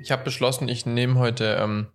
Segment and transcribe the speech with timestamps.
[0.00, 1.88] Ich habe beschlossen, ich nehme heute ähm,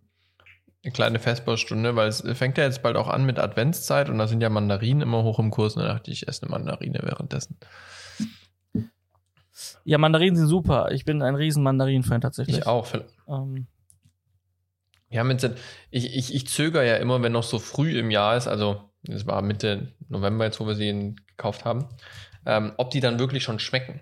[0.83, 4.27] eine kleine Festbaustunde, weil es fängt ja jetzt bald auch an mit Adventszeit und da
[4.27, 6.99] sind ja Mandarinen immer hoch im Kurs und da dachte ich, ich esse eine Mandarine
[7.01, 7.57] währenddessen.
[9.83, 10.91] Ja, Mandarinen sind super.
[10.91, 12.59] Ich bin ein riesen Mandarinen-Fan tatsächlich.
[12.59, 12.87] Ich auch.
[13.27, 13.67] Ähm,
[15.17, 15.49] haben jetzt,
[15.89, 19.25] ich, ich, ich zögere ja immer, wenn noch so früh im Jahr ist, also es
[19.25, 21.87] war Mitte November jetzt, wo wir sie gekauft haben,
[22.45, 24.01] ähm, ob die dann wirklich schon schmecken.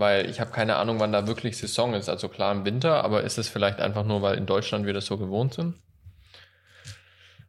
[0.00, 2.08] Weil ich habe keine Ahnung, wann da wirklich Saison ist.
[2.08, 5.06] Also klar im Winter, aber ist es vielleicht einfach nur, weil in Deutschland wir das
[5.06, 5.76] so gewohnt sind?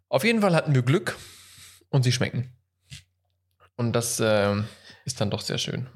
[0.09, 1.17] Auf jeden Fall hatten wir Glück
[1.89, 2.53] und sie schmecken.
[3.77, 4.67] Und das ähm,
[5.05, 5.89] ist dann doch sehr schön.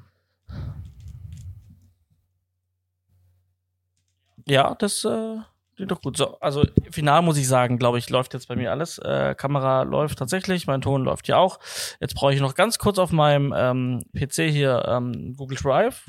[4.46, 5.38] ja, das äh,
[5.76, 6.16] klingt doch gut.
[6.16, 8.98] So, also final muss ich sagen, glaube ich, läuft jetzt bei mir alles.
[8.98, 11.60] Äh, Kamera läuft tatsächlich, mein Ton läuft ja auch.
[12.00, 16.04] Jetzt brauche ich noch ganz kurz auf meinem ähm, PC hier ähm, Google Drive.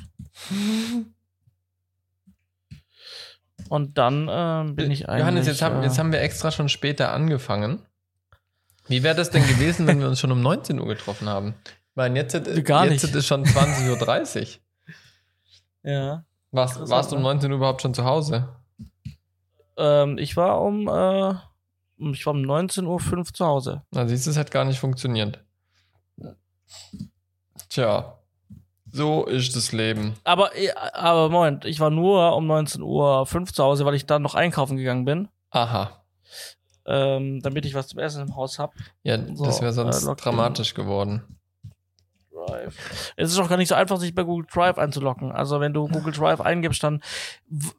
[3.69, 5.19] Und dann ähm, bin ich eigentlich.
[5.19, 7.81] Johannes, jetzt haben, äh, jetzt haben wir extra schon später angefangen.
[8.87, 11.55] Wie wäre das denn gewesen, wenn wir uns schon um 19 Uhr getroffen haben?
[11.93, 13.03] Meine, jetzt, ist- Gar jetzt nicht.
[13.03, 14.47] ist es schon 20.30 Uhr.
[15.83, 16.25] Ja.
[16.51, 17.29] Warst, warst du um ne?
[17.29, 18.49] 19 Uhr überhaupt schon zu Hause?
[19.77, 21.33] Ähm, ich war um, äh,
[22.11, 23.83] ich war um 19.05 Uhr zu Hause.
[23.91, 25.43] Na, siehst du, es hat gar nicht funktioniert.
[27.69, 28.17] Tja,
[28.91, 30.13] so ist das Leben.
[30.23, 34.21] Aber, äh, aber Moment, ich war nur um 19.05 Uhr zu Hause, weil ich dann
[34.21, 36.03] noch einkaufen gegangen bin, Aha.
[36.85, 38.73] ähm, damit ich was zum Essen im Haus hab.
[39.03, 41.37] Ja, So, das wäre sonst äh, dramatisch geworden.
[42.47, 43.13] Drive.
[43.15, 45.31] Es ist auch gar nicht so einfach, sich bei Google Drive einzuloggen.
[45.31, 47.01] Also wenn du Google Drive eingibst, dann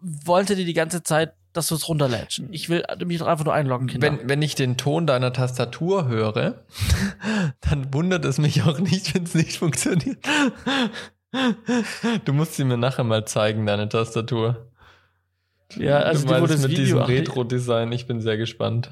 [0.01, 2.43] wollte die die ganze Zeit, dass du es runterlädst.
[2.51, 4.07] Ich will mich doch einfach nur einloggen, Kinder.
[4.07, 6.65] Wenn, wenn ich den Ton deiner Tastatur höre,
[7.61, 10.19] dann wundert es mich auch nicht, wenn es nicht funktioniert.
[12.25, 14.71] Du musst sie mir nachher mal zeigen, deine Tastatur.
[15.77, 18.91] ja, also du die, wo das mit Video, diesem Retro-Design, ich bin sehr gespannt.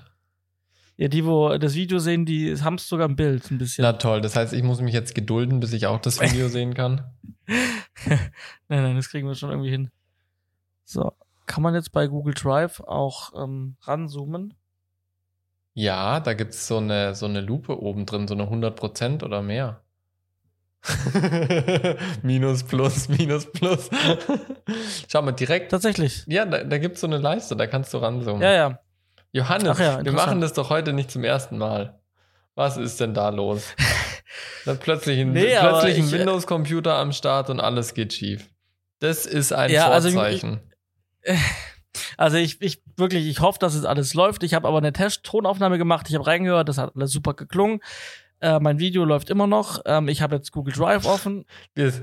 [0.97, 3.83] ja, die, wo das Video sehen, die haben es sogar im Bild ein bisschen.
[3.83, 6.75] Na toll, das heißt, ich muss mich jetzt gedulden, bis ich auch das Video sehen
[6.75, 7.05] kann.
[7.47, 8.19] nein,
[8.69, 9.91] nein, das kriegen wir schon irgendwie hin.
[10.85, 11.13] So,
[11.47, 14.55] kann man jetzt bei Google Drive auch ähm, ranzoomen?
[15.75, 19.43] Ja, da gibt es so eine, so eine Lupe oben drin, so eine 100% oder
[19.43, 19.83] mehr.
[22.23, 23.91] minus, plus, minus, plus.
[25.11, 25.71] Schau mal, direkt.
[25.73, 26.25] Tatsächlich.
[26.27, 28.43] Ja, da, da gibt es so eine Leiste, da kannst du ranzoomen.
[28.43, 28.79] Ja, ja.
[29.33, 31.99] Johannes, ja, wir machen das doch heute nicht zum ersten Mal.
[32.55, 33.75] Was ist denn da los?
[34.65, 38.49] Dann plötzlich ein, Nee, plötzlich ein äh, Windows-Computer am Start und alles geht schief.
[39.01, 40.61] Das ist ein Ja, also ich- Vorzeichen.
[42.17, 44.43] Also ich, ich wirklich, ich hoffe, dass es alles läuft.
[44.43, 46.07] Ich habe aber eine Test-Tonaufnahme gemacht.
[46.09, 47.81] Ich habe reingehört, das hat alles super geklungen.
[48.41, 49.81] Äh, mein Video läuft immer noch.
[49.87, 51.47] Ähm, ich habe jetzt Google Drive offen.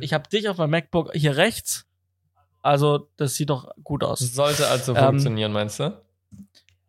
[0.01, 1.85] Ich habe dich auf meinem MacBook hier rechts.
[2.61, 4.19] Also das sieht doch gut aus.
[4.19, 6.01] sollte also Ähm, funktionieren, meinst du?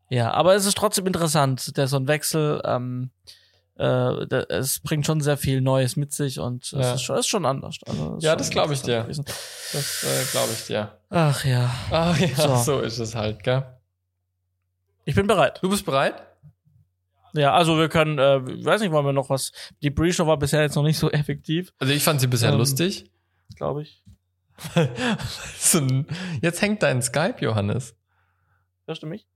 [0.09, 1.77] Ja, aber es ist trotzdem interessant.
[1.77, 2.63] Der so ein Wechsel.
[2.65, 3.11] Ähm,
[3.77, 6.81] äh, es bringt schon sehr viel Neues mit sich und Ja.
[6.81, 7.79] es ist schon, ist schon anders.
[7.87, 9.03] Also, ist Ja, schon das glaub ich dir.
[9.03, 9.25] gewesen.
[9.73, 10.97] Das äh, glaube ich dir.
[11.11, 12.57] Ach ja, Ach ja, so.
[12.77, 12.81] So.
[12.81, 13.65] ist es halt, gell?
[15.05, 15.59] ich bin bereit.
[15.63, 16.23] Du bist bereit?
[17.35, 19.51] Ja, also wir können, äh, ich weiß nicht, wollen wir noch was.
[19.83, 22.59] Die Pre-Show war bisher jetzt noch nicht so effektiv, Also ich fand sie bisher Ähm,
[22.59, 23.11] lustig.
[23.57, 24.05] glaube ich.
[26.43, 27.97] jetzt hängt dein Skype, Johannes.
[28.87, 29.27] Hörst du mich?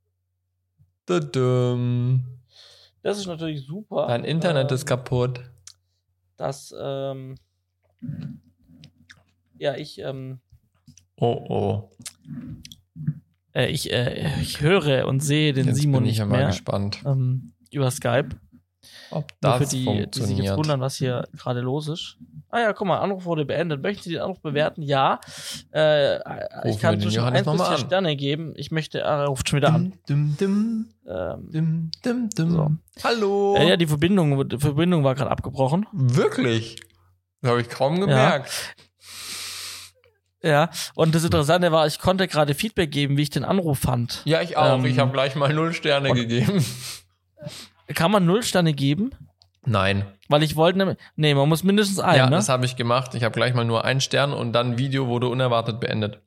[1.07, 2.38] Dudum.
[3.03, 4.07] Das ist natürlich super.
[4.09, 5.41] Dein Internet ähm, ist kaputt.
[6.37, 7.37] Das, ähm,
[9.59, 10.41] ja, ich, ähm,
[11.21, 11.91] Oh oh.
[13.53, 16.39] äh, ich, äh, ich höre und sehe den Jetzt Simon bin ich nicht ja mal
[16.39, 18.29] mehr gespannt, ähm, über Skype.
[19.11, 22.17] Ob Nur das für die, die sich jetzt wundern, was hier gerade los ist.
[22.51, 23.83] Ah ja, guck mal, Anruf wurde beendet.
[23.83, 24.83] Möchten Sie den Anruf bewerten?
[24.83, 25.21] Ja.
[25.71, 26.17] Äh,
[26.69, 27.79] ich kann zwischen Johannes 1 bis noch mal 4 an.
[27.87, 28.53] Sterne geben.
[28.57, 29.93] Ich möchte, er ruft schon wieder an.
[30.09, 32.51] Dum, dum, Ähm, dum, dum, dum.
[32.51, 32.71] So.
[33.05, 33.57] Hallo.
[33.59, 35.87] ja, ja, die Verbindung, die Verbindung war gerade abgebrochen.
[35.93, 36.77] Wirklich?
[37.43, 38.51] Das habe ich kaum gemerkt.
[40.43, 44.23] Ja, und das Interessante war, ich konnte gerade Feedback geben, wie ich den Anruf fand.
[44.25, 44.79] Ja, ich auch.
[44.79, 46.65] Ähm, ich habe gleich mal null Sterne gegeben.
[47.95, 49.11] Kann man null Sterne geben?
[49.65, 50.05] Nein.
[50.29, 52.37] Weil ich wollte, nämlich- nee, man muss mindestens einen, ja, ne?
[52.37, 53.15] das habe ich gemacht.
[53.15, 56.21] Ich habe gleich mal nur einen Stern und dann Video wurde unerwartet beendet.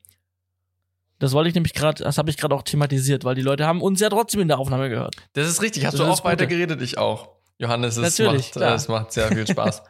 [1.18, 3.80] Das wollte ich nämlich gerade, das habe ich gerade auch thematisiert, weil die Leute haben
[3.80, 5.14] uns ja trotzdem in der Aufnahme gehört.
[5.34, 5.86] Das ist richtig.
[5.86, 6.82] Hast Das du auch weiter geredet?
[6.82, 7.28] Ich auch.
[7.58, 9.82] Johannes, es Natürlich, macht, äh, es macht sehr viel Spaß.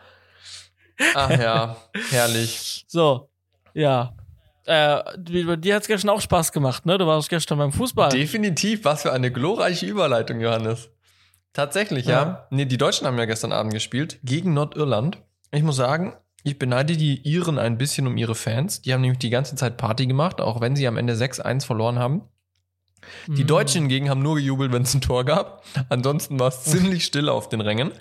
[1.15, 1.77] Ach ja,
[2.11, 2.85] herrlich.
[2.87, 3.31] So,
[3.73, 4.13] ja.
[4.67, 5.03] Äh,
[5.45, 6.99] bei dir hat's gestern auch Spaß gemacht, ne?
[6.99, 8.11] Du warst gestern beim Fußball.
[8.11, 10.91] Definitiv, was für eine glorreiche Überleitung, Johannes.
[11.53, 12.13] Tatsächlich, ja.
[12.23, 12.47] Ja.
[12.51, 15.19] Nee, die Deutschen haben ja gestern Abend gespielt gegen Nordirland.
[15.51, 16.15] Ich muss sagen,
[16.45, 18.83] Ich beneide die Iren ein bisschen um ihre Fans.
[18.83, 22.01] Die haben nämlich die ganze Zeit Party gemacht, auch wenn sie am Ende 6-1 verloren
[22.01, 22.23] haben.
[23.29, 23.47] Die Mhm.
[23.47, 25.63] Deutschen hingegen haben nur gejubelt, wenn es ein Tor gab.
[25.89, 27.93] Ansonsten war es ziemlich still auf den Rängen.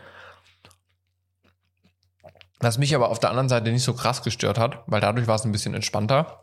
[2.59, 5.35] Was mich aber auf der anderen Seite nicht so krass gestört hat, weil dadurch war
[5.35, 6.41] es ein bisschen entspannter.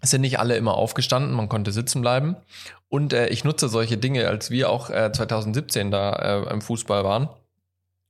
[0.00, 2.36] Es sind nicht alle immer aufgestanden, man konnte sitzen bleiben.
[2.88, 7.04] Und äh, ich nutze solche Dinge, als wir auch äh, 2017 da äh, im Fußball
[7.04, 7.28] waren,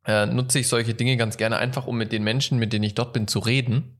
[0.07, 2.95] äh, nutze ich solche Dinge ganz gerne einfach, um mit den Menschen, mit denen ich
[2.95, 3.99] dort bin, zu reden.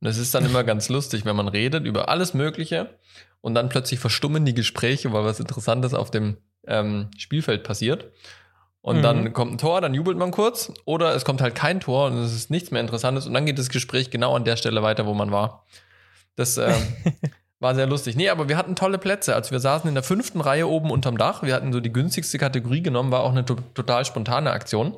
[0.00, 2.90] Und es ist dann immer ganz lustig, wenn man redet über alles Mögliche
[3.40, 6.36] und dann plötzlich verstummen die Gespräche, weil was Interessantes auf dem
[6.66, 8.12] ähm, Spielfeld passiert.
[8.82, 9.02] Und Mhm.
[9.02, 12.18] dann kommt ein Tor, dann jubelt man kurz oder es kommt halt kein Tor und
[12.18, 15.06] es ist nichts mehr Interessantes und dann geht das Gespräch genau an der Stelle weiter,
[15.06, 15.64] wo man war.
[16.36, 16.74] Das ähm,
[17.60, 18.16] war sehr lustig.
[18.16, 19.34] Nee, aber wir hatten tolle Plätze.
[19.34, 21.42] Also wir saßen in der fünften Reihe oben unterm Dach.
[21.42, 24.94] Wir hatten so die günstigste Kategorie genommen, war auch eine to total spontane Aktion.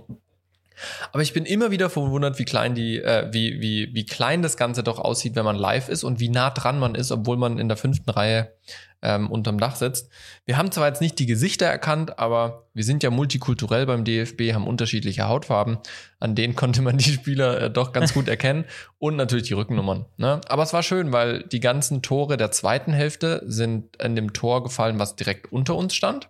[1.12, 4.56] Aber ich bin immer wieder verwundert, wie klein die, äh, wie, wie, wie klein das
[4.56, 7.58] Ganze doch aussieht, wenn man live ist und wie nah dran man ist, obwohl man
[7.58, 8.52] in der fünften Reihe
[9.00, 10.10] ähm, unterm Dach sitzt.
[10.44, 14.52] Wir haben zwar jetzt nicht die Gesichter erkannt, aber wir sind ja multikulturell beim DFB,
[14.54, 15.78] haben unterschiedliche Hautfarben.
[16.18, 18.64] An denen konnte man die Spieler äh, doch ganz gut erkennen
[18.98, 20.06] und natürlich die Rückennummern.
[20.16, 20.40] Ne?
[20.48, 24.64] Aber es war schön, weil die ganzen Tore der zweiten Hälfte sind in dem Tor
[24.64, 26.28] gefallen, was direkt unter uns stand.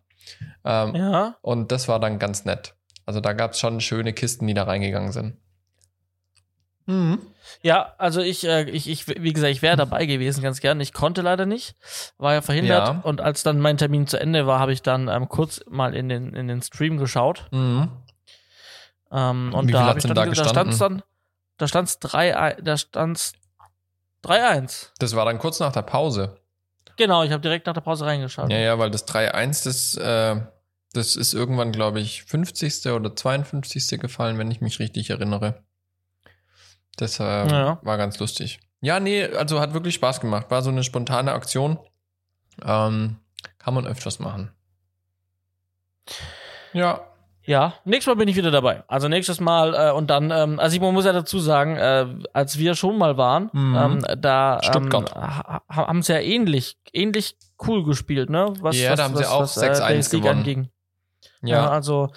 [0.65, 1.37] Ähm, Ja.
[1.41, 2.75] und das war dann ganz nett.
[3.09, 5.39] Also da gab es schon schöne Kisten, die da reingegangen sind.
[6.85, 7.23] Mhm.
[7.63, 10.79] Ja, also ich, äh, ich, ich, wie gesagt, ich wäre dabei gewesen, ganz gern.
[10.79, 11.75] Ich konnte leider nicht,
[12.19, 12.87] war ja verhindert.
[12.87, 13.01] Ja.
[13.03, 16.11] Und als dann mein Termin zu Ende war, habe ich dann ähm, kurz mal in
[16.11, 17.47] den, in den Stream geschaut.
[17.51, 17.89] Mhm.
[19.11, 21.03] Ähm, Wie und viel da habe ich denn dann, da da stand's dann,
[21.57, 23.33] da stand's 3, da stand's
[24.23, 24.91] 3-1.
[24.99, 26.37] Das war dann kurz nach der Pause.
[26.99, 28.51] Genau, ich habe direkt nach der Pause reingeschaut.
[28.51, 30.43] Ja, ja, weil das 3-1, das, äh,
[30.93, 32.87] das ist irgendwann, glaube ich, 50.
[32.93, 34.01] oder 52.
[34.01, 35.63] gefallen, wenn ich mich richtig erinnere.
[36.97, 37.79] Das äh, Ja.
[37.83, 38.61] war ganz lustig.
[38.81, 40.47] Ja, nee, also hat wirklich Spaß gemacht.
[40.51, 41.79] War so eine spontane Aktion.
[42.65, 43.17] Ähm,
[43.59, 44.51] kann man öfters machen.
[46.73, 47.01] Ja.
[47.45, 48.85] Ja, nächstes Mal bin ich wieder dabei.
[48.89, 52.07] Also nächstes Mal äh, und dann, ähm, also ich man muss ja dazu sagen, äh,
[52.35, 53.77] als wir schon mal waren, Mhm.
[54.05, 57.37] ähm, da ähm, ha haben sie ja ähnlich, ähnlich
[57.67, 58.53] cool gespielt, ne?
[58.61, 60.39] Was, Ja, was, da haben sie was, auch was, 6-1 den Sieg gewonnen.
[60.41, 60.69] anging.
[61.43, 61.71] Ja, Ja.
[61.71, 62.11] also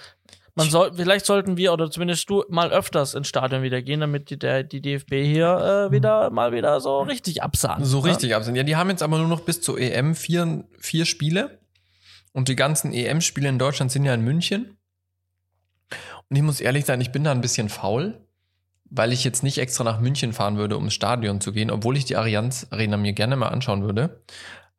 [0.56, 4.30] man soll, vielleicht sollten wir oder zumindest du mal öfters ins Stadion wieder gehen, damit
[4.30, 7.86] die, der, die DFB hier äh, wieder mal wieder so richtig absahnt.
[7.86, 8.10] So ne?
[8.10, 8.56] richtig absehen.
[8.56, 11.60] Ja, die haben jetzt aber nur noch bis zur EM vier, vier Spiele.
[12.34, 14.78] Und die ganzen EM-Spiele in Deutschland sind ja in München.
[16.30, 18.22] Und ich muss ehrlich sein, ich bin da ein bisschen faul,
[18.90, 21.98] weil ich jetzt nicht extra nach München fahren würde, um ins Stadion zu gehen, obwohl
[21.98, 24.22] ich die Allianz Arena mir gerne mal anschauen würde.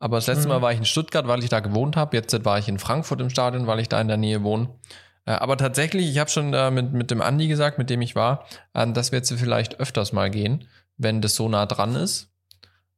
[0.03, 0.55] Aber das letzte Mhm.
[0.55, 2.17] Mal war ich in Stuttgart, weil ich da gewohnt habe.
[2.17, 4.67] Jetzt war ich in Frankfurt im Stadion, weil ich da in der Nähe wohne.
[5.23, 8.13] Äh, Aber tatsächlich, ich habe schon äh, mit, mit dem Andi gesagt, mit dem ich
[8.13, 10.67] war, äh, dass wir jetzt vielleicht öfters mal gehen,
[10.97, 12.29] wenn das so nah dran ist.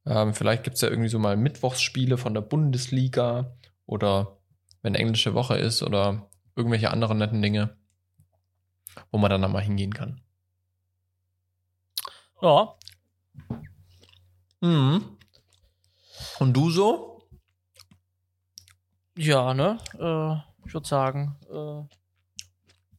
[0.04, 3.54] Ähm, vielleicht gibt's ja irgendwie so mal Mittwochsspiele von der Bundesliga
[3.86, 4.38] oder
[4.82, 7.76] wenn englische Woche ist oder irgendwelche anderen netten Dinge,
[9.12, 10.20] wo man dann nochmal hingehen kann.
[12.42, 12.74] Ja,
[14.60, 15.15] Mhm.
[16.38, 17.22] Und du so?
[19.16, 19.78] Ja, ne?
[19.94, 21.36] Äh, ich würde sagen.
[21.50, 21.96] Äh,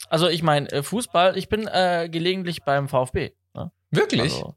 [0.10, 3.32] also ich meine, äh, Fußball, ich bin äh, gelegentlich beim VfB.
[3.54, 3.72] Ne?
[3.92, 4.34] Wirklich?
[4.34, 4.56] Also,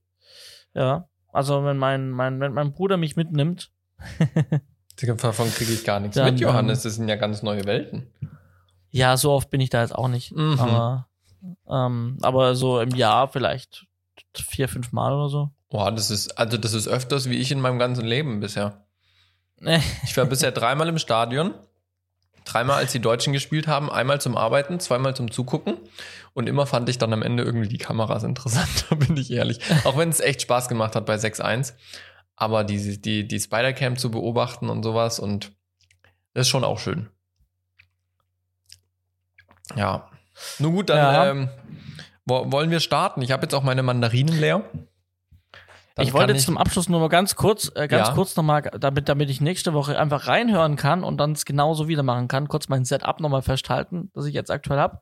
[0.74, 1.08] ja.
[1.32, 3.70] Also wenn mein, mein, wenn mein Bruder mich mitnimmt.
[4.96, 6.82] Davon kriege ich gar nichts Dann, mit, Johannes.
[6.82, 8.12] Das sind ja ganz neue Welten.
[8.90, 10.34] Ja, so oft bin ich da jetzt auch nicht.
[10.34, 10.58] Mhm.
[10.58, 11.08] Aber,
[11.68, 13.86] ähm, aber so im Jahr vielleicht
[14.34, 15.50] vier, fünf Mal oder so.
[15.70, 18.84] Boah, das ist, also das ist öfters wie ich in meinem ganzen Leben bisher.
[20.04, 21.54] Ich war bisher dreimal im Stadion.
[22.46, 25.76] Dreimal, als die Deutschen gespielt haben, einmal zum Arbeiten, zweimal zum Zugucken.
[26.32, 29.60] Und immer fand ich dann am Ende irgendwie die Kameras interessant, da bin ich ehrlich.
[29.84, 31.74] Auch wenn es echt Spaß gemacht hat bei 6-1.
[32.36, 35.52] Aber die, die, die Spider-Cam zu beobachten und sowas und
[36.32, 37.10] das ist schon auch schön.
[39.76, 40.08] Ja.
[40.58, 41.30] Nun gut, dann Ja.
[41.30, 41.48] ähm,
[42.24, 43.20] wo, wollen wir starten.
[43.22, 44.64] Ich habe jetzt auch meine Mandarinen leer.
[46.00, 48.14] Dann ich wollte kann jetzt zum Abschluss nur mal ganz kurz, äh, ganz Ja.
[48.14, 52.02] kurz nochmal, damit, damit ich nächste Woche einfach reinhören kann und dann es genauso wieder
[52.02, 55.00] machen kann, kurz mein Setup nochmal festhalten, das ich jetzt aktuell habe.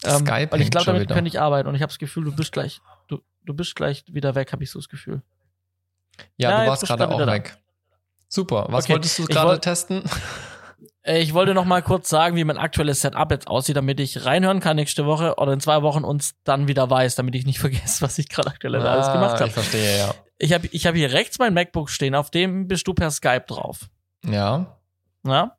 [0.00, 1.14] Skype weil ich glaube, damit wieder.
[1.14, 4.04] könnte ich arbeiten und ich habe das Gefühl, du bist gleich, du, du bist gleich
[4.08, 5.22] wieder weg, habe ich so das Gefühl.
[6.36, 7.32] Ja, Ja, du warst gerade auch wieder da.
[7.32, 7.56] weg.
[8.28, 8.66] Super.
[8.70, 10.02] Was Okay, wolltest du gerade wollt- testen?
[11.04, 14.24] Äh, ich wollte noch mal kurz sagen, wie mein aktuelles Setup jetzt aussieht, damit ich
[14.24, 17.58] reinhören kann nächste Woche oder in zwei Wochen und dann wieder weiß, damit ich nicht
[17.60, 19.48] vergesse, was ich gerade aktuell alles gemacht Ah, habe.
[19.48, 20.14] Ich verstehe, ja.
[20.38, 23.44] Ich habe ich hab hier rechts mein MacBook stehen, auf dem bist du per Skype
[23.46, 23.88] drauf.
[24.24, 24.78] Ja.
[25.26, 25.56] Ja.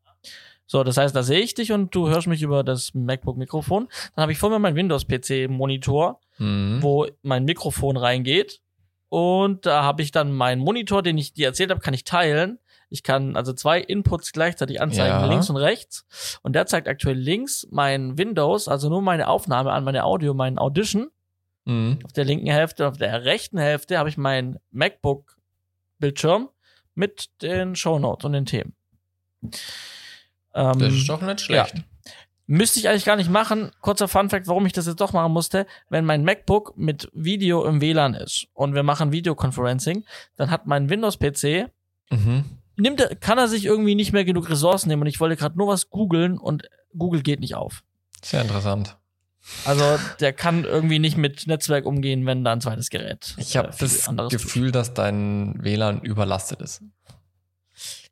[0.68, 3.88] So, das heißt, da sehe ich dich und du hörst mich über das MacBook-Mikrofon.
[4.16, 6.20] Dann habe ich vor mir meinen Windows-PC-Monitor.
[6.38, 6.80] Mhm.
[6.82, 8.60] wo mein Mikrofon reingeht.
[9.08, 12.60] Und da habe ich dann meinen Monitor, den ich dir erzählt habe, kann ich teilen.
[12.90, 15.26] Ich kann also zwei Inputs gleichzeitig anzeigen, Ja.
[15.26, 16.06] links und rechts.
[16.44, 20.58] Und der zeigt aktuell links mein Windows, also nur meine Aufnahme an, meine Audio, meinen
[20.60, 21.10] Audition.
[21.66, 22.00] Mhm.
[22.04, 26.50] Auf der linken Hälfte, auf der rechten Hälfte habe ich meinen MacBook-Bildschirm
[26.94, 28.76] mit den Shownotes und den Themen.
[30.54, 31.76] Ähm, Das ist doch nicht schlecht.
[32.48, 33.72] Müsste ich eigentlich gar nicht machen.
[33.82, 35.66] Kurzer Funfact, warum ich das jetzt doch machen musste.
[35.90, 40.90] Wenn mein MacBook mit Video im WLAN ist und wir machen Videoconferencing, dann hat mein
[40.90, 41.72] Windows-PC,
[42.12, 42.46] Mhm.
[42.78, 45.58] Nimmt er, kann er sich irgendwie nicht mehr genug Ressourcen nehmen und ich wollte gerade
[45.58, 47.84] nur was googeln und Google geht nicht auf.
[48.24, 48.98] Sehr interessant.
[49.64, 53.36] Also der kann irgendwie nicht mit Netzwerk umgehen, wenn da ein zweites Gerät.
[53.38, 54.42] Ich habe äh, das anderes tut.
[54.42, 56.82] Gefühl, dass dein WLAN überlastet ist.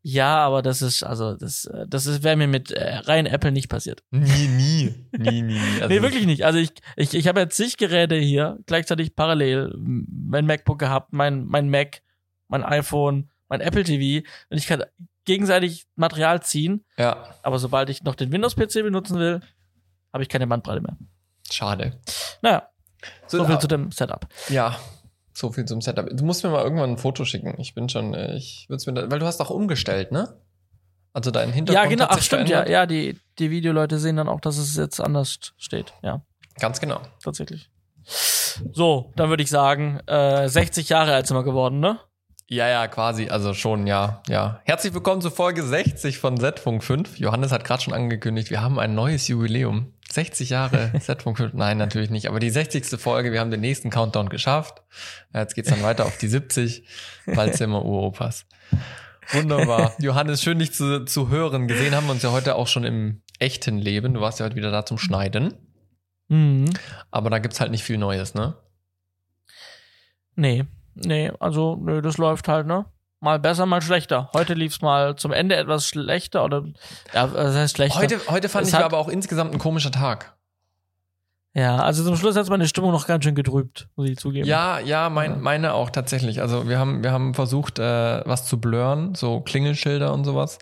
[0.06, 3.52] Ja, aber das ist, also das, äh, das ist, wäre mir mit äh, rein Apple
[3.52, 4.04] nicht passiert.
[4.12, 5.60] Nie, nie, nie, nie.
[5.82, 6.46] Also nee, wirklich nicht.
[6.46, 9.74] Also ich, ich, ich habe jetzt zig Geräte hier, gleichzeitig parallel.
[9.78, 12.02] Mein MacBook gehabt, mein, mein Mac,
[12.50, 14.26] mein iPhone, mein Apple TV.
[14.50, 14.84] Und ich kann
[15.26, 16.84] gegenseitig Material ziehen.
[16.98, 19.42] Ja, Aber sobald ich noch den Windows-PC benutzen will,
[20.12, 20.98] habe ich keine Bandbreite mehr.
[21.52, 22.00] schade.
[22.42, 22.68] Naja,
[23.28, 24.28] So, so viel zu dem Setup.
[24.50, 24.78] Ja,
[25.34, 26.10] so viel zum Setup.
[26.12, 27.56] Du musst mir mal irgendwann ein Foto schicken.
[27.60, 30.40] Ich bin schon, äh, ich würde mir, da, weil du hast auch umgestellt, ne?
[31.14, 32.06] Also dein Hintergrund Ja, genau.
[32.10, 32.64] Ach, stimmt, ja.
[32.64, 32.70] verändert.
[32.72, 35.94] Ja, die, die Videoleute sehen dann auch, dass es jetzt anders steht.
[36.02, 36.24] Ja,
[36.60, 37.02] Ganz genau.
[37.24, 37.70] tatsächlich.
[38.74, 42.00] So, dann würde ich sagen, äh, 60 Jahre alt sind wir geworden, ne?
[42.54, 44.62] Ja, ja, quasi, also schon, ja, ja.
[44.64, 47.18] Herzlich willkommen zu Folge 60 von Z-Funk 5.
[47.18, 49.92] Johannes hat gerade schon angekündigt, wir haben ein neues Jubiläum.
[50.12, 51.54] 60 Jahre Z-Funk 5.
[51.56, 52.86] Nein, natürlich nicht, aber die 60.
[53.02, 54.84] Folge, wir haben den nächsten Countdown geschafft.
[55.34, 56.84] Jetzt geht's dann weiter auf die 70.
[57.26, 58.46] Bald sind wir Uropas.
[59.32, 59.96] Wunderbar.
[59.98, 61.68] Johannes, schön dich zu, zu hören.
[61.68, 64.14] Gesehen haben wir uns ja heute auch schon im echten Leben.
[64.14, 65.56] Du warst ja heute wieder da zum Schneiden.
[66.28, 66.70] Mhm.
[67.10, 68.54] Aber da gibt's halt nicht viel Neues, ne?
[70.36, 72.86] Nee, nee, also, nö, das läuft halt, ne?
[73.20, 74.30] Mal besser, mal schlechter.
[74.34, 76.64] Heute lief's mal zum Ende etwas schlechter oder,
[77.14, 78.00] ja, das heißt schlechter.
[78.00, 80.36] Heute, heute fand Es ich hat- aber auch insgesamt ein komischer Tag.
[81.56, 84.48] Ja, also zum Schluss hat meine Stimmung noch ganz schön getrübt, muss ich zugeben.
[84.48, 86.42] Ja, ja, mein, meine auch tatsächlich.
[86.42, 90.58] Also wir haben, wir haben versucht, äh, was zu blurren, so Klingelschilder und sowas.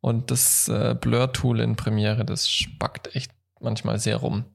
[0.00, 4.46] Und das äh, Blur-Tool in Premiere, das spackt echt manchmal sehr rum.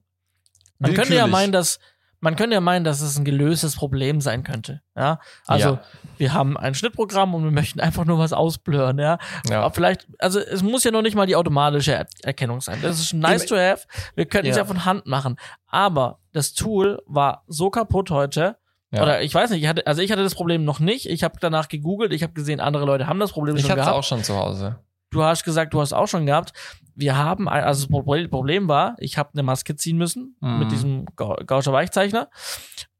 [0.80, 1.78] Man könnte ja meinen, dass
[2.26, 4.80] man könnte ja meinen, dass es ein gelöstes Problem sein könnte.
[4.96, 5.80] Ja, also Ja.
[6.18, 8.98] wir haben ein Schnittprogramm und wir möchten einfach nur was ausblurren.
[8.98, 9.18] Ja,
[9.48, 9.60] Ja.
[9.62, 12.80] aber vielleicht, also es muss ja noch nicht mal die automatische er Erkennung sein.
[12.82, 13.86] Das ist nice Im- to have.
[14.16, 14.62] Wir könnten es Ja.
[14.62, 15.36] ja von Hand machen.
[15.68, 18.56] Aber das Tool war so kaputt heute.
[18.90, 19.02] Ja.
[19.02, 21.08] Oder ich weiß nicht, ich hatte, also ich hatte das Problem noch nicht.
[21.08, 23.80] Ich habe danach gegoogelt, ich habe gesehen, andere Leute haben das Problem ich schon hatte
[23.82, 23.98] es gehabt.
[23.98, 24.78] auch schon zu Hause.
[25.16, 26.52] Du hast gesagt, du hast auch schon gehabt.
[26.94, 30.58] Wir haben, ein, also das Proble- Problem war, ich habe eine Maske ziehen müssen Mhm.
[30.58, 32.28] mit diesem Gau- Gauscher Weichzeichner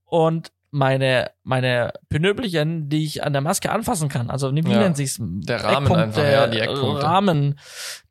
[0.05, 4.79] und meine meine Pinöbelchen, die ich an der Maske anfassen kann, also wie Ja.
[4.79, 5.19] nennt sich's?
[5.21, 7.03] Der Rahmen einfach, ja, die Eckpunkte.
[7.05, 7.59] Rahmen,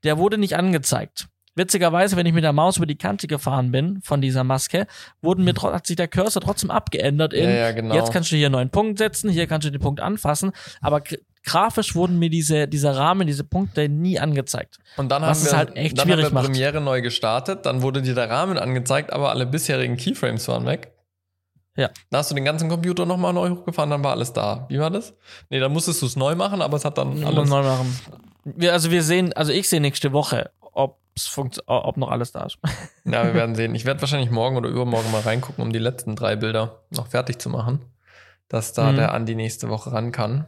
[0.04, 1.28] der wurde nicht angezeigt.
[1.56, 4.88] Witzigerweise, wenn ich mit der Maus über die Kante gefahren bin von dieser Maske,
[5.22, 7.96] wurden mir hat sich der Cursor trotzdem abgeändert in Ja, ja, genau.
[7.96, 11.02] Jetzt kannst du hier einen neuen Punkt setzen, hier kannst du den Punkt anfassen, aber
[11.46, 14.80] grafisch wurden mir diese, dieser Rahmen, diese Punkte nie angezeigt.
[14.98, 16.46] Und dann was haben wir, halt echt dann schwierig haben wir macht.
[16.48, 20.92] Premiere neu gestartet, dann wurde dir der Rahmen angezeigt, aber alle bisherigen Keyframes waren weg.
[21.78, 21.90] Ja.
[22.10, 24.66] Da hast du den ganzen Computer nochmal neu hochgefahren, dann war alles da.
[24.70, 25.14] Wie war das?
[25.50, 28.00] Nee, dann musstest du es neu machen, aber es hat dann Alles neu machen.
[28.46, 32.46] Wir, also wir sehen, also ich sehe nächste Woche, ob's funkt, ob noch alles da
[32.46, 32.58] ist.
[33.06, 33.76] Ja, wir werden sehen.
[33.76, 37.38] Ich werde wahrscheinlich morgen oder übermorgen mal reingucken, um die letzten drei Bilder noch fertig
[37.40, 37.82] zu machen.
[38.48, 38.96] Dass da Mhm.
[38.96, 40.46] der Andi nächste Woche ran kann.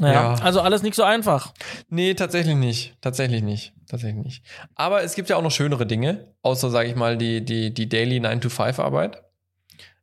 [0.00, 0.34] Ja, Ja.
[0.36, 1.52] also alles nicht so einfach.
[1.88, 2.96] Nee, tatsächlich nicht.
[3.00, 3.74] Tatsächlich nicht.
[3.88, 4.44] Tatsächlich nicht.
[4.74, 7.88] Aber es gibt ja auch noch schönere Dinge, außer, sage ich mal, die, die, die
[7.88, 9.22] Daily 9-to-5-Arbeit.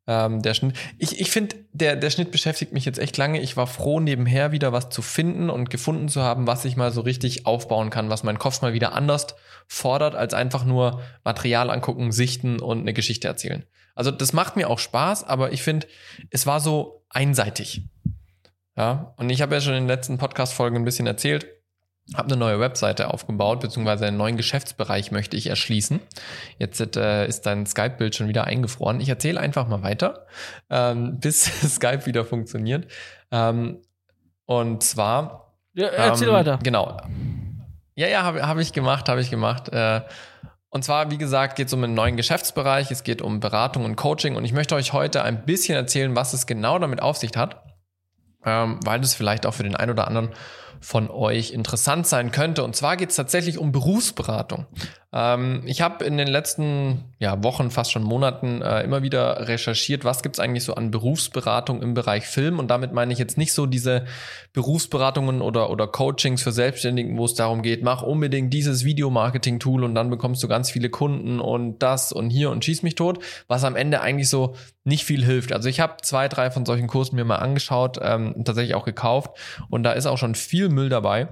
[0.05, 0.75] Ähm, der Schnitt.
[0.97, 3.39] Ich, ich finde, der, der Schnitt beschäftigt mich jetzt echt lange.
[3.41, 6.91] Ich war froh, nebenher wieder was zu finden und gefunden zu haben, was ich mal
[6.91, 9.27] so richtig aufbauen kann, was meinen Kopf mal wieder anders
[9.67, 13.65] fordert, als einfach nur Material angucken, sichten und eine Geschichte erzählen.
[13.93, 15.85] Also das macht mir auch Spaß, aber ich finde,
[16.31, 17.83] es war so einseitig.
[18.79, 21.47] Ja, und ich habe ja schon in den letzten Podcast-Folgen ein bisschen erzählt,
[22.15, 25.99] habe eine neue Webseite aufgebaut, beziehungsweise einen neuen Geschäftsbereich möchte ich erschließen.
[26.59, 29.01] Jetzt äh, ist dein Skype-Bild schon wieder eingefroren.
[29.01, 30.27] Ich erzähle einfach mal weiter,
[30.69, 31.43] ähm, bis
[31.75, 32.89] Skype wieder funktioniert.
[33.31, 33.81] Ähm,
[34.45, 35.57] und zwar.
[35.73, 36.59] Ja, erzähl ähm, weiter.
[36.63, 37.01] Genau.
[37.95, 39.67] Ja, ja, habe hab ich gemacht, habe ich gemacht.
[39.73, 40.03] Äh,
[40.69, 42.91] und zwar, wie gesagt, geht es um einen neuen Geschäftsbereich.
[42.91, 44.37] Es geht um Beratung und Coaching.
[44.37, 47.68] Und ich möchte euch heute ein bisschen erzählen, was es genau damit auf sich hat.
[48.45, 50.29] Ähm, weil das vielleicht auch für den einen oder anderen
[50.79, 52.63] von euch interessant sein könnte.
[52.63, 54.65] Und zwar geht es tatsächlich um Berufsberatung.
[55.11, 60.05] Ähm, ich habe in den letzten ja, Wochen, fast schon Monaten äh, immer wieder recherchiert,
[60.05, 62.59] was gibt es eigentlich so an Berufsberatung im Bereich Film.
[62.59, 64.05] Und damit meine ich jetzt nicht so diese
[64.53, 69.95] Berufsberatungen oder, oder Coachings für Selbstständigen, wo es darum geht, mach unbedingt dieses Videomarketing-Tool und
[69.95, 73.63] dann bekommst du ganz viele Kunden und das und hier und schieß mich tot, was
[73.63, 75.53] am Ende eigentlich so nicht viel hilft.
[75.53, 79.37] Also ich habe zwei, drei von solchen Kursen mir mal angeschaut, ähm, tatsächlich auch gekauft
[79.69, 81.29] und da ist auch schon viel Müll dabei.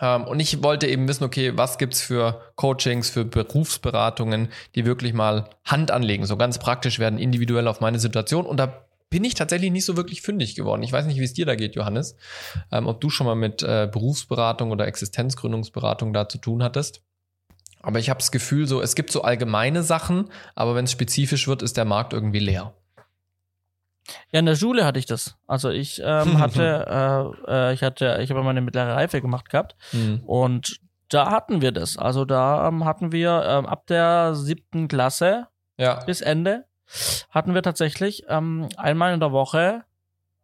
[0.00, 5.12] Ähm, und ich wollte eben wissen, okay, was gibt's für Coachings, für Berufsberatungen, die wirklich
[5.12, 8.46] mal Hand anlegen, so ganz praktisch werden, individuell auf meine Situation.
[8.46, 10.82] Und da bin ich tatsächlich nicht so wirklich fündig geworden.
[10.82, 12.16] Ich weiß nicht, wie es dir da geht, Johannes.
[12.72, 17.02] Ähm, ob du schon mal mit äh, Berufsberatung oder Existenzgründungsberatung da zu tun hattest.
[17.80, 21.46] Aber ich habe das Gefühl, so es gibt so allgemeine Sachen, aber wenn es spezifisch
[21.46, 22.74] wird, ist der Markt irgendwie leer.
[24.32, 25.36] Ja, in der Schule hatte ich das.
[25.46, 29.76] Also ich ähm, hatte, äh, äh, ich hatte, ich habe meine mittlere Reife gemacht gehabt
[29.92, 30.20] mhm.
[30.26, 31.96] und da hatten wir das.
[31.96, 36.02] Also da ähm, hatten wir ähm, ab der siebten Klasse ja.
[36.04, 36.64] bis Ende
[37.30, 39.82] hatten wir tatsächlich ähm, einmal in der Woche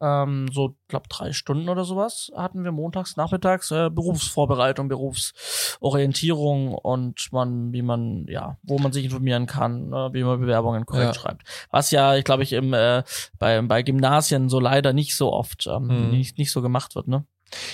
[0.03, 7.33] ähm, so, glaube drei Stunden oder sowas hatten wir montags, nachmittags äh, Berufsvorbereitung, Berufsorientierung und
[7.33, 11.21] man, wie man, ja, wo man sich informieren kann, äh, wie man Bewerbungen korrekt ja.
[11.21, 11.43] schreibt.
[11.71, 13.05] Was ja, ich glaube ich, im äh,
[13.39, 16.11] bei, bei Gymnasien so leider nicht so oft ähm, hm.
[16.11, 17.25] nicht, nicht so gemacht wird, ne?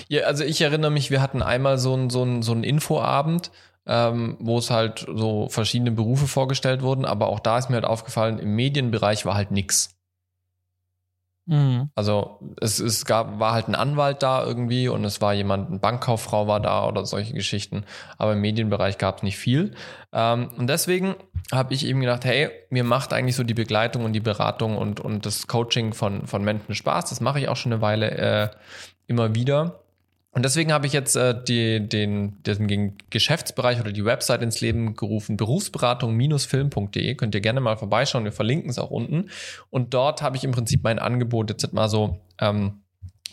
[0.08, 3.52] Ja, also ich erinnere mich, wir hatten einmal so ein so ein so ein Infoabend,
[3.86, 7.84] ähm, wo es halt so verschiedene Berufe vorgestellt wurden, aber auch da ist mir halt
[7.84, 9.97] aufgefallen, im Medienbereich war halt nix.
[11.48, 11.88] Mhm.
[11.94, 15.78] Also es, es gab, war halt ein Anwalt da irgendwie und es war jemand, eine
[15.78, 17.84] Bankkauffrau war da oder solche Geschichten.
[18.18, 19.74] Aber im Medienbereich gab es nicht viel.
[20.12, 21.16] Ähm, und deswegen
[21.50, 25.00] habe ich eben gedacht, hey, mir macht eigentlich so die Begleitung und die Beratung und,
[25.00, 27.08] und das Coaching von, von Menschen Spaß.
[27.08, 28.48] Das mache ich auch schon eine Weile äh,
[29.06, 29.80] immer wieder.
[30.32, 34.94] Und deswegen habe ich jetzt äh, die, den, den Geschäftsbereich oder die Website ins Leben
[34.94, 37.14] gerufen, berufsberatung-film.de.
[37.14, 39.30] Könnt ihr gerne mal vorbeischauen, wir verlinken es auch unten.
[39.70, 42.82] Und dort habe ich im Prinzip mein Angebot jetzt mal so ähm,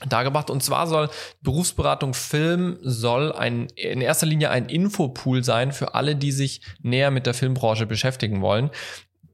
[0.08, 0.50] dargebracht.
[0.50, 1.10] Und zwar soll
[1.42, 7.12] Berufsberatung Film soll ein, in erster Linie ein Infopool sein für alle, die sich näher
[7.12, 8.70] mit der Filmbranche beschäftigen wollen.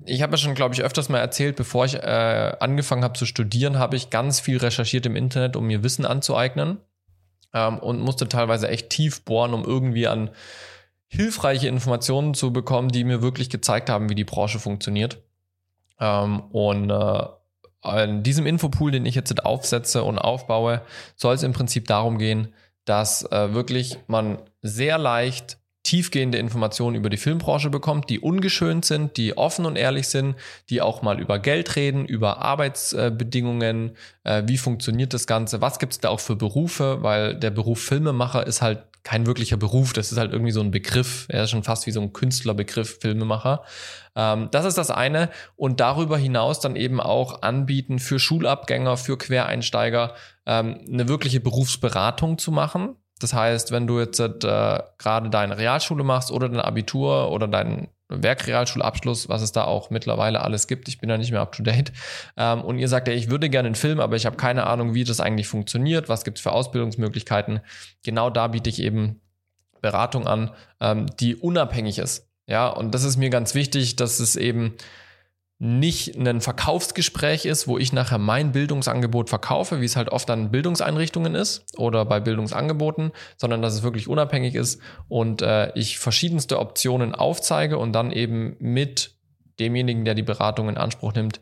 [0.05, 3.27] Ich habe ja schon, glaube ich, öfters mal erzählt, bevor ich äh, angefangen habe zu
[3.27, 6.79] studieren, habe ich ganz viel recherchiert im Internet, um mir Wissen anzueignen
[7.53, 10.29] ähm, und musste teilweise echt tief bohren, um irgendwie an
[11.07, 15.21] hilfreiche Informationen zu bekommen, die mir wirklich gezeigt haben, wie die Branche funktioniert.
[15.99, 20.81] Ähm, und äh, in diesem Infopool, den ich jetzt aufsetze und aufbaue,
[21.15, 22.53] soll es im Prinzip darum gehen,
[22.85, 25.57] dass äh, wirklich man sehr leicht
[25.91, 30.37] tiefgehende Informationen über die Filmbranche bekommt, die ungeschönt sind, die offen und ehrlich sind,
[30.69, 35.91] die auch mal über Geld reden, über Arbeitsbedingungen, äh, wie funktioniert das Ganze, was gibt
[35.91, 40.13] es da auch für Berufe, weil der Beruf Filmemacher ist halt kein wirklicher Beruf, das
[40.13, 43.65] ist halt irgendwie so ein Begriff, er ist schon fast wie so ein Künstlerbegriff, Filmemacher.
[44.15, 49.17] Ähm, das ist das eine und darüber hinaus dann eben auch anbieten für Schulabgänger, für
[49.17, 50.13] Quereinsteiger
[50.45, 54.29] ähm, eine wirkliche Berufsberatung zu machen, das heißt, wenn du jetzt äh,
[54.97, 60.41] gerade deine Realschule machst oder dein Abitur oder deinen Werkrealschulabschluss, was es da auch mittlerweile
[60.41, 61.91] alles gibt, ich bin da nicht mehr up to date,
[62.37, 64.93] ähm, und ihr sagt, ja, ich würde gerne einen Film, aber ich habe keine Ahnung,
[64.93, 67.61] wie das eigentlich funktioniert, was gibt es für Ausbildungsmöglichkeiten,
[68.03, 69.21] genau da biete ich eben
[69.81, 72.27] Beratung an, ähm, die unabhängig ist.
[72.47, 74.75] Ja, und das ist mir ganz wichtig, dass es eben
[75.63, 80.49] nicht ein Verkaufsgespräch ist, wo ich nachher mein Bildungsangebot verkaufe, wie es halt oft an
[80.49, 86.57] Bildungseinrichtungen ist oder bei Bildungsangeboten, sondern dass es wirklich unabhängig ist und äh, ich verschiedenste
[86.57, 89.13] Optionen aufzeige und dann eben mit
[89.59, 91.41] demjenigen, der die Beratung in Anspruch nimmt,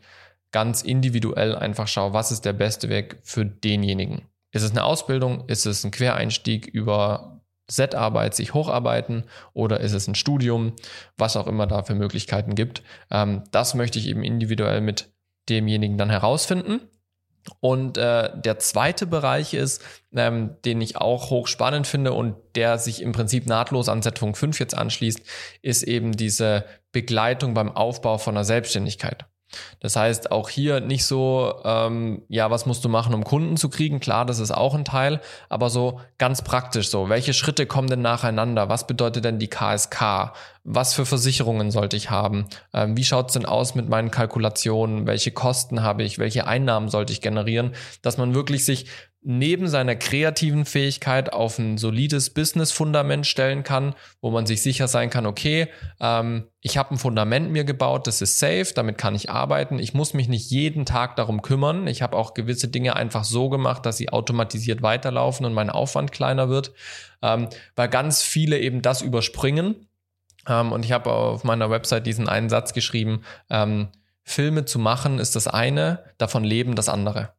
[0.52, 4.26] ganz individuell einfach schaue, was ist der beste Weg für denjenigen.
[4.52, 5.44] Ist es eine Ausbildung?
[5.46, 7.39] Ist es ein Quereinstieg über
[7.70, 10.74] Z-Arbeit sich hocharbeiten oder ist es ein Studium,
[11.16, 12.82] was auch immer da für Möglichkeiten gibt.
[13.10, 15.12] Ähm, das möchte ich eben individuell mit
[15.48, 16.80] demjenigen dann herausfinden.
[17.60, 19.82] Und äh, der zweite Bereich ist,
[20.14, 24.60] ähm, den ich auch hochspannend finde und der sich im Prinzip nahtlos an Setzung 5
[24.60, 25.20] jetzt anschließt,
[25.62, 29.29] ist eben diese Begleitung beim Aufbau von einer Selbstständigkeit.
[29.80, 33.68] Das heißt, auch hier nicht so, ähm, ja, was musst du machen, um Kunden zu
[33.68, 34.00] kriegen?
[34.00, 37.08] Klar, das ist auch ein Teil, aber so ganz praktisch so.
[37.08, 38.68] Welche Schritte kommen denn nacheinander?
[38.68, 40.32] Was bedeutet denn die KSK?
[40.64, 42.46] Was für Versicherungen sollte ich haben?
[42.72, 45.06] Ähm, wie schaut es denn aus mit meinen Kalkulationen?
[45.06, 46.18] Welche Kosten habe ich?
[46.18, 47.72] Welche Einnahmen sollte ich generieren?
[48.02, 48.86] Dass man wirklich sich
[49.22, 55.10] neben seiner kreativen Fähigkeit auf ein solides Business-Fundament stellen kann, wo man sich sicher sein
[55.10, 55.68] kann, okay,
[56.00, 59.78] ähm, ich habe ein Fundament mir gebaut, das ist safe, damit kann ich arbeiten.
[59.78, 61.86] Ich muss mich nicht jeden Tag darum kümmern.
[61.86, 66.12] Ich habe auch gewisse Dinge einfach so gemacht, dass sie automatisiert weiterlaufen und mein Aufwand
[66.12, 66.72] kleiner wird,
[67.22, 69.86] ähm, weil ganz viele eben das überspringen.
[70.48, 73.88] Ähm, und ich habe auf meiner Website diesen einen Satz geschrieben, ähm,
[74.22, 77.32] Filme zu machen ist das eine, davon leben das andere.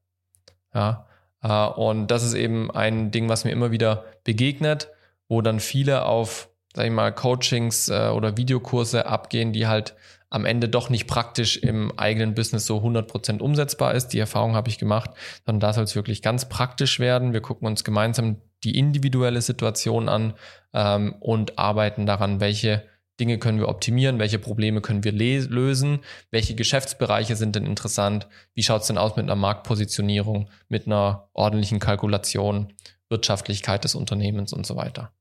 [0.73, 1.05] Ja,
[1.41, 4.89] äh, und das ist eben ein Ding, was mir immer wieder begegnet,
[5.27, 9.95] wo dann viele auf, sag ich mal, Coachings äh, oder Videokurse abgehen, die halt
[10.29, 14.09] am Ende doch nicht praktisch im eigenen Business so 100% umsetzbar ist.
[14.09, 15.11] Die Erfahrung habe ich gemacht,
[15.45, 17.33] sondern da soll es wirklich ganz praktisch werden.
[17.33, 20.33] Wir gucken uns gemeinsam die individuelle Situation an
[20.73, 22.83] ähm, und arbeiten daran, welche
[23.21, 25.99] Dinge können wir optimieren, welche Probleme können wir lösen,
[26.31, 31.29] welche Geschäftsbereiche sind denn interessant, wie schaut es denn aus mit einer Marktpositionierung, mit einer
[31.33, 32.73] ordentlichen Kalkulation,
[33.09, 35.11] Wirtschaftlichkeit des Unternehmens und so weiter.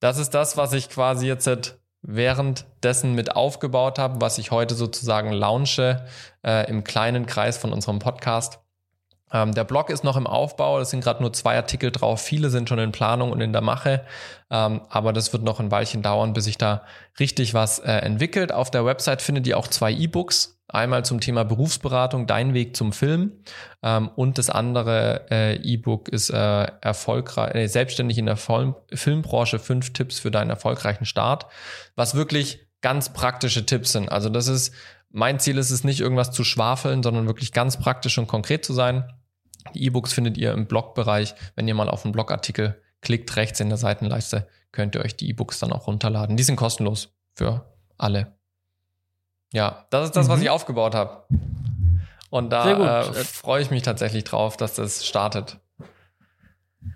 [0.00, 5.30] Das ist das, was ich quasi jetzt währenddessen mit aufgebaut habe, was ich heute sozusagen
[5.30, 6.06] launche
[6.42, 8.60] äh, im kleinen Kreis von unserem Podcast.
[9.32, 12.50] Ähm, der Blog ist noch im Aufbau, es sind gerade nur zwei Artikel drauf, viele
[12.50, 14.04] sind schon in Planung und in der Mache,
[14.50, 16.82] ähm, aber das wird noch ein Weilchen dauern, bis sich da
[17.20, 18.52] richtig was äh, entwickelt.
[18.52, 22.92] Auf der Website findet ihr auch zwei E-Books, einmal zum Thema Berufsberatung, Dein Weg zum
[22.92, 23.32] Film
[23.82, 29.58] ähm, und das andere äh, E-Book ist äh, erfolgreich, äh, selbstständig in der Vol Filmbranche,
[29.58, 31.46] fünf Tipps für deinen erfolgreichen Start,
[31.96, 34.10] was wirklich ganz praktische Tipps sind.
[34.10, 34.72] Also das ist
[35.10, 38.72] mein Ziel ist es nicht, irgendwas zu schwafeln, sondern wirklich ganz praktisch und konkret zu
[38.72, 39.04] sein.
[39.74, 41.34] Die E-Books findet ihr im Blogbereich.
[41.54, 45.28] Wenn ihr mal auf einen Blogartikel klickt, rechts in der Seitenleiste, könnt ihr euch die
[45.28, 46.36] E-Books dann auch runterladen.
[46.36, 47.64] Die sind kostenlos für
[47.96, 48.38] alle.
[49.52, 50.32] Ja, das ist das, mhm.
[50.32, 51.24] was ich aufgebaut habe.
[52.30, 55.58] Und da äh, freue ich mich tatsächlich drauf, dass das startet.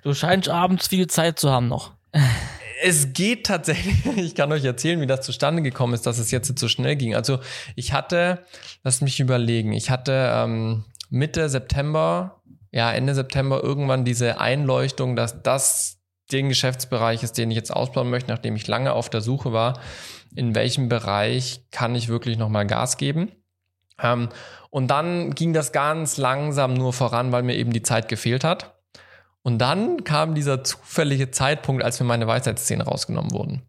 [0.03, 1.92] Du scheinst abends viel Zeit zu haben noch.
[2.83, 6.59] Es geht tatsächlich, ich kann euch erzählen, wie das zustande gekommen ist, dass es jetzt
[6.59, 7.14] so schnell ging.
[7.14, 7.38] Also
[7.77, 8.44] ich hatte,
[8.85, 12.41] lasst mich überlegen, ich hatte ähm, Mitte September
[12.73, 15.99] ja, Ende September irgendwann diese Einleuchtung, dass das
[16.33, 19.79] den Geschäftsbereich ist, den ich jetzt ausbauen möchte, nachdem ich lange auf der Suche war,
[20.35, 23.31] in welchem Bereich kann ich wirklich nochmal Gas geben.
[24.03, 24.31] Ähm,
[24.71, 28.75] und dann ging das ganz langsam nur voran, weil mir eben die Zeit gefehlt hat.
[29.43, 33.63] Und dann kam dieser zufällige Zeitpunkt, als mir meine Weisheitszähne rausgenommen wurden.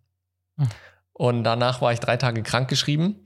[0.57, 0.69] Hm.
[1.11, 3.25] Und danach war ich drei Tage krank geschrieben.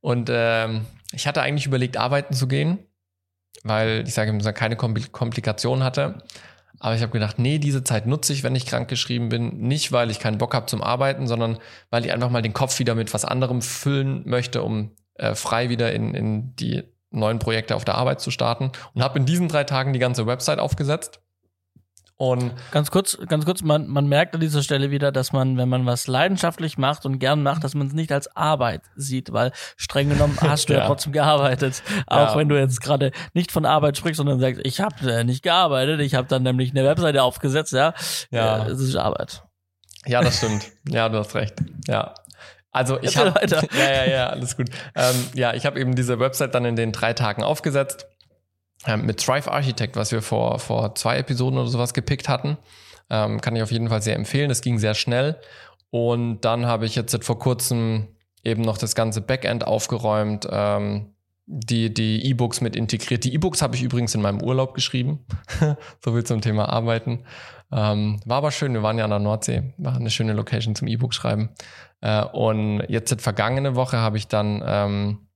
[0.00, 2.78] Und ähm, ich hatte eigentlich überlegt, arbeiten zu gehen
[3.64, 6.22] weil ich sage immer, keine Komplikationen hatte.
[6.80, 9.58] Aber ich habe gedacht, nee, diese Zeit nutze ich, wenn ich krankgeschrieben bin.
[9.58, 11.58] Nicht, weil ich keinen Bock habe zum Arbeiten, sondern
[11.90, 15.70] weil ich einfach mal den Kopf wieder mit was anderem füllen möchte, um äh, frei
[15.70, 18.70] wieder in, in die neuen Projekte auf der Arbeit zu starten.
[18.94, 21.20] Und habe in diesen drei Tagen die ganze Website aufgesetzt
[22.20, 25.68] und ganz kurz, ganz kurz, man, man merkt an dieser Stelle wieder, dass man, wenn
[25.68, 29.52] man was leidenschaftlich macht und gern macht, dass man es nicht als Arbeit sieht, weil
[29.76, 31.80] streng genommen hast du ja, ja trotzdem gearbeitet.
[32.08, 32.36] Auch ja.
[32.36, 36.00] wenn du jetzt gerade nicht von Arbeit sprichst, sondern sagst, ich habe äh, nicht gearbeitet,
[36.00, 37.94] ich habe dann nämlich eine Webseite aufgesetzt, ja.
[38.32, 38.66] Ja.
[38.66, 39.44] Äh, es ist Arbeit.
[40.04, 40.66] Ja, das stimmt.
[40.88, 41.54] ja, du hast recht.
[41.86, 42.14] Ja.
[42.72, 44.70] Also ich habe ja ja ja alles gut.
[44.96, 48.08] Ähm, ja, ich habe eben diese Website dann in den drei Tagen aufgesetzt
[48.86, 52.56] mit Thrive Architect, was wir vor, vor zwei Episoden oder sowas gepickt hatten.
[53.10, 54.50] Ähm, kann ich auf jeden Fall sehr empfehlen.
[54.50, 55.38] Es ging sehr schnell.
[55.90, 58.08] Und dann habe ich jetzt vor kurzem
[58.44, 61.14] eben noch das ganze Backend aufgeräumt, ähm,
[61.46, 63.24] die die E-Books mit integriert.
[63.24, 65.24] Die E-Books habe ich übrigens in meinem Urlaub geschrieben.
[66.04, 67.24] so viel zum Thema Arbeiten.
[67.72, 69.74] Ähm, war aber schön, wir waren ja an der Nordsee.
[69.78, 71.50] War eine schöne Location zum E-Book schreiben.
[72.00, 75.27] Äh, und jetzt seit vergangene Woche habe ich dann ähm,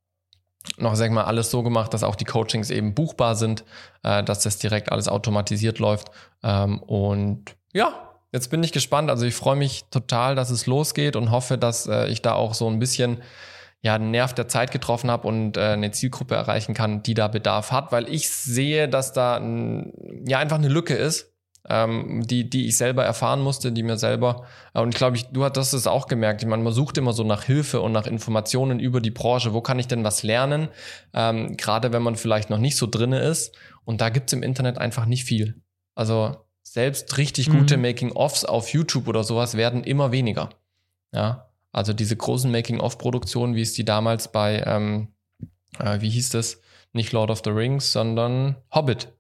[0.79, 3.65] noch, sag ich mal, alles so gemacht, dass auch die Coachings eben buchbar sind,
[4.03, 6.11] äh, dass das direkt alles automatisiert läuft.
[6.43, 9.11] Ähm, und ja, jetzt bin ich gespannt.
[9.11, 12.55] Also ich freue mich total, dass es losgeht und hoffe, dass äh, ich da auch
[12.55, 13.23] so ein bisschen
[13.83, 17.27] ja, einen Nerv der Zeit getroffen habe und äh, eine Zielgruppe erreichen kann, die da
[17.27, 19.93] Bedarf hat, weil ich sehe, dass da ein,
[20.27, 21.32] ja einfach eine Lücke ist
[21.69, 25.27] ähm, die, die ich selber erfahren musste, die mir selber, äh, und ich glaube, ich,
[25.27, 28.07] du hast es auch gemerkt, ich meine, man sucht immer so nach Hilfe und nach
[28.07, 30.69] Informationen über die Branche, wo kann ich denn was lernen,
[31.15, 33.55] ähm, gerade wenn man vielleicht noch nicht so drinne ist.
[33.85, 35.61] Und da gibt's im Internet einfach nicht viel.
[35.95, 37.59] Also selbst richtig mhm.
[37.59, 40.51] gute Making-ofs auf YouTube oder sowas werden immer weniger.
[41.13, 45.09] Ja, also diese großen Making-of-Produktionen, wie es die damals bei, ähm,
[45.79, 46.61] äh, wie hieß das?
[46.93, 49.13] Nicht Lord of the Rings, sondern Hobbit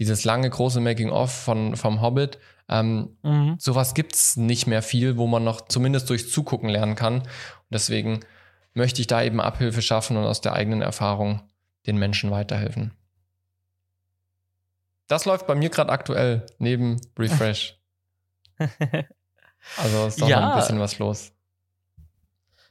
[0.00, 2.38] dieses lange große Making-of von vom Hobbit,
[2.72, 3.56] Ähm, Mhm.
[3.58, 7.18] sowas gibt's nicht mehr viel, wo man noch zumindest durchs Zugucken lernen kann.
[7.22, 7.28] Und
[7.72, 8.20] deswegen
[8.74, 11.42] möchte ich da eben Abhilfe schaffen und aus der eigenen Erfahrung
[11.88, 12.92] den Menschen weiterhelfen.
[15.08, 17.76] Das läuft bei mir gerade aktuell neben Refresh.
[19.76, 20.40] Also ist doch Ja.
[20.40, 21.32] noch ein bisschen was los.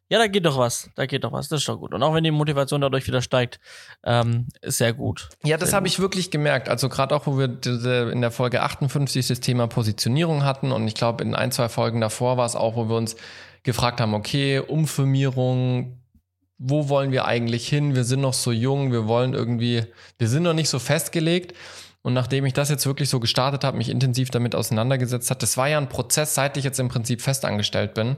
[0.10, 0.90] Ja, da geht doch was.
[0.96, 1.50] Da geht doch was.
[1.50, 1.94] Das ist doch gut.
[1.94, 3.60] Und auch wenn die Motivation dadurch wieder steigt,
[4.04, 5.30] ähm, ist sehr gut.
[5.44, 6.68] Ja, das habe ich wirklich gemerkt.
[6.68, 10.96] Also gerade auch, wo wir in der Folge 58 das Thema Positionierung hatten und ich
[10.96, 13.16] glaube in ein, zwei Folgen davor war es auch, wo wir uns
[13.64, 16.00] gefragt haben, okay, Umfirmierung,
[16.58, 17.96] wo wollen wir eigentlich hin?
[17.96, 19.84] Wir sind noch so jung, wir wollen irgendwie,
[20.18, 21.56] wir sind noch nicht so festgelegt.
[22.10, 25.58] Und nachdem ich das jetzt wirklich so gestartet habe, mich intensiv damit auseinandergesetzt hat, das
[25.58, 28.16] war ja ein Prozess, seit ich jetzt im Prinzip festangestellt bin.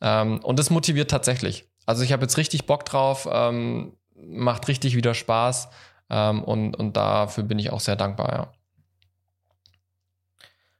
[0.00, 1.68] Ähm, und das motiviert tatsächlich.
[1.84, 5.68] Also ich habe jetzt richtig Bock drauf, ähm, macht richtig wieder Spaß.
[6.10, 8.52] Ähm, und, und dafür bin ich auch sehr dankbar, ja.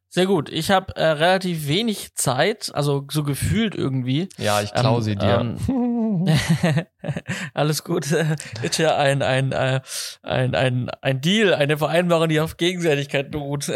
[0.08, 0.48] Sehr gut.
[0.48, 4.28] Ich habe äh, relativ wenig Zeit, also so gefühlt irgendwie.
[4.38, 5.56] Ja, ich klaue Ähm, sie dir.
[7.54, 8.10] Alles gut.
[8.62, 9.80] Ist ja ein, ein, äh,
[10.22, 13.70] ein, ein, ein Deal, eine Vereinbarung, die auf Gegenseitigkeit beruht.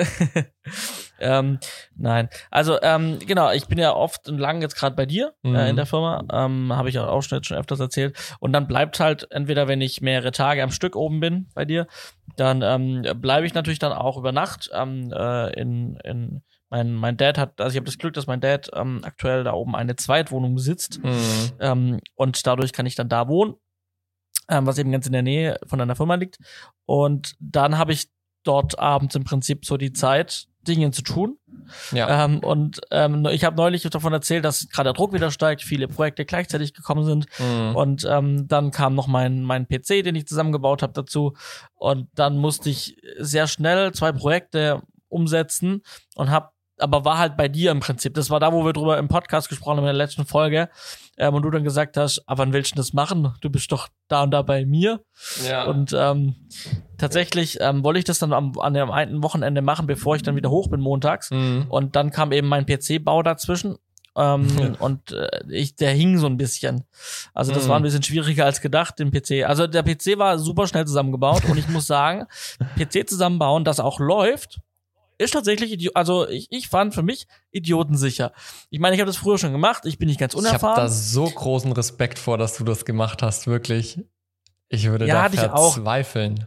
[1.20, 1.58] ähm,
[1.96, 2.28] nein.
[2.50, 5.54] Also, ähm, genau, ich bin ja oft und lang jetzt gerade bei dir Mhm.
[5.54, 6.24] äh, in der Firma.
[6.32, 8.16] Ähm, Habe ich auch auch schon, schon öfters erzählt.
[8.40, 11.86] Und dann bleibt halt, entweder wenn ich mehrere Tage am Stück oben bin bei dir,
[12.36, 17.16] dann ähm, bleibe ich natürlich dann auch über Nacht ähm, äh, in, in mein, mein
[17.16, 19.96] Dad hat, also ich habe das Glück, dass mein Dad ähm, aktuell da oben eine
[19.96, 21.02] Zweitwohnung besitzt.
[21.02, 21.52] Mhm.
[21.60, 23.54] Ähm, und dadurch kann ich dann da wohnen,
[24.48, 26.38] ähm, was eben ganz in der Nähe von einer Firma liegt.
[26.86, 28.08] Und dann habe ich
[28.44, 31.38] dort abends im Prinzip so die Zeit, Dinge zu tun.
[31.92, 32.24] Ja.
[32.24, 35.88] Ähm, und ähm, ich habe neulich davon erzählt, dass gerade der Druck wieder steigt, viele
[35.88, 37.26] Projekte gleichzeitig gekommen sind.
[37.38, 37.76] Mhm.
[37.76, 41.34] Und ähm, dann kam noch mein, mein PC, den ich zusammengebaut habe, dazu.
[41.74, 45.82] Und dann musste ich sehr schnell zwei Projekte umsetzen
[46.14, 48.14] und habe aber war halt bei dir im Prinzip.
[48.14, 50.68] Das war da, wo wir drüber im Podcast gesprochen haben in der letzten Folge.
[51.16, 53.32] Ähm, und du dann gesagt hast, aber wann willst du das machen?
[53.40, 55.00] Du bist doch da und da bei mir.
[55.48, 55.64] ja.
[55.64, 56.34] Und ähm,
[56.96, 60.36] tatsächlich ähm, wollte ich das dann am, an dem einen Wochenende machen, bevor ich dann
[60.36, 61.30] wieder hoch bin montags.
[61.30, 61.66] Mhm.
[61.68, 63.76] Und dann kam eben mein PC-Bau dazwischen.
[64.16, 64.72] Ähm, Ja.
[64.80, 66.84] Und äh, ich, der hing so ein bisschen.
[67.34, 67.68] Also das Mhm.
[67.68, 69.44] war ein bisschen schwieriger als gedacht, den PC.
[69.46, 72.26] Also der PC war super schnell zusammengebaut und ich muss sagen,
[72.76, 74.58] PC zusammenbauen, das auch läuft,
[75.18, 78.32] ist tatsächlich, also ich, ich fand für mich idiotensicher.
[78.70, 80.76] Ich meine, ich habe das früher schon gemacht, ich bin nicht ganz Ich habe unerfahren.
[80.76, 84.00] da so großen Respekt vor, dass du das gemacht hast, wirklich.
[84.68, 85.74] Ich würde Ja, da hatte ich auch.
[85.74, 86.46] verzweifeln.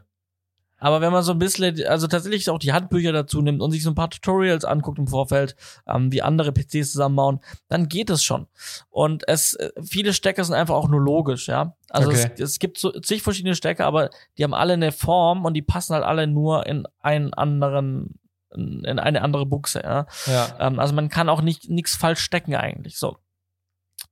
[0.83, 3.83] Aber wenn man so ein bisschen, also tatsächlich auch die Handbücher dazu nimmt und sich
[3.83, 5.55] so ein paar Tutorials anguckt im Vorfeld,
[5.87, 8.47] ähm, wie andere PCs zusammenbauen, dann geht es schon.
[8.89, 11.75] Und es, äh, viele Stecker sind einfach auch nur logisch, ja.
[11.89, 12.31] Also Okay.
[12.33, 15.61] es, es gibt so zig verschiedene Stecker, aber die haben alle eine Form und die
[15.61, 18.15] passen halt alle nur in einen anderen,
[18.53, 20.05] in eine andere Buchse, ja.
[20.25, 20.55] Ja.
[20.59, 22.97] Ähm, also man kann auch nicht nichts falsch stecken eigentlich.
[22.97, 23.17] So.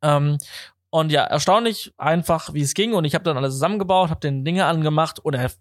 [0.01, 0.37] Ähm,
[0.89, 2.93] und ja, erstaunlich einfach, wie es ging.
[2.93, 5.51] Und ich habe dann alles zusammengebaut, habe den Dinge angemacht und er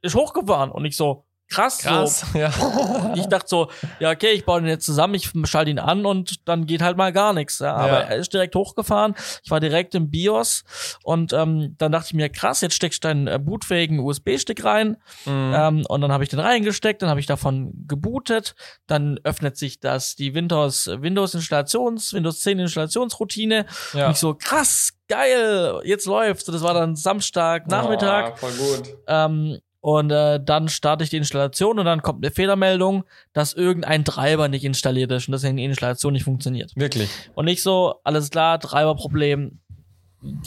[0.00, 0.70] ist hochgefahren.
[0.70, 2.24] Und ich so, krass, Krass.
[2.34, 2.50] Ja.
[2.52, 3.12] So.
[3.14, 3.68] Ich dachte so,
[4.00, 6.96] ja, okay, ich baue den jetzt zusammen, ich schalte ihn an und dann geht halt
[6.96, 7.58] mal gar nichts.
[7.58, 7.74] Ja.
[7.74, 7.98] Aber Ja.
[8.00, 9.14] er ist direkt hochgefahren.
[9.42, 10.64] Ich war direkt im BIOS
[11.02, 14.96] und ähm, dann dachte ich mir, krass, jetzt steckst du deinen äh, bootfähigen USB-Stick rein.
[15.24, 15.52] Mhm.
[15.56, 18.54] Ähm, und dann habe ich den reingesteckt, dann habe ich davon gebootet,
[18.86, 23.66] dann öffnet sich das die Windows Windows Installations Windows 10 Installationsroutine.
[23.94, 24.06] ja.
[24.06, 26.48] Und ich so krass, geil, jetzt läuft's.
[26.48, 28.34] Und das war dann Samstag Nachmittag.
[28.34, 28.96] Oh, voll gut.
[29.06, 34.04] Ähm, und äh, dann starte ich die Installation und dann kommt eine Fehlermeldung, dass irgendein
[34.04, 36.72] Treiber nicht installiert ist und deswegen die Installation nicht funktioniert.
[36.74, 37.10] Wirklich.
[37.34, 39.60] Und nicht so, alles klar, Treiberproblem.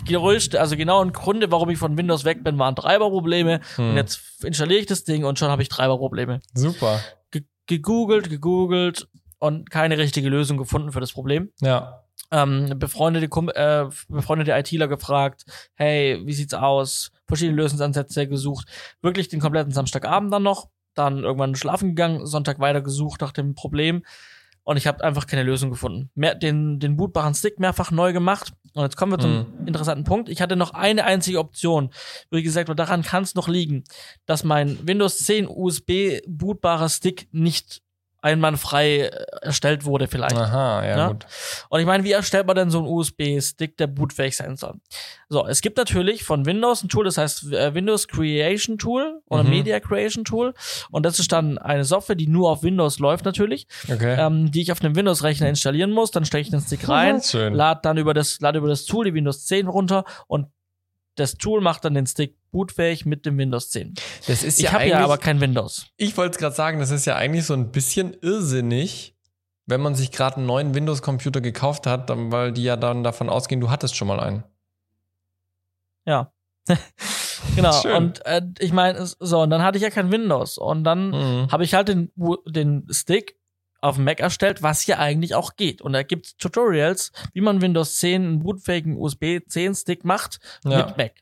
[0.05, 3.61] Gerüst, also genau ein Grunde, warum ich von Windows weg bin, waren Treiberprobleme.
[3.77, 3.91] Hm.
[3.91, 6.41] Und jetzt installiere ich das Ding und schon habe ich Treiberprobleme.
[6.53, 6.99] Super.
[7.31, 9.07] Ge gegoogelt, gegoogelt
[9.39, 11.51] und keine richtige Lösung gefunden für das Problem.
[11.61, 12.03] Ja.
[12.31, 15.43] Ähm, befreundete, äh, befreundete ITler gefragt,
[15.75, 17.11] hey, wie sieht's aus?
[17.27, 18.67] Verschiedene Lösungsansätze gesucht.
[19.01, 20.69] Wirklich den kompletten Samstagabend dann noch.
[20.93, 24.03] Dann irgendwann schlafen gegangen, Sonntag weiter gesucht nach dem Problem.
[24.63, 26.11] Und ich habe einfach keine Lösung gefunden.
[26.13, 28.53] Mehr, den, den bootbaren Stick mehrfach neu gemacht.
[28.73, 30.29] Und jetzt kommen wir zum interessanten Punkt.
[30.29, 31.89] Ich hatte noch eine einzige Option.
[32.29, 33.83] Wie gesagt, und daran kann es noch liegen,
[34.25, 37.81] dass mein Windows 10 USB bootbarer Stick nicht
[38.21, 40.35] einwandfrei äh, erstellt wurde vielleicht.
[40.35, 41.07] Aha, ja, Ja.
[41.09, 41.25] gut.
[41.69, 44.75] Und ich meine, wie erstellt man denn so einen USB-Stick, der bootfähig sein soll?
[45.29, 49.43] So, es gibt natürlich von Windows ein Tool, das heißt äh, Windows Creation Tool oder
[49.43, 49.49] Mhm.
[49.49, 50.53] Media Creation Tool.
[50.91, 54.15] Und das ist dann eine Software, die nur auf Windows läuft natürlich, Okay.
[54.19, 56.11] ähm, die ich auf einem Windows-Rechner installieren muss.
[56.11, 59.13] Dann stecke ich den Stick rein, lade dann über das, lade über das Tool die
[59.13, 60.47] Windows 10 runter und
[61.21, 63.93] das Tool macht dann den Stick bootfähig mit dem Windows 10.
[64.27, 65.85] Das ist Ich ja habe eigentlich, ja aber kein Windows.
[65.97, 69.15] ich wollte es gerade sagen, das ist ja eigentlich so ein bisschen irrsinnig,
[69.67, 73.61] wenn man sich gerade einen neuen Windows-Computer gekauft hat, weil die ja dann davon ausgehen,
[73.61, 74.43] du hattest schon mal einen.
[76.05, 76.31] Ja.
[77.55, 77.71] genau.
[77.81, 77.91] Schön.
[77.95, 80.57] Und äh, ich meine, so, und dann hatte ich ja kein Windows.
[80.57, 81.51] Und dann Mhm.
[81.51, 82.11] habe ich halt den,
[82.47, 83.37] den Stick
[83.81, 85.81] auf dem Mac erstellt, was hier eigentlich auch geht.
[85.81, 90.77] Und da gibt's Tutorials, wie man Windows 10 einen bootfähigen USB-10-Stick macht Ja.
[90.85, 91.13] mit Mac.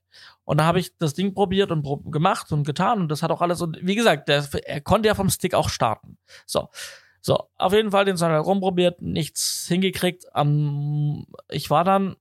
[0.44, 3.32] Und da habe ich das Ding probiert und pro gemacht und getan und das hat
[3.32, 3.62] auch alles.
[3.62, 6.18] Und wie gesagt, der, er konnte ja vom Stick auch starten.
[6.46, 6.70] So.
[7.22, 10.26] So, auf jeden Fall den Sonntag rumprobiert, nichts hingekriegt.
[10.34, 12.16] Am, ich war dann.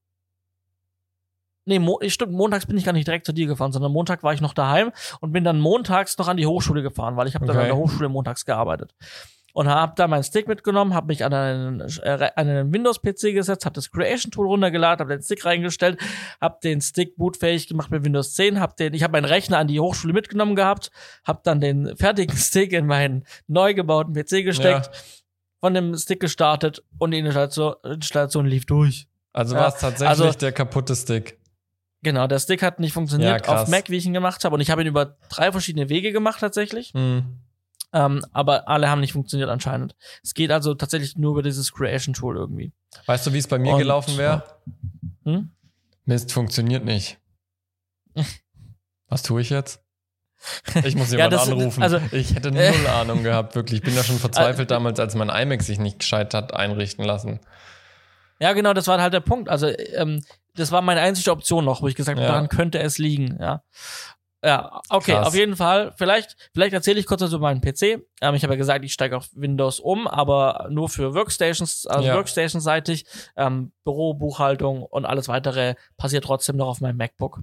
[1.67, 4.33] Nee, Mo stimmt, montags bin ich gar nicht direkt zu dir gefahren, sondern Montag war
[4.33, 7.45] ich noch daheim und bin dann montags noch an die Hochschule gefahren, weil ich habe
[7.47, 7.65] dann Okay.
[7.65, 8.95] an der Hochschule montags gearbeitet.
[9.59, 13.67] Und habe da meinen Stick mitgenommen, habe mich an einen, äh, an einen Windows-PC gesetzt,
[13.67, 15.99] habe das Creation-Tool runtergeladen, habe den Stick reingestellt,
[16.41, 19.67] habe den Stick bootfähig gemacht mit Windows 10, habe den, ich habe meinen Rechner an
[19.67, 20.93] die Hochschule mitgenommen gehabt,
[21.27, 24.91] habe dann den fertigen Stick in meinen neu gebauten PC gesteckt,
[25.59, 29.09] von dem Stick gestartet und die Installation, Installation lief durch.
[29.33, 31.37] Also Ja, war es tatsächlich also- der kaputte Stick.
[32.05, 34.55] Genau, der Stick hat nicht funktioniert Ja, auf Mac, wie ich ihn gemacht habe.
[34.55, 36.95] Und ich habe ihn über drei verschiedene Wege gemacht tatsächlich.
[36.95, 37.41] Mhm.
[37.93, 39.97] Ähm, aber alle haben nicht funktioniert anscheinend.
[40.23, 42.73] Es geht also tatsächlich nur über dieses Creation-Tool irgendwie.
[43.07, 44.43] Weißt du, wie es bei mir Und- gelaufen wäre?
[45.25, 45.51] Hm?
[46.05, 47.19] Mist, funktioniert nicht.
[49.09, 49.83] Was tue ich jetzt?
[50.85, 51.83] Ich muss Ja, jemanden das- anrufen.
[51.83, 53.81] also- ich hätte null Ahnung gehabt, wirklich.
[53.81, 57.41] Ich bin da schon verzweifelt damals, als mein iMac sich nicht gescheit hat einrichten lassen.
[58.41, 59.49] Ja, genau, das war halt der Punkt.
[59.49, 60.23] Also, ähm,
[60.55, 62.33] das war meine einzige Option noch, wo ich gesagt habe, Ja.
[62.35, 63.63] daran könnte es liegen, ja.
[64.45, 65.27] Ja, okay, Krass.
[65.27, 65.93] auf jeden Fall.
[65.97, 68.07] Vielleicht, vielleicht erzähle ich kurz was über meinen PC.
[68.21, 72.07] Ähm, ich habe ja gesagt, ich steige auf Windows um, aber nur für Workstations, also
[72.07, 72.15] Ja.
[72.15, 73.05] Workstation-seitig.
[73.37, 77.41] Ähm, Büro, Buchhaltung und alles weitere passiert trotzdem noch auf meinem MacBook.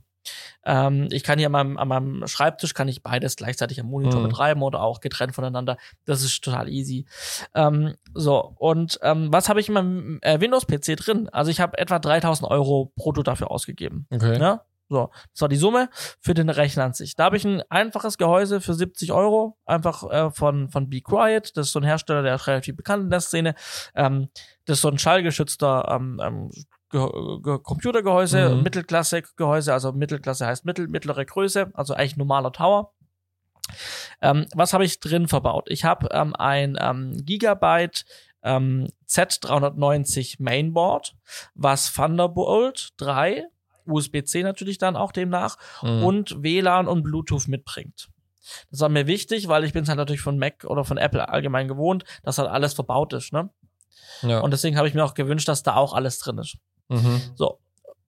[0.66, 4.22] Ähm, ich kann hier an meinem, an meinem Schreibtisch kann ich beides gleichzeitig am Monitor
[4.22, 4.28] Mhm.
[4.30, 5.78] betreiben oder auch getrennt voneinander.
[6.06, 7.06] Das ist total easy.
[7.54, 11.30] Ähm, so, und ähm, was habe ich in meinem äh, Windows-PC drin?
[11.30, 14.08] Also ich habe etwa 3000 Euro brutto dafür ausgegeben.
[14.12, 14.40] Okay.
[14.40, 14.62] Ne?
[14.88, 15.90] So, das war die Summe
[16.22, 17.16] für den Rechner an sich.
[17.16, 21.58] Da habe ich ein einfaches Gehäuse für 70 Euro, einfach äh, von, von Be Quiet.
[21.58, 23.56] Das ist so ein Hersteller, der ist relativ bekannt in der Szene.
[23.96, 24.30] Ähm,
[24.66, 26.52] das ist so ein schallgeschützter ähm, ähm,
[26.92, 27.10] Ge
[27.42, 28.62] Ge Computergehäuse, Mhm.
[28.64, 32.94] Mittelklasse-Gehäuse, also Mittelklasse heißt mittel, mittlere Größe, also eigentlich normaler Tower.
[34.22, 35.66] Ähm, was habe ich drin verbaut?
[35.70, 38.06] Ich habe ähm, ein ähm, Gigabyte
[38.44, 41.16] ähm, Z390 Mainboard,
[41.56, 43.46] was Thunderbolt 3,
[43.88, 46.04] USB-C natürlich dann auch demnach Mhm.
[46.04, 48.08] und WLAN und Bluetooth mitbringt.
[48.70, 51.28] Das war mir wichtig, weil ich bin es halt natürlich von Mac oder von Apple
[51.30, 53.50] allgemein gewohnt, dass halt alles verbaut ist, ne?
[54.22, 54.40] ja.
[54.40, 56.58] Und deswegen habe ich mir auch gewünscht, dass da auch alles drin ist.
[56.90, 57.22] mhm.
[57.36, 57.60] So.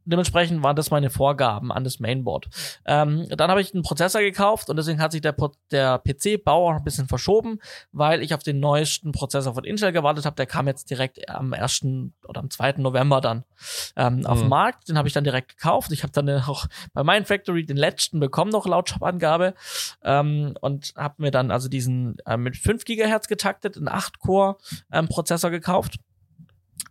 [0.09, 2.47] Dementsprechend waren das meine Vorgaben an das Mainboard.
[2.85, 5.35] Ähm, dann habe ich einen Prozessor gekauft und deswegen hat sich der,
[5.71, 7.59] der PC-Bau auch ein bisschen verschoben,
[7.91, 10.35] weil ich auf den neuesten Prozessor von Intel gewartet habe.
[10.35, 11.85] Der kam jetzt direkt am 1.
[12.27, 12.73] oder am 2.
[12.77, 13.43] November dann
[13.95, 14.49] ähm, auf den Mhm.
[14.49, 14.87] Markt.
[14.89, 15.91] Den habe ich dann direkt gekauft.
[15.91, 19.53] Ich habe dann auch bei Mindfactory den letzten bekommen, noch laut Shop-Angabe.
[20.03, 25.97] Ähm, und habe mir dann also diesen äh, mit 5 Gigahertz getaktet, einen 8-Core-Prozessor gekauft.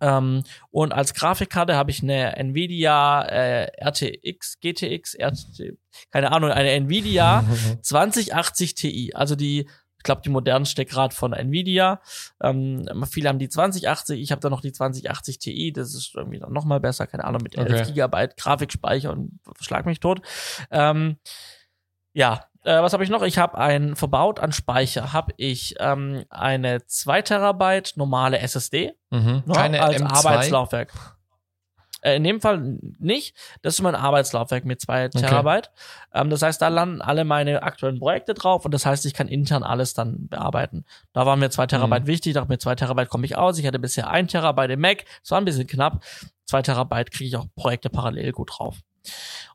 [0.00, 5.76] Ähm, und als Grafikkarte habe ich eine Nvidia äh, RTX, GTX, RT,
[6.10, 7.44] keine Ahnung, eine Nvidia
[7.82, 9.12] 2080 Ti.
[9.14, 12.00] Also die, ich glaube, die modernste gerade von Nvidia.
[12.42, 15.72] Ähm, viele haben die 2080, ich habe da noch die 2080 Ti.
[15.72, 17.84] Das ist irgendwie dann noch mal besser, keine Ahnung, mit 11 Okay.
[17.86, 20.20] Gigabyte Grafikspeicher und schlag mich tot.
[20.70, 21.16] Ähm,
[22.12, 23.22] ja, äh, was habe ich noch?
[23.22, 25.12] Ich habe ein verbaut an Speicher.
[25.12, 29.44] Habe ich ähm, eine 2 Terabyte normale SSD Mhm.
[29.46, 30.06] ja, Keine als M2.
[30.26, 30.92] Arbeitslaufwerk.
[32.02, 33.34] Äh, in dem Fall nicht.
[33.62, 35.70] Das ist mein Arbeitslaufwerk mit zwei Terabyte.
[36.12, 39.28] Ähm, das heißt, da landen alle meine aktuellen Projekte drauf und das heißt, ich kann
[39.28, 40.84] intern alles dann bearbeiten.
[41.14, 42.06] Da waren mir zwei Terabyte Mhm.
[42.08, 42.34] wichtig.
[42.34, 43.58] Dachte mit zwei Terabyte komme ich aus.
[43.58, 45.04] Ich hatte bisher ein Terabyte im Mac.
[45.24, 46.04] Es war ein bisschen knapp.
[46.44, 48.76] Zwei Terabyte kriege ich auch Projekte parallel gut drauf.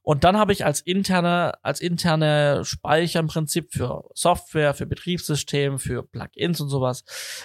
[0.03, 5.79] Und dann habe ich als interne, als interne Speicher im Prinzip für Software, für Betriebssystem,
[5.79, 7.03] für Plugins und sowas,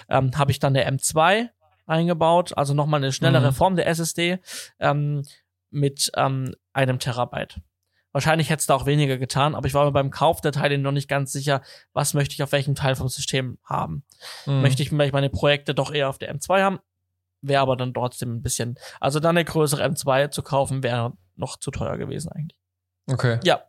[0.09, 1.49] ähm, habe ich dann eine M2
[1.85, 3.55] eingebaut, also nochmal eine schnellere Mhm.
[3.55, 4.39] Form der SSD
[4.79, 5.23] ähm,
[5.69, 7.61] mit ähm, einem Terabyte.
[8.11, 10.77] Wahrscheinlich hätte es da auch weniger getan, aber ich war mir beim Kauf der Teile
[10.77, 11.61] noch nicht ganz sicher,
[11.93, 14.03] was möchte ich auf welchem Teil vom System haben.
[14.45, 14.61] Mhm.
[14.61, 16.79] Möchte ich vielleicht meine Projekte doch eher auf der M2 haben,
[17.41, 21.57] wäre aber dann trotzdem ein bisschen, also dann eine größere M2 zu kaufen, wäre noch
[21.57, 22.57] zu teuer gewesen eigentlich.
[23.09, 23.39] Okay.
[23.43, 23.61] Ja,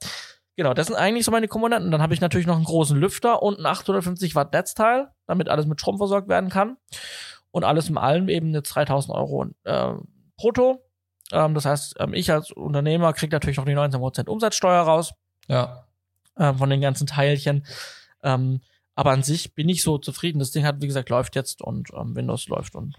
[0.57, 1.90] genau, das sind eigentlich so meine Komponenten.
[1.90, 5.66] Dann habe ich natürlich noch einen großen Lüfter und ein 850 Watt Netzteil, damit alles
[5.66, 6.76] mit Strom versorgt werden kann.
[7.50, 9.92] Und alles in allem eben eine 3000 Euro äh,
[10.37, 10.85] brutto.
[11.33, 15.14] Ähm, das heißt, ähm, ich als Unternehmer kriege natürlich noch die 19% Umsatzsteuer raus
[15.46, 15.85] Ja.
[16.37, 17.64] äh, von den ganzen Teilchen.
[18.23, 18.60] Ähm,
[18.94, 20.40] Aber an sich bin ich so zufrieden.
[20.40, 22.96] Das Ding hat, wie gesagt, läuft jetzt und ähm, Windows läuft und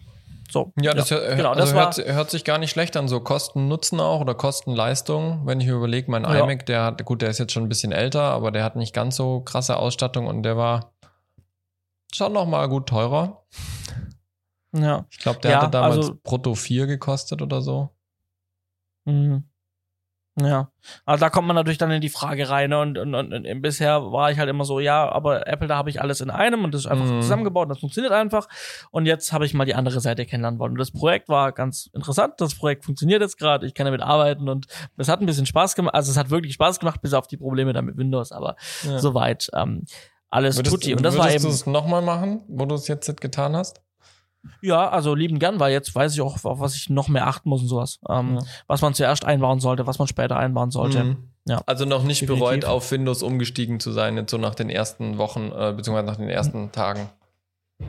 [0.49, 0.73] so.
[0.81, 3.19] Ja, das, hör- genau, also das war, hört, hört sich gar nicht schlecht an, so
[3.19, 5.45] Kosten-Nutzen auch oder Kosten-Leistung.
[5.45, 6.43] Wenn ich mir überlege, mein Ja.
[6.43, 8.93] iMac, der hat, gut, der ist jetzt schon ein bisschen älter, aber der hat nicht
[8.93, 10.91] ganz so krasse Ausstattung und der war
[12.13, 13.43] schon noch mal gut teurer.
[14.73, 15.05] ja.
[15.11, 17.89] Ich glaube, der Ja, hatte damals also- brutto 4 gekostet oder so.
[19.05, 19.43] Mhm.
[20.43, 20.71] Ja,
[21.05, 22.79] also da kommt man natürlich dann in die Frage rein ne?
[22.79, 25.89] und, und, und, und bisher war ich halt immer so, ja, aber Apple, da habe
[25.89, 27.21] ich alles in einem und das ist einfach Mhm.
[27.21, 28.47] zusammengebaut und das funktioniert einfach.
[28.91, 30.71] Und jetzt habe ich mal die andere Seite kennenlernen wollen.
[30.73, 32.35] Und das Projekt war ganz interessant.
[32.37, 33.65] Das Projekt funktioniert jetzt gerade.
[33.67, 34.67] Ich kann damit arbeiten und
[34.97, 35.93] es hat ein bisschen Spaß gemacht.
[35.95, 38.99] Also es hat wirklich Spaß gemacht, bis auf die Probleme da mit Windows, aber Ja.
[38.99, 39.85] soweit ähm,
[40.29, 40.93] alles Würdest, tutti.
[40.93, 41.49] Und das war würdest eben.
[41.49, 43.81] du es nochmal machen, wo du es jetzt getan hast?
[44.61, 47.49] Ja, also lieben gern, weil jetzt weiß ich auch, auf was ich noch mehr achten
[47.49, 47.99] muss und sowas.
[48.09, 48.39] Ähm, Ja.
[48.67, 51.03] Was man zuerst einbauen sollte, was man später einbauen sollte.
[51.03, 51.17] Mhm.
[51.45, 51.61] Ja.
[51.65, 52.45] Also noch nicht Definitiv.
[52.45, 56.17] bereut, auf Windows umgestiegen zu sein, jetzt so nach den ersten Wochen, äh, beziehungsweise nach
[56.17, 57.09] den ersten Tagen.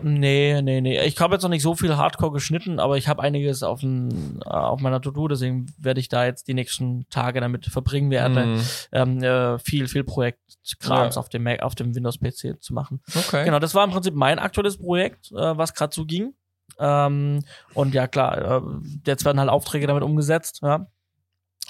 [0.02, 1.02] Nee, nee, nee.
[1.04, 4.40] Ich habe jetzt noch nicht so viel Hardcore geschnitten, aber ich habe einiges auf, n,
[4.46, 8.46] äh, auf meiner To-Do, deswegen werde ich da jetzt die nächsten Tage damit verbringen werde,
[8.46, 8.60] Mhm.
[8.92, 11.20] ähm, äh, viel, viel Projektkrams Ja.
[11.20, 13.00] auf dem Mac, auf dem Windows-PC zu machen.
[13.16, 13.44] Okay.
[13.44, 16.34] Genau, das war im Prinzip mein aktuelles Projekt, äh, was gerade so ging.
[16.80, 18.60] Ähm, und ja, klar, äh,
[19.06, 20.86] jetzt werden halt Aufträge damit umgesetzt, ja.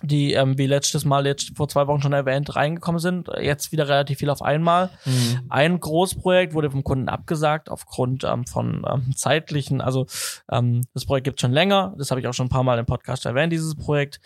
[0.02, 3.28] Die, ähm, wie letztes Mal, jetzt vor zwei Wochen schon erwähnt, reingekommen sind.
[3.38, 4.88] Jetzt wieder relativ viel auf einmal.
[5.04, 5.40] Mhm.
[5.50, 10.06] Ein Großprojekt wurde vom Kunden abgesagt aufgrund ähm, von ähm, zeitlichen, also
[10.50, 12.86] ähm, das Projekt gibt schon länger, das habe ich auch schon ein paar Mal im
[12.86, 14.20] Podcast erwähnt, dieses Projekt.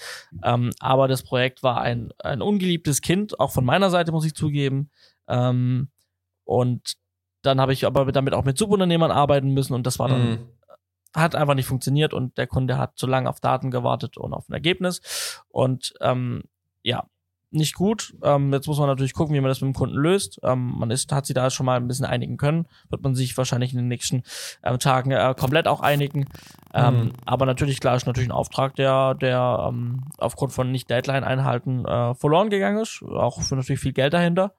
[0.44, 4.34] Ähm, aber das Projekt war ein, ein ungeliebtes Kind, auch von meiner Seite muss ich
[4.34, 4.90] zugeben.
[5.26, 5.88] Ähm,
[6.44, 6.94] und
[7.42, 10.38] dann habe ich aber damit auch mit Subunternehmern arbeiten müssen und das war dann Mhm.
[11.14, 14.48] Hat einfach nicht funktioniert und der Kunde hat zu lange auf Daten gewartet und auf
[14.48, 15.42] ein Ergebnis.
[15.48, 16.42] Und ähm,
[16.82, 17.04] ja,
[17.54, 18.14] nicht gut.
[18.22, 20.40] Ähm, jetzt muss man natürlich gucken, wie man das mit dem Kunden löst.
[20.42, 22.66] Ähm, man ist, hat sich da schon mal ein bisschen einigen können.
[22.90, 24.24] Wird man sich wahrscheinlich in den nächsten
[24.64, 26.26] ähm, Tagen äh, komplett auch einigen.
[26.72, 27.12] Ähm, Mhm.
[27.24, 31.84] Aber natürlich, klar, ist natürlich ein Auftrag, der, der ähm, aufgrund von nicht Deadline einhalten
[31.84, 33.02] äh, verloren gegangen ist.
[33.02, 34.54] Auch für natürlich viel Geld dahinter.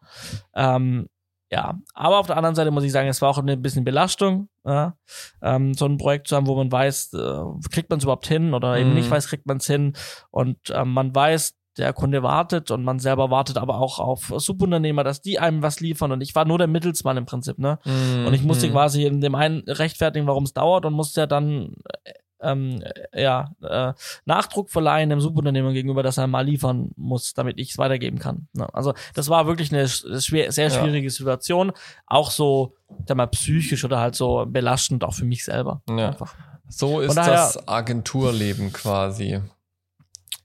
[1.56, 4.50] Ja, aber auf der anderen Seite muss ich sagen, es war auch ein bisschen Belastung,
[4.66, 4.98] ja?
[5.42, 8.54] ähm, so ein Projekt zu haben, wo man weiß, äh, kriegt man es überhaupt hin
[8.54, 8.96] oder eben Mhm.
[8.96, 9.94] nicht weiß, kriegt man es hin
[10.32, 15.04] und ähm, man weiß, der Kunde wartet und man selber wartet aber auch auf Subunternehmer,
[15.06, 17.80] dass die einem was liefern und ich war nur der Mittelsmann im Prinzip, ne?
[17.86, 18.26] Mhm.
[18.26, 18.72] Und ich musste Mhm.
[18.74, 22.12] quasi in dem einen rechtfertigen, warum es dauert und musste ja dann äh,
[22.46, 22.82] ähm,
[23.12, 23.94] äh, ja, äh,
[24.26, 28.48] Nachdruck verleihen dem Subunternehmer gegenüber, dass er mal liefern muss, damit ich es weitergeben kann.
[28.54, 28.68] Ne?
[28.74, 30.80] Also das war wirklich eine sch- schwer, sehr Ja.
[30.80, 31.72] schwierige Situation,
[32.08, 32.76] auch so,
[33.08, 35.82] sag mal, psychisch oder halt so belastend auch für mich selber.
[35.90, 36.08] Ja.
[36.10, 36.36] Einfach.
[36.68, 39.42] So ist daher- das Agenturleben quasi.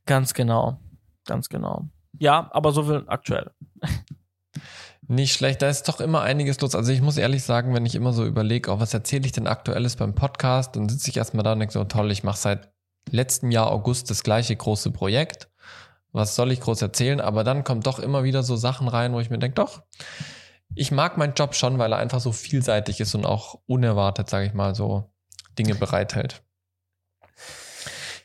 [0.06, 0.78] Ganz genau,
[1.26, 1.86] ganz genau.
[2.18, 3.50] Ja, aber so viel aktuell.
[5.10, 6.76] Nicht schlecht, da ist doch immer einiges los.
[6.76, 9.48] Also ich muss ehrlich sagen, wenn ich immer so überlege, oh, was erzähle ich denn
[9.48, 12.68] aktuelles beim Podcast, dann sitze ich erstmal da und denke so, toll, ich mache seit
[13.10, 15.48] letztem Jahr August das gleiche große Projekt.
[16.12, 17.20] Was soll ich groß erzählen?
[17.20, 19.82] Aber dann kommt doch immer wieder so Sachen rein, wo ich mir denke, doch,
[20.76, 24.46] ich mag meinen Job schon, weil er einfach so vielseitig ist und auch unerwartet, sage
[24.46, 25.12] ich mal, so
[25.58, 26.40] Dinge bereithält.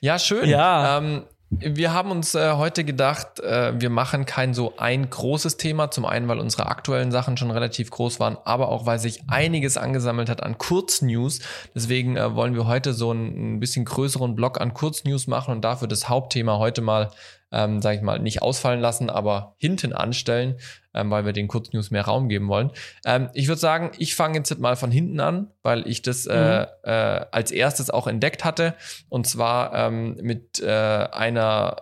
[0.01, 0.47] Ja, schön.
[0.47, 0.99] Ja.
[0.99, 1.23] Ähm,
[1.59, 5.91] wir haben uns äh, heute gedacht, äh, wir machen kein so ein großes Thema.
[5.91, 9.77] Zum einen, weil unsere aktuellen Sachen schon relativ groß waren, aber auch, weil sich einiges
[9.77, 11.39] angesammelt hat an Kurznews.
[11.73, 15.61] Deswegen äh, wollen wir heute so einen, ein bisschen größeren Block an Kurznews machen und
[15.61, 17.11] dafür das Hauptthema heute mal,
[17.51, 20.57] ähm, sage ich mal, nicht ausfallen lassen, aber hinten anstellen,
[20.95, 22.71] ähm, weil wir den Kurznews mehr Raum geben wollen.
[23.05, 26.65] Ähm, ich würde sagen, ich fange jetzt mal von hinten an, weil ich das äh,
[26.83, 28.73] äh, als erstes auch entdeckt hatte.
[29.09, 31.75] Und zwar ähm, mit äh, einer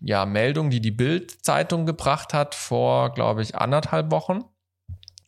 [0.00, 4.44] ja, Meldung, die die Bild-Zeitung gebracht hat vor, glaube ich, anderthalb Wochen.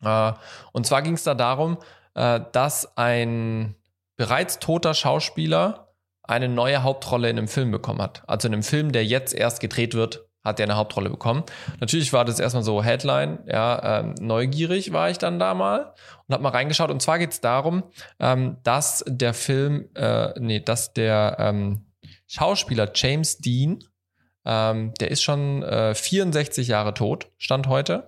[0.03, 0.32] Äh,
[0.72, 1.78] und zwar ging es da darum,
[2.14, 3.74] äh, dass ein
[4.16, 5.89] bereits toter Schauspieler
[6.22, 8.22] eine neue Hauptrolle in einem Film bekommen hat.
[8.26, 11.42] Also in einem Film, der jetzt erst gedreht wird, hat er eine Hauptrolle bekommen.
[11.80, 15.95] Natürlich war das erstmal so Headline, ja, ähm, neugierig war ich dann da mal
[16.26, 16.90] und habe mal reingeschaut.
[16.90, 17.82] Und zwar geht es darum,
[18.20, 21.86] ähm, dass der Film, äh, nee, dass der ähm,
[22.26, 23.82] Schauspieler James Dean,
[24.45, 28.07] ähm, der ist schon äh, 64 Jahre tot, stand heute,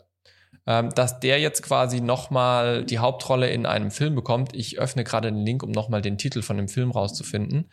[0.67, 4.55] ähm, dass der jetzt quasi nochmal die Hauptrolle in einem Film bekommt.
[4.55, 7.71] Ich öffne gerade den Link, um nochmal den Titel von dem Film rauszufinden.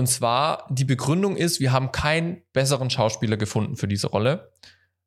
[0.00, 4.50] Und zwar, die Begründung ist, wir haben keinen besseren Schauspieler gefunden für diese Rolle.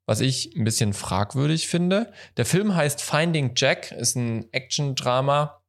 [0.06, 2.12] Was ich ein bisschen fragwürdig finde.
[2.36, 5.60] Der Film heißt Finding Jack, ist ein Action-Drama.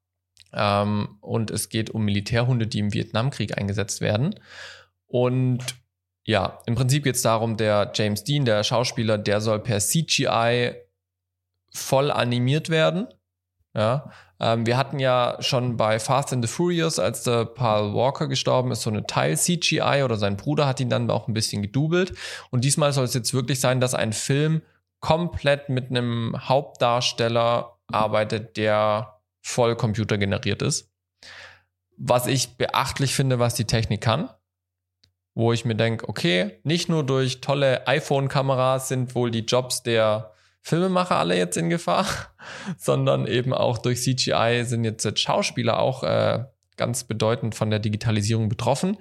[0.53, 4.36] Ähm, und es geht um Militärhunde, die im Vietnamkrieg eingesetzt werden.
[5.07, 5.65] Und
[6.23, 10.76] ja, im Prinzip geht es darum, der James Dean, der Schauspieler, der soll per CGI
[11.71, 13.07] voll animiert werden.
[13.73, 18.27] Ja, ähm, wir hatten ja schon bei Fast and the Furious, als der Paul Walker
[18.27, 22.13] gestorben ist, so eine Teil-CGI oder sein Bruder hat ihn dann auch ein bisschen gedubelt.
[22.51, 24.61] Und diesmal soll es jetzt wirklich sein, dass ein Film
[24.99, 30.91] komplett mit einem Hauptdarsteller arbeitet, der voll computergeneriert ist.
[31.97, 34.29] Was ich beachtlich finde, was die Technik kann.
[35.33, 40.34] Wo ich mir denke, okay, nicht nur durch tolle iPhone-Kameras sind wohl die Jobs der
[40.66, 42.07] Filmemacher alle jetzt in Gefahr,
[42.80, 46.43] sondern eben auch durch CGI sind jetzt Schauspieler auch äh,
[46.76, 48.97] ganz bedeutend von der Digitalisierung betroffen.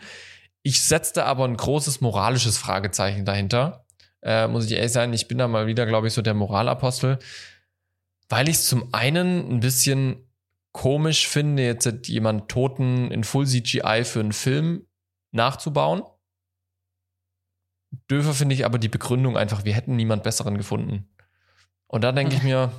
[0.63, 3.87] Ich setzte aber ein großes moralisches Fragezeichen dahinter.
[4.21, 7.19] Äh, muss ich ehrlich sein, ich bin da mal wieder, glaube ich, so der Moralapostel,
[8.29, 10.17] weil ich es zum einen ein bisschen
[10.73, 14.87] komisch finde, jetzt jemand Toten in Full CGI für einen Film
[15.33, 16.03] nachzubauen.
[18.11, 21.09] Dürfe finde ich aber die Begründung einfach, wir hätten niemand Besseren gefunden.
[21.95, 22.73] Und da denke ich mir,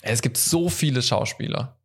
[0.00, 1.76] es gibt so viele Schauspieler.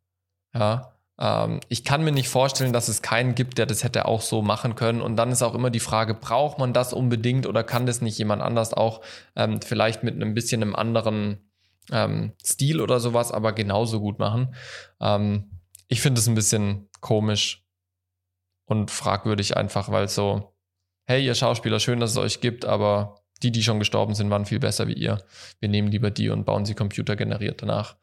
[0.54, 4.22] Ja, ähm, ich kann mir nicht vorstellen, dass es keinen gibt, der das hätte auch
[4.22, 5.02] so machen können.
[5.02, 8.16] Und dann ist auch immer die Frage, braucht man das unbedingt oder kann das nicht
[8.16, 9.02] jemand anders auch
[9.36, 11.50] ähm, vielleicht mit einem bisschen einem anderen
[11.90, 14.54] ähm, Stil oder sowas, aber genauso gut machen?
[15.02, 17.62] Ähm, ich finde es ein bisschen komisch
[18.64, 20.56] und fragwürdig einfach, weil so,
[21.04, 24.46] hey, ihr Schauspieler, schön, dass es euch gibt, aber die, die schon gestorben sind, waren
[24.46, 25.18] viel besser wie ihr.
[25.60, 27.96] Wir nehmen lieber die und bauen sie computergeneriert danach.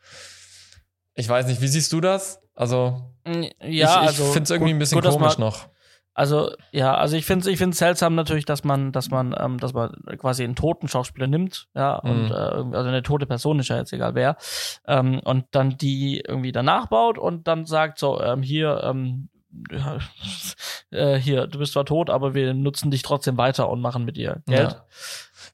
[1.16, 2.42] Ich weiß nicht, wie siehst du das?
[2.56, 5.68] Also, Ja, ich, ich also finde es irgendwie gut- ein bisschen gut, komisch man- noch.
[6.16, 9.58] Also ja, also ich finde es ich find's seltsam natürlich, dass man, dass man, ähm,
[9.58, 12.32] dass man quasi einen toten Schauspieler nimmt, ja, und Mhm.
[12.32, 14.36] äh, also eine tote Person ist ja jetzt egal wer,
[14.86, 19.30] ähm, und dann die irgendwie danach baut und dann sagt so, ähm, hier, ähm,
[19.72, 20.00] ja,
[20.92, 24.18] äh, hier, du bist zwar tot, aber wir nutzen dich trotzdem weiter und machen mit
[24.18, 24.72] dir Geld.
[24.74, 24.86] Ja.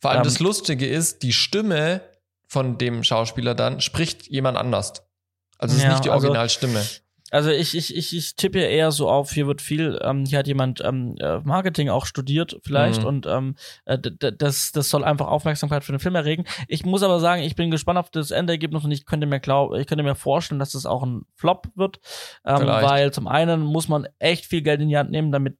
[0.05, 2.01] Vor allem Ähm, das Lustige ist, die Stimme
[2.47, 4.93] von dem Schauspieler dann spricht jemand anders.
[5.57, 6.81] Also es ist Ja, nicht die also- Originalstimme.
[7.31, 10.47] Also ich, ich, ich, ich tippe eher so auf, hier wird viel, ähm, hier hat
[10.47, 13.07] jemand ähm, äh, Marketing auch studiert vielleicht Mhm.
[13.07, 16.45] und ähm, äh, das, das soll einfach Aufmerksamkeit für den Film erregen.
[16.67, 19.73] Ich muss aber sagen, ich bin gespannt auf das Endergebnis und ich könnte mir glaub,
[19.73, 21.99] ich könnte mir vorstellen, dass das auch ein Flop wird,
[22.45, 22.87] ähm, Vielleicht.
[22.87, 25.57] weil zum einen muss man echt viel Geld in die Hand nehmen, damit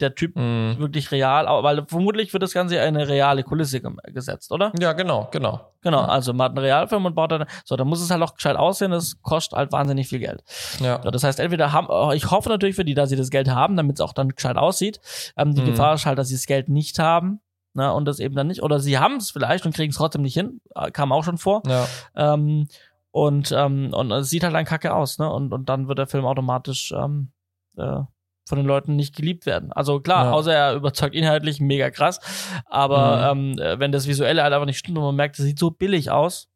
[0.00, 0.76] der Typ Mhm.
[0.78, 3.80] wirklich real, weil vermutlich wird das Ganze eine reale Kulisse
[4.12, 4.72] gesetzt, oder?
[4.78, 5.72] Ja, genau, genau.
[5.82, 8.34] Genau, also man hat einen Realfilm und baut dann, so, dann muss es halt auch
[8.34, 10.42] gescheit aussehen, das kostet halt wahnsinnig viel Geld.
[10.80, 11.00] Ja.
[11.02, 13.48] So, das heißt, entweder haben, oh, ich hoffe natürlich für die, dass sie das Geld
[13.48, 15.00] haben, damit es auch dann gescheit aussieht.
[15.36, 15.66] Ähm, die Mhm.
[15.66, 17.40] Gefahr ist halt, dass sie das Geld nicht haben.
[17.74, 18.62] Ne, und das eben dann nicht.
[18.62, 20.60] Oder sie haben es vielleicht und kriegen es trotzdem nicht hin.
[20.74, 21.62] Äh, Kam auch schon vor.
[21.68, 21.86] Ja.
[22.16, 22.66] Ähm,
[23.12, 25.30] und, ähm, und es sieht halt dann kacke aus, ne?
[25.30, 27.30] Und, und dann wird der Film automatisch ähm,
[27.76, 28.00] äh,
[28.48, 29.72] von den Leuten nicht geliebt werden.
[29.72, 30.32] Also klar, Ja.
[30.32, 32.20] außer er überzeugt inhaltlich mega krass.
[32.66, 35.58] Aber ähm, äh, wenn das Visuelle halt einfach nicht stimmt und man merkt, es sieht
[35.58, 36.48] so billig aus,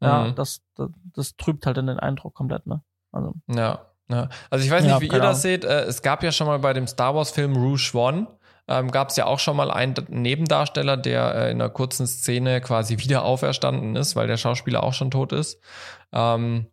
[0.00, 0.34] ja, Mhm.
[0.36, 2.82] das, das, das trübt halt dann den Eindruck komplett, ne?
[3.10, 3.34] Also.
[3.48, 4.28] Ja, ja.
[4.50, 5.64] Also ich weiß Ja, nicht, wie ihr das seht.
[5.64, 8.28] Äh, es gab ja schon mal bei dem Star Wars-Film Rouge One,
[8.68, 12.60] ähm, gab es ja auch schon mal einen Nebendarsteller, der äh, in einer kurzen Szene
[12.60, 15.58] quasi wieder auferstanden ist, weil der Schauspieler auch schon tot ist.
[16.12, 16.66] Ähm,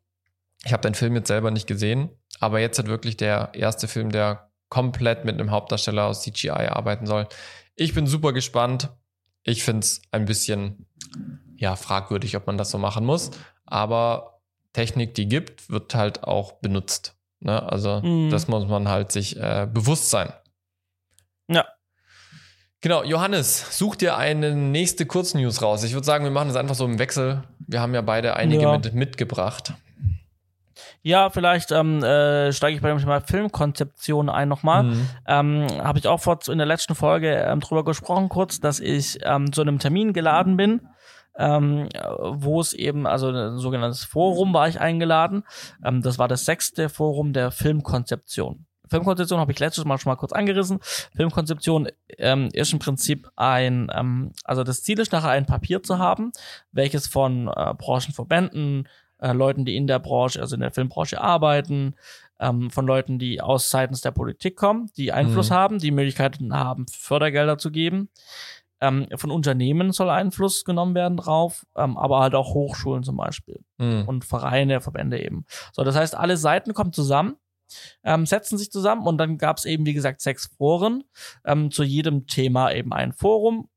[0.66, 2.10] ich habe den Film jetzt selber nicht gesehen,
[2.40, 7.06] aber jetzt hat wirklich der erste Film, der komplett mit einem Hauptdarsteller aus CGI arbeiten
[7.06, 7.28] soll.
[7.76, 8.90] Ich bin super gespannt.
[9.44, 10.88] Ich finde es ein bisschen
[11.58, 13.32] ja, fragwürdig, ob man das so machen muss.
[13.66, 14.42] Aber
[14.74, 17.16] Technik, die gibt, wird halt auch benutzt.
[17.40, 17.62] Ne?
[17.64, 18.30] Also Mhm.
[18.30, 20.34] das muss man halt sich äh, bewusst sein.
[21.48, 21.66] Ja.
[22.82, 25.84] Genau, Johannes, such dir eine nächste Kurznews raus.
[25.84, 27.44] Ich würde sagen, wir machen das einfach so im Wechsel.
[27.60, 28.78] Wir haben ja beide einige Ja.
[28.78, 29.74] mit, mitgebracht.
[31.06, 34.82] Ja, vielleicht ähm, äh, steige ich bei dem Thema Filmkonzeption ein nochmal.
[34.82, 35.10] Mhm.
[35.28, 39.20] Ähm, Habe ich auch vor in der letzten Folge ähm, drüber gesprochen, kurz, dass ich
[39.22, 40.82] ähm, zu einem Termin geladen bin,
[41.38, 41.90] ähm,
[42.20, 45.44] wo es eben, also ein sogenanntes Forum war ich eingeladen.
[45.84, 48.66] Ähm, das war das sechste Forum der Filmkonzeption.
[48.90, 50.80] Filmkonzeption habe ich letztes Mal schon mal kurz angerissen.
[51.16, 51.88] Filmkonzeption
[52.18, 56.32] ähm, ist im Prinzip ein, ähm, also das Ziel ist nachher ein Papier zu haben,
[56.72, 58.88] welches von äh, Branchenverbänden,
[59.20, 61.96] äh, Leuten, die in der Branche, also in der Filmbranche arbeiten,
[62.40, 65.54] ähm, von Leuten, die aus seitens der Politik kommen, die Einfluss Mhm.
[65.56, 68.10] haben, die Möglichkeiten haben, Fördergelder zu geben.
[68.82, 73.62] Ähm, von Unternehmen soll Einfluss genommen werden drauf, ähm, aber halt auch Hochschulen zum Beispiel
[73.78, 74.04] Mhm.
[74.06, 75.46] und Vereine, Verbände eben.
[75.72, 77.36] So, das heißt, alle Seiten kommen zusammen,
[78.04, 81.06] ähm, setzen sich zusammen und dann gab es eben, wie gesagt, sechs Foren,
[81.46, 83.70] ähm, zu jedem Thema eben ein Forum.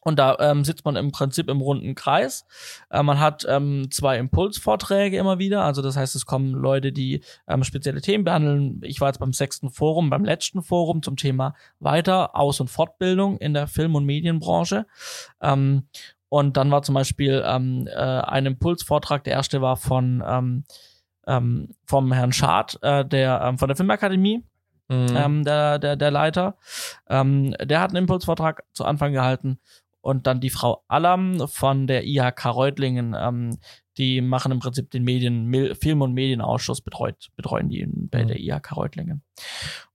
[0.00, 2.46] Und da ähm, sitzt man im Prinzip im runden Kreis.
[2.90, 5.62] Äh, man hat ähm, zwei Impulsvorträge immer wieder.
[5.64, 8.80] Also das heißt, es kommen Leute, die ähm, spezielle Themen behandeln.
[8.82, 13.38] Ich war jetzt beim sechsten Forum, beim letzten Forum zum Thema Weiter-, Aus- und Fortbildung
[13.38, 14.86] in der Film- und Medienbranche.
[15.40, 15.86] Ähm,
[16.28, 20.64] und dann war zum Beispiel ähm, äh, ein Impulsvortrag, der erste war von ähm,
[21.26, 24.44] ähm, vom Herrn Schad, äh, der ähm, von der Filmakademie,
[24.90, 25.16] Mhm.
[25.16, 26.56] ähm, der, der, der Leiter.
[27.08, 29.60] Ähm, der hat einen Impulsvortrag zu Anfang gehalten.
[30.02, 33.58] Und dann die Frau Allam von der IHK Reutlingen, ähm,
[33.98, 38.28] die machen im Prinzip den Medien, Film- und Medienausschuss, betreut, betreuen die in, bei Mhm.
[38.28, 39.22] der IHK Reutlingen.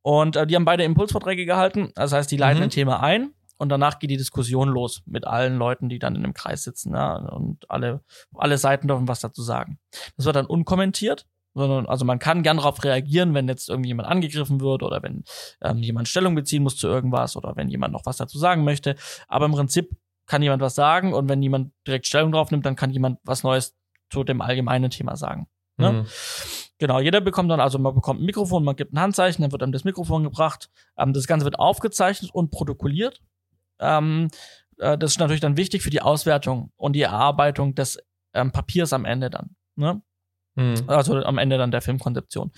[0.02, 1.92] Und äh, die haben beide Impulsvorträge gehalten.
[1.96, 2.64] Das heißt, die leiten Mhm.
[2.66, 6.24] ein Thema ein und danach geht die Diskussion los mit allen Leuten, die dann in
[6.24, 6.94] einem Kreis sitzen.
[6.94, 8.04] Ja, und alle,
[8.36, 9.80] alle Seiten dürfen was dazu sagen.
[10.18, 11.26] Das wird dann unkommentiert
[11.56, 15.24] sondern also man kann gern darauf reagieren, wenn jetzt irgendwie jemand angegriffen wird oder wenn
[15.62, 18.96] ähm, jemand Stellung beziehen muss zu irgendwas oder wenn jemand noch was dazu sagen möchte.
[19.28, 19.96] Aber im Prinzip
[20.28, 23.44] kann jemand was sagen und wenn jemand direkt Stellung drauf nimmt, dann kann jemand was
[23.44, 23.76] Neues
[24.12, 25.48] zu dem allgemeinen Thema sagen.
[25.78, 25.92] Ne?
[25.92, 26.06] Mhm.
[26.78, 29.64] Genau, jeder bekommt dann, also man bekommt ein Mikrofon, man gibt ein Handzeichen, dann wird
[29.64, 30.70] einem das Mikrofon gebracht.
[30.98, 33.22] Ähm, das Ganze wird aufgezeichnet und protokolliert.
[33.80, 34.30] Ähm,
[34.78, 37.98] äh, das ist natürlich dann wichtig für die Auswertung und die Erarbeitung des
[38.34, 39.56] ähm, Papiers am Ende dann.
[39.76, 40.02] Ne?
[40.56, 40.76] Mhm.
[40.88, 42.52] also am Ende dann der Filmkonzeption.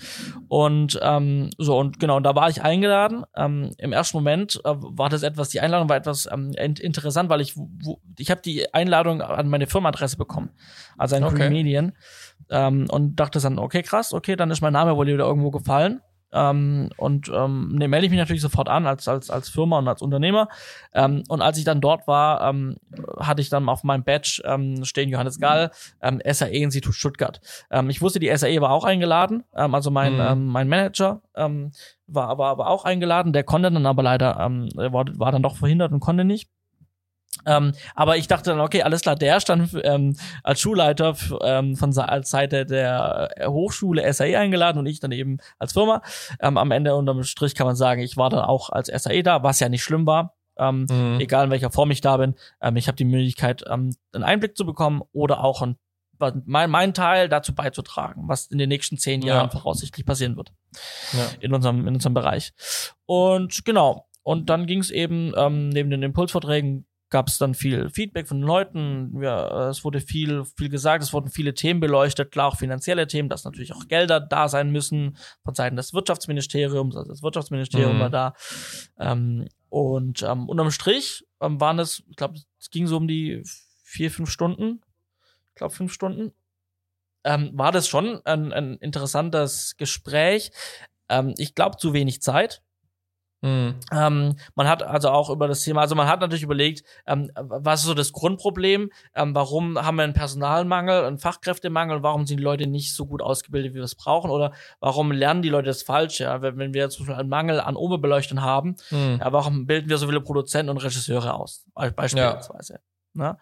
[0.46, 3.24] Und ähm, so, und genau, und da war ich eingeladen.
[3.36, 7.28] Ähm, Im ersten Moment äh, war das etwas, die Einladung war etwas ähm, in- interessant,
[7.28, 10.50] weil ich, wo, ich habe die Einladung an meine Firmenadresse bekommen,
[10.96, 11.36] also an Okay.
[11.36, 11.92] Green Medien.
[12.50, 16.00] Ähm, und dachte dann, okay, krass, okay, dann ist mein Name wohl wieder irgendwo gefallen.
[16.32, 19.88] Ähm, und ähm, ne, melde ich mich natürlich sofort an als, als, als Firma und
[19.88, 20.48] als Unternehmer.
[20.92, 22.76] Ähm, und als ich dann dort war, ähm,
[23.18, 25.70] hatte ich dann auf meinem Badge ähm, stehen Johannes Gall,
[26.02, 27.40] ähm, SAE-Institut Stuttgart.
[27.70, 30.20] Ähm, ich wusste, die SAE war auch eingeladen, ähm, also mein, Mhm.
[30.20, 31.72] ähm, mein Manager ähm,
[32.06, 35.56] war, war, war auch eingeladen, der konnte dann aber leider, ähm, war, war dann doch
[35.56, 36.50] verhindert und konnte nicht.
[37.46, 41.96] Ähm, aber ich dachte dann, okay, alles klar, der stand ähm, als Schulleiter ähm, von
[41.98, 46.02] als Seite der äh, Hochschule SAE eingeladen und ich dann eben als Firma.
[46.40, 49.42] Ähm, am Ende unterm Strich kann man sagen, ich war dann auch als SAE da,
[49.42, 50.34] was ja nicht schlimm war.
[50.58, 51.20] Ähm, Mhm.
[51.20, 52.34] egal in welcher Form ich da bin.
[52.60, 55.76] Ähm, ich habe die Möglichkeit, einen Einblick zu bekommen oder auch ein,
[56.46, 59.36] mein, mein Teil dazu beizutragen, was in den nächsten zehn Ja.
[59.36, 60.52] Jahren voraussichtlich passieren wird
[61.12, 61.28] Ja.
[61.38, 62.52] in unserem, in unserem Bereich.
[63.06, 64.06] Und genau.
[64.24, 68.38] Und dann ging es eben, ähm, neben den Impulsvorträgen gab es dann viel Feedback von
[68.38, 69.22] den Leuten.
[69.22, 73.06] Ja, äh, es wurde viel, viel gesagt, es wurden viele Themen beleuchtet, klar auch finanzielle
[73.06, 76.96] Themen, dass natürlich auch Gelder da sein müssen von Seiten des Wirtschaftsministeriums.
[76.96, 78.00] Also das Wirtschaftsministerium Mhm.
[78.00, 78.34] war da.
[78.98, 83.42] Ähm, und ähm, unterm Strich ähm, waren es, ich glaube, es ging so um die
[83.82, 84.80] vier, fünf Stunden.
[85.50, 86.32] Ich glaube, fünf Stunden.
[87.24, 90.52] Ähm, war das schon ein, ein interessantes Gespräch.
[91.08, 92.62] Ähm, ich glaube, zu wenig Zeit.
[93.40, 93.76] Mhm.
[93.92, 97.80] Ähm, man hat also auch über das Thema, also man hat natürlich überlegt, ähm, was
[97.80, 102.42] ist so das Grundproblem, ähm, warum haben wir einen Personalmangel, einen Fachkräftemangel, warum sind die
[102.42, 105.84] Leute nicht so gut ausgebildet, wie wir es brauchen, oder warum lernen die Leute das
[105.84, 109.18] falsch, ja, wenn, wenn wir zum Beispiel einen Mangel an Oberbeleuchtern haben, Mhm.
[109.20, 112.80] ja, warum bilden wir so viele Produzenten und Regisseure aus, Be- beispielsweise.
[113.14, 113.36] Ne?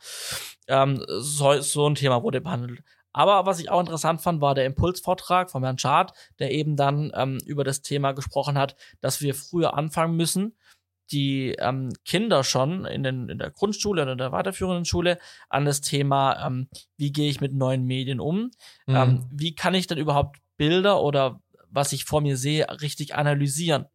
[0.68, 2.80] Ähm, so, so ein Thema wurde behandelt.
[3.16, 7.12] Aber was ich auch interessant fand, war der Impulsvortrag von Herrn Schad, der eben dann
[7.14, 10.54] ähm, über das Thema gesprochen hat, dass wir früher anfangen müssen,
[11.10, 15.16] die ähm, Kinder schon in, den, in der Grundschule oder in der weiterführenden Schule
[15.48, 18.50] an das Thema, ähm, wie gehe ich mit neuen Medien um,
[18.86, 18.96] Mhm.
[18.96, 21.40] ähm, wie kann ich denn überhaupt Bilder oder
[21.70, 23.86] was ich vor mir sehe, richtig analysieren?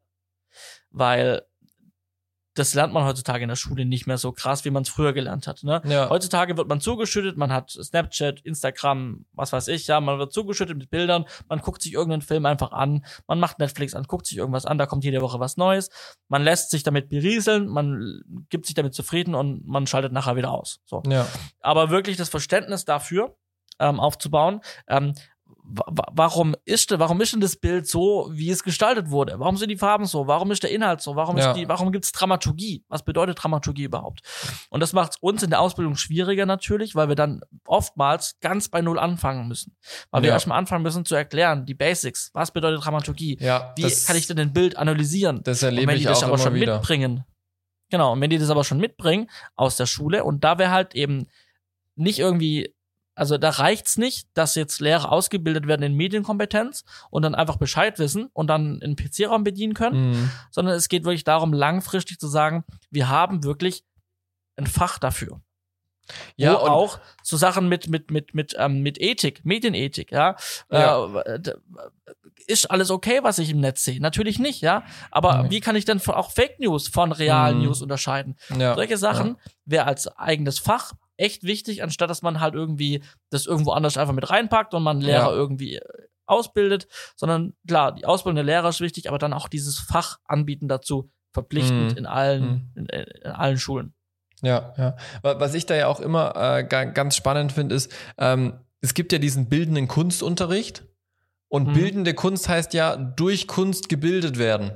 [0.89, 1.43] Weil
[2.53, 5.13] das lernt man heutzutage in der Schule nicht mehr so krass, wie man es früher
[5.13, 5.63] gelernt hat.
[5.63, 5.81] Ne?
[5.85, 6.09] ja.
[6.09, 10.77] Heutzutage wird man zugeschüttet, man hat Snapchat, Instagram, was weiß ich, ja, man wird zugeschüttet
[10.77, 14.37] mit Bildern, man guckt sich irgendeinen Film einfach an, man macht Netflix an, guckt sich
[14.37, 15.89] irgendwas an, da kommt jede Woche was Neues,
[16.27, 20.51] man lässt sich damit berieseln, man gibt sich damit zufrieden und man schaltet nachher wieder
[20.51, 20.81] aus.
[20.85, 21.25] So ja.
[21.61, 23.35] aber wirklich das Verständnis dafür
[23.79, 24.61] ähm, aufzubauen.
[24.87, 25.13] Ähm,
[25.63, 29.39] warum ist denn, warum ist denn das Bild so, wie es gestaltet wurde?
[29.39, 30.27] Warum sind die Farben so?
[30.27, 31.15] Warum ist der Inhalt so?
[31.15, 31.51] Warum Ja.
[31.51, 32.83] ist die, warum gibt's Dramaturgie?
[32.89, 34.21] Was bedeutet Dramaturgie überhaupt?
[34.69, 38.81] Und das macht uns in der Ausbildung schwieriger natürlich, weil wir dann oftmals ganz bei
[38.81, 39.75] Null anfangen müssen.
[40.11, 40.35] Weil wir Ja.
[40.35, 42.31] erstmal anfangen müssen zu erklären, die Basics.
[42.33, 43.37] Was bedeutet Dramaturgie?
[43.39, 45.41] ja Wie kann ich denn ein Bild analysieren?
[45.43, 46.75] das Und erlebe wenn ich die das auch aber schon wieder.
[46.77, 47.23] mitbringen,
[47.89, 50.95] genau, und wenn die das aber schon mitbringen aus der Schule und da wäre halt
[50.95, 51.27] eben
[51.95, 52.73] nicht irgendwie,
[53.15, 57.99] also da reicht's nicht, dass jetzt Lehrer ausgebildet werden in Medienkompetenz und dann einfach Bescheid
[57.99, 60.31] wissen und dann einen PC-Raum bedienen können, Mhm.
[60.49, 63.83] sondern es geht wirklich darum, langfristig zu sagen, wir haben wirklich
[64.57, 65.41] ein Fach dafür.
[66.35, 70.35] Ja, wo und- auch so Sachen mit mit mit mit ähm, mit Ethik, Medienethik, ja,
[70.69, 71.05] Ja.
[71.21, 71.39] Äh,
[72.47, 74.01] ist alles okay, was ich im Netz sehe?
[74.01, 74.83] Natürlich nicht, ja.
[75.11, 75.49] Aber Nee.
[75.51, 77.65] wie kann ich denn auch Fake News von realen Mhm.
[77.65, 78.35] News unterscheiden?
[78.57, 78.75] Ja.
[78.75, 83.71] Solche Sachen wäre als eigenes Fach echt wichtig, anstatt dass man halt irgendwie das irgendwo
[83.71, 85.35] anders einfach mit reinpackt und man Lehrer Ja.
[85.35, 85.81] irgendwie äh,
[86.25, 90.67] ausbildet, sondern klar, die Ausbildung der Lehrer ist wichtig, aber dann auch dieses Fach anbieten
[90.67, 91.97] dazu verpflichtend Mhm.
[91.97, 92.71] in allen Mhm.
[92.75, 93.93] in, in allen Schulen.
[94.41, 94.95] Ja, ja.
[95.21, 98.93] Wa- Was ich da ja auch immer äh, ga- ganz spannend finde, ist, ähm, es
[98.93, 100.83] gibt ja diesen bildenden Kunstunterricht
[101.53, 101.73] Und Mhm.
[101.73, 104.71] bildende Kunst heißt ja durch Kunst gebildet werden.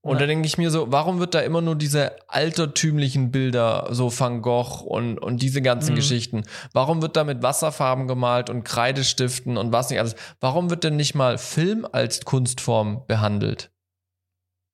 [0.00, 0.20] Und Ja.
[0.20, 4.42] da denke ich mir so, warum wird da immer nur diese altertümlichen Bilder, so Van
[4.42, 5.96] Gogh und, und diese ganzen Mhm.
[5.96, 6.44] Geschichten?
[6.72, 10.14] Warum wird da mit Wasserfarben gemalt und Kreidestiften und was nicht alles?
[10.40, 13.70] Warum wird denn nicht mal Film als Kunstform behandelt?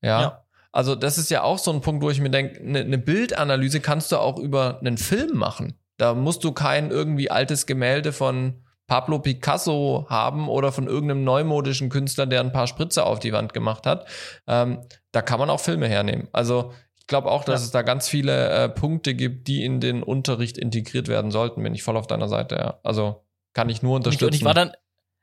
[0.03, 0.21] Ja.
[0.21, 0.45] Ja.
[0.73, 3.81] Also, das ist ja auch so ein Punkt, wo ich mir denke, eine eine Bildanalyse
[3.81, 5.79] kannst du auch über einen Film machen.
[5.97, 11.89] Da musst du kein irgendwie altes Gemälde von Pablo Picasso haben oder von irgendeinem neumodischen
[11.89, 14.07] Künstler, der ein paar Spritze auf die Wand gemacht hat.
[14.47, 14.81] Ähm,
[15.13, 16.29] da kann man auch Filme hernehmen.
[16.33, 17.65] Also ich glaube auch, dass Ja.
[17.67, 21.63] es da ganz viele äh, Punkte gibt, die in den Unterricht integriert werden sollten.
[21.63, 22.57] Bin ich voll auf deiner Seite.
[22.57, 22.81] Ja.
[22.83, 23.25] Also
[23.55, 24.27] kann ich nur unterstützen.
[24.27, 24.73] und ich war dann,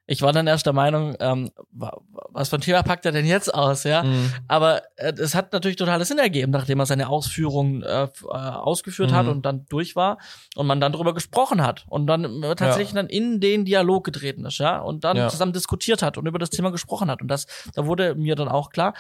[0.08, 3.26] ich war dann erst der Meinung, ähm, wa- was für ein Thema packt er denn
[3.26, 4.04] jetzt aus, ja?
[4.04, 4.34] Mhm.
[4.48, 9.14] Aber äh, es hat natürlich totales Sinn ergeben, nachdem er seine Ausführungen äh, äh, ausgeführt
[9.14, 9.32] hat Mhm.
[9.32, 10.18] und dann durch war
[10.56, 14.44] und man dann darüber gesprochen hat und dann äh, tatsächlich dann in den Dialog getreten
[14.46, 15.28] ist, ja, und dann Ja.
[15.30, 17.22] zusammen diskutiert hat und über das Thema gesprochen hat.
[17.22, 17.46] Und das,
[17.76, 18.94] da wurde mir dann auch klar,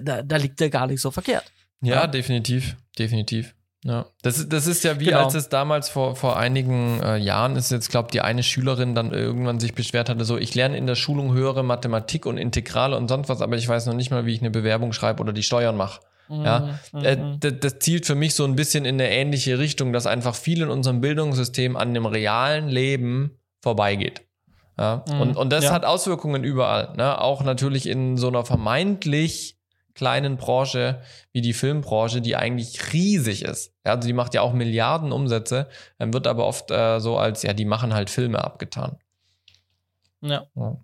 [0.00, 1.50] da, da liegt er gar nicht so verkehrt.
[1.80, 2.06] Ja, Ja.
[2.06, 3.54] definitiv, definitiv.
[3.82, 4.06] Ja.
[4.22, 5.24] Das, ist- das ist ja wie Genau.
[5.24, 9.10] als es damals vor, vor einigen äh, Jahren ist, jetzt glaube die eine Schülerin dann
[9.12, 13.08] irgendwann sich beschwert hatte, so ich lerne in der Schulung höhere Mathematik und Integrale und
[13.08, 15.42] sonst was, aber ich weiß noch nicht mal, wie ich eine Bewerbung schreibe oder die
[15.42, 16.00] Steuern mache.
[16.28, 17.40] Ja, Mhm, Äh, mhm.
[17.40, 20.62] das, das zielt für mich so ein bisschen in eine ähnliche Richtung, dass einfach viel
[20.62, 24.20] in unserem Bildungssystem an dem realen Leben vorbeigeht.
[24.78, 25.04] Ja?
[25.10, 25.20] Mhm.
[25.22, 25.72] Und, und das Ja.
[25.72, 26.92] hat Auswirkungen überall.
[26.96, 27.20] Ne?
[27.20, 29.56] Auch natürlich in so einer vermeintlich
[29.94, 33.72] kleinen Branche wie die Filmbranche, die eigentlich riesig ist.
[33.84, 35.68] Ja, also die macht ja auch Milliarden Umsätze,
[35.98, 38.98] ähm, wird aber oft äh, so als, ja, die machen halt Filme abgetan.
[40.20, 40.44] ja.
[40.54, 40.76] Ja,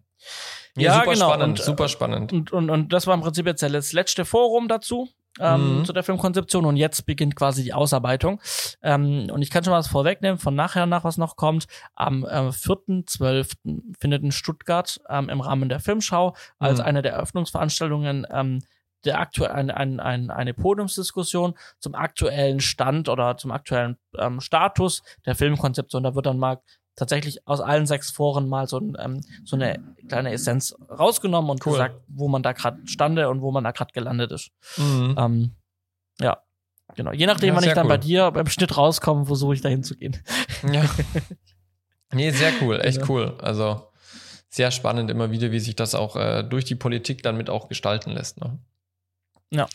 [0.78, 1.26] Ja, super genau.
[1.28, 2.32] spannend, Und, äh, super spannend.
[2.32, 5.08] Und, und, und das war im Prinzip jetzt das letzte Forum dazu,
[5.40, 5.84] ähm, Mhm.
[5.86, 6.64] zu der Filmkonzeption.
[6.66, 8.40] Und jetzt beginnt quasi die Ausarbeitung.
[8.82, 11.66] Ähm, und ich kann schon mal was vorwegnehmen, von nachher nach, was noch kommt.
[11.94, 13.52] Am äh, 4.12.
[13.98, 16.84] findet in Stuttgart ähm, im Rahmen der Filmschau als Mhm.
[16.84, 18.58] eine der Eröffnungsveranstaltungen ähm,
[19.06, 25.02] der aktuell ein, ein, ein, eine Podiumsdiskussion zum aktuellen Stand oder zum aktuellen ähm, Status
[25.24, 26.02] der Filmkonzeption.
[26.02, 26.60] Da wird dann mal
[26.96, 31.64] tatsächlich aus allen sechs Foren mal so, ein, ähm, so eine kleine Essenz rausgenommen und
[31.66, 31.72] Cool.
[31.74, 34.50] gesagt, wo man da gerade stande und wo man da gerade gelandet ist.
[34.78, 35.14] Mhm.
[35.18, 35.50] Ähm,
[36.20, 36.38] ja,
[36.94, 37.12] genau.
[37.12, 37.90] Je nachdem, Ja, wann ich dann cool.
[37.90, 40.16] bei dir beim Schnitt rauskomme, versuche ich da hinzugehen.
[40.72, 40.84] Ja.
[42.12, 43.12] Nee, sehr cool, echt Genau.
[43.12, 43.34] cool.
[43.42, 43.88] Also
[44.48, 47.68] sehr spannend immer wieder, wie sich das auch äh, durch die Politik dann mit auch
[47.68, 48.40] gestalten lässt.
[48.40, 48.58] Ne?
[49.50, 49.66] Ja.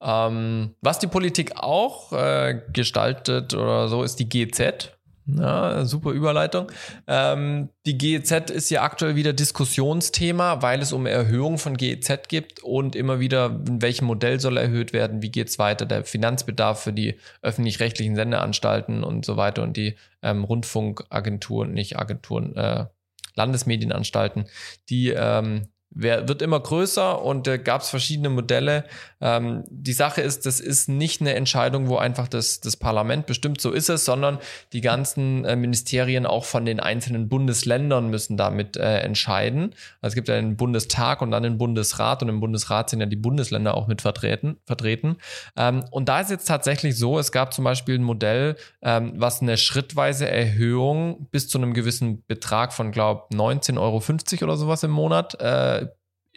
[0.00, 4.98] Ähm, was die Politik auch äh, gestaltet oder so, ist die GZ.
[5.36, 6.72] Ja, super Überleitung.
[7.06, 12.62] Ähm, die GEZ ist ja aktuell wieder Diskussionsthema, weil es um Erhöhung von GEZ gibt
[12.62, 16.94] und immer wieder, in welchem Modell soll erhöht werden, wie geht's weiter, der Finanzbedarf für
[16.94, 22.86] die öffentlich-rechtlichen Sendeanstalten und so weiter und die ähm, Rundfunkagenturen, nicht Agenturen, äh,
[23.34, 24.46] Landesmedienanstalten,
[24.88, 25.68] die ähm,
[26.00, 28.84] wird immer größer und äh, gab es verschiedene Modelle.
[29.20, 33.60] Ähm, die Sache ist, das ist nicht eine Entscheidung, wo einfach das, das Parlament bestimmt,
[33.60, 34.38] so ist es, sondern
[34.72, 39.74] die ganzen äh, Ministerien auch von den einzelnen Bundesländern müssen damit äh, entscheiden.
[40.00, 43.06] Also es gibt ja den Bundestag und dann den Bundesrat und im Bundesrat sind ja
[43.06, 44.58] die Bundesländer auch mit vertreten.
[44.64, 45.16] vertreten.
[45.56, 49.42] Ähm, und da ist jetzt tatsächlich so, es gab zum Beispiel ein Modell, ähm, was
[49.42, 54.92] eine schrittweise Erhöhung bis zu einem gewissen Betrag von, glaube 19,50 Euro oder sowas im
[54.92, 55.87] Monat äh,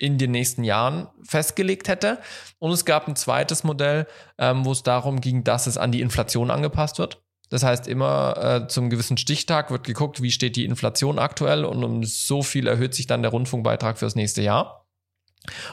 [0.01, 2.17] in den nächsten Jahren festgelegt hätte.
[2.57, 4.07] Und es gab ein zweites Modell,
[4.39, 7.21] ähm, wo es darum ging, dass es an die Inflation angepasst wird.
[7.49, 11.83] Das heißt, immer äh, zum gewissen Stichtag wird geguckt, wie steht die Inflation aktuell und
[11.83, 14.87] um so viel erhöht sich dann der Rundfunkbeitrag fürs nächste Jahr.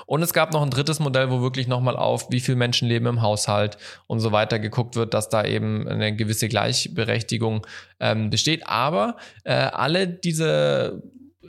[0.04, 3.06] Und es gab noch ein drittes Modell, wo wirklich nochmal auf, wie viele Menschen leben
[3.06, 7.66] im Haushalt und so weiter geguckt wird, dass da eben eine gewisse Gleichberechtigung
[8.00, 8.66] ähm, besteht.
[8.66, 11.02] Aber äh, alle diese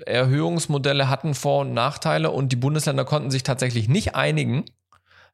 [0.06, 4.66] Erhöhungsmodelle hatten Vor- und Nachteile und die Bundesländer konnten sich tatsächlich nicht einigen.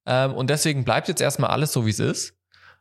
[0.05, 2.37] Ähm, und deswegen bleibt jetzt erstmal alles so, wie es ist.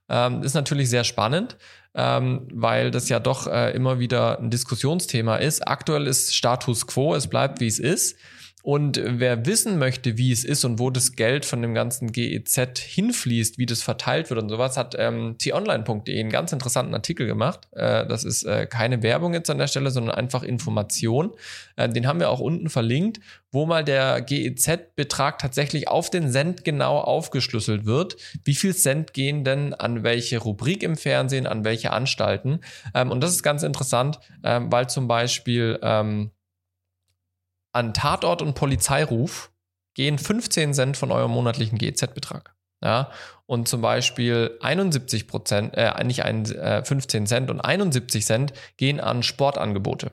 [0.09, 1.57] Ähm, ist natürlich sehr spannend,
[1.95, 5.67] ähm, weil das ja doch äh, immer wieder ein Diskussionsthema ist.
[5.67, 8.19] Aktuell ist Status quo, es bleibt, wie es ist.
[8.65, 12.79] Und wer wissen möchte, wie es ist und wo das Geld von dem ganzen GEZ
[12.79, 17.69] hinfließt, wie das verteilt wird und sowas, hat ähm, t-online.de einen ganz interessanten Artikel gemacht.
[17.73, 21.33] Äh, das ist äh, keine Werbung jetzt an der Stelle, sondern einfach Information.
[21.77, 23.21] Äh, den haben wir auch unten verlinkt,
[23.53, 28.17] wo mal der GEZ-Betrag tatsächlich auf den Cent genau aufgeschlüsselt wird.
[28.45, 32.61] Wie viel Cent gehen denn an welche Rubrik im Fernsehen, an welche Anstalten?
[32.95, 36.31] Ähm, und das ist ganz interessant, ähm, weil zum Beispiel ähm,
[37.75, 39.51] an Tatort und Polizeiruf
[39.95, 42.55] gehen 15 Cent von eurem monatlichen GEZ-Betrag.
[42.83, 43.11] Ja,
[43.47, 49.01] und zum Beispiel 71 Prozent, äh, nicht ein, äh, 15 Cent und 71 Cent gehen
[49.01, 50.13] an Sportangebote.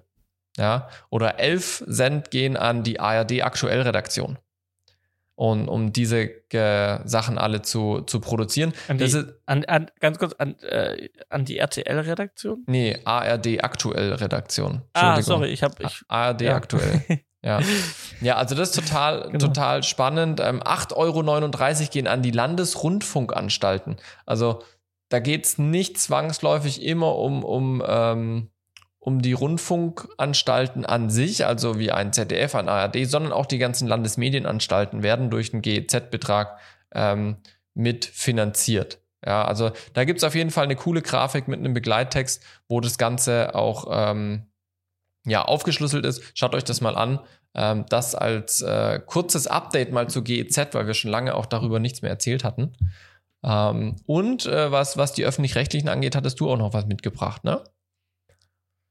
[0.58, 4.38] Ja, oder 11 Cent gehen an die ARD aktuell Redaktion.
[5.36, 8.74] Und um diese äh, Sachen alle zu, zu produzieren.
[8.88, 12.64] An die, das ist, an, an, ganz kurz, an, äh, an die RTL-Redaktion?
[12.68, 14.84] nee, ARD aktuell Redaktion.
[14.94, 15.76] Ah, sorry, ich habe
[16.08, 16.56] ARD Ja.
[16.56, 17.02] aktuell.
[17.44, 17.60] Ja.
[18.22, 19.38] ja, also das ist total, Genau.
[19.40, 20.40] total spannend.
[20.40, 23.98] Ähm, 8,39 Euro gehen an die Landesrundfunkanstalten.
[24.26, 24.62] Also
[25.10, 28.50] da geht es nicht zwangsläufig immer um, um, ähm,
[29.00, 33.88] um die Rundfunkanstalten an sich, also wie ein ZDF, ein ARD, sondern auch die ganzen
[33.88, 36.60] Landesmedienanstalten werden durch den GEZ-Betrag
[36.94, 37.38] ähm,
[37.74, 39.00] mitfinanziert.
[39.26, 42.80] Ja, also da gibt es auf jeden Fall eine coole Grafik mit einem Begleittext, wo
[42.80, 44.51] das Ganze auch ähm,
[45.26, 46.24] ja, aufgeschlüsselt ist.
[46.36, 47.20] Schaut euch das mal an.
[47.54, 51.80] Ähm, das als äh, kurzes Update mal zu GEZ, weil wir schon lange auch darüber
[51.80, 52.74] nichts mehr erzählt hatten.
[53.44, 57.64] Ähm, und äh, was, was die öffentlich-rechtlichen angeht, hattest du auch noch was mitgebracht, ne?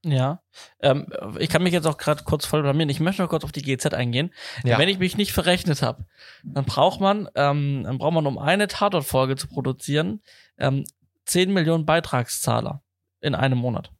[0.05, 0.43] ja.
[0.81, 1.07] Ähm,
[1.39, 2.89] ich kann mich jetzt auch gerade kurz voll blamieren.
[2.89, 4.33] Ich möchte noch kurz auf die GZ eingehen.
[4.65, 4.79] Ja.
[4.79, 6.07] Wenn ich mich nicht verrechnet habe,
[6.43, 10.23] dann braucht man, ähm, dann braucht man, um eine Tatortfolge zu produzieren,
[10.59, 10.85] ähm,
[11.27, 12.83] 10 Millionen Beitragszahler
[13.21, 13.93] in einem Monat.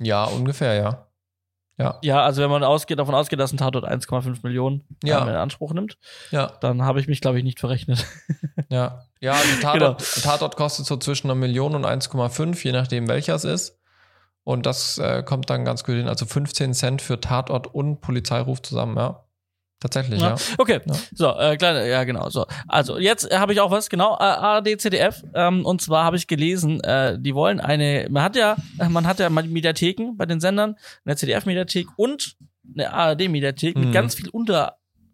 [0.00, 1.06] Ja, ungefähr, ja.
[1.76, 5.22] Ja, Ja, also wenn man ausgeht, davon ausgeht, dass ein Tatort 1,5 Millionen Ja.
[5.22, 5.98] ähm, in Anspruch nimmt,
[6.30, 8.06] ja, dann habe ich mich, glaube ich, nicht verrechnet.
[8.68, 9.04] ja.
[9.20, 13.44] Ja, also Tatort, Tatort kostet so zwischen einer Million und 1,5, je nachdem welcher es
[13.44, 13.80] ist.
[14.44, 16.06] Und das äh, kommt dann ganz gut hin.
[16.06, 19.24] Also 15 Cent für Tatort und Polizeiruf zusammen, ja.
[19.84, 20.28] Tatsächlich, ja.
[20.30, 20.36] Ja.
[20.56, 20.94] Okay, Ja.
[21.14, 22.46] so, äh, kleine, ja genau, so.
[22.66, 26.16] Also jetzt äh, habe ich auch was, genau, äh, ARD, ZDF, ähm, und zwar habe
[26.16, 30.24] ich gelesen, äh, die wollen eine, man hat ja, äh, man hat ja Mediatheken bei
[30.24, 32.34] den Sendern, eine ZDF-Mediathek und
[32.72, 33.84] eine ARD-Mediathek Mhm.
[33.84, 34.30] mit ganz viel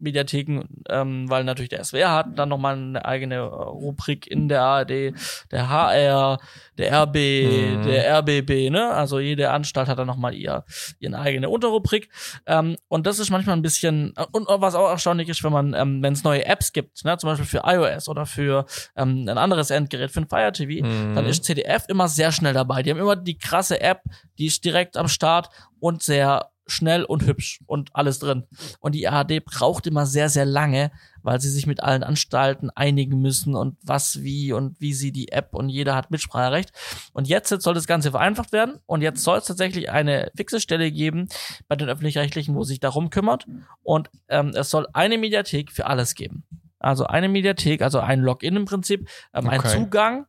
[0.01, 4.63] Untermediatheken, ähm, weil natürlich der SWR hat dann nochmal eine eigene äh, Rubrik in der
[4.63, 5.13] ARD,
[5.51, 6.39] der HR,
[6.79, 7.83] der RB, Mhm.
[7.83, 8.91] der RBB, ne?
[8.91, 10.65] Also jede Anstalt hat dann nochmal ihr,
[10.99, 12.09] ihre eigene Unterrubrik.
[12.47, 16.03] Ähm, und das ist manchmal ein bisschen, und was auch erstaunlich ist, wenn man, ähm,
[16.03, 18.65] wenn es neue Apps gibt, ne, zum Beispiel für iOS oder für
[18.97, 21.15] ähm, ein anderes Endgerät, für ein Fire TV, Mhm.
[21.15, 22.83] dann ist CDF immer sehr schnell dabei.
[22.83, 24.03] Die haben immer die krasse App,
[24.39, 25.49] die ist direkt am Start
[25.79, 28.45] und sehr schnell und hübsch und alles drin.
[28.81, 30.91] Und die ARD braucht immer sehr, sehr lange,
[31.23, 35.33] weil sie sich mit allen Anstalten einigen müssen und was, wie und wie sie die
[35.33, 36.73] App und jeder hat Mitspracherecht.
[37.13, 40.91] Und jetzt soll das Ganze vereinfacht werden und jetzt soll es tatsächlich eine fixe Stelle
[40.91, 41.29] geben
[41.69, 43.47] bei den Öffentlich-Rechtlichen, wo sich darum kümmert
[43.83, 46.45] und ähm, es soll eine Mediathek für alles geben.
[46.79, 49.77] Also eine Mediathek, also ein Login im Prinzip, ähm, ein Okay.
[49.77, 50.27] Zugang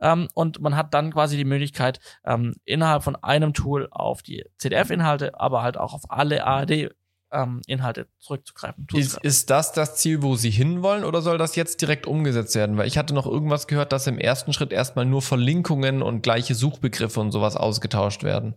[0.00, 4.44] ähm, und man hat dann quasi die Möglichkeit, ähm, innerhalb von einem Tool auf die
[4.58, 8.86] CDF-Inhalte, aber halt auch auf alle ARD-Inhalte zurückzugreifen.
[8.94, 12.76] Ist, ist das das Ziel, wo sie hinwollen, oder soll das jetzt direkt umgesetzt werden?
[12.76, 16.54] Weil ich hatte noch irgendwas gehört, dass im ersten Schritt erstmal nur Verlinkungen und gleiche
[16.54, 18.56] Suchbegriffe und sowas ausgetauscht werden.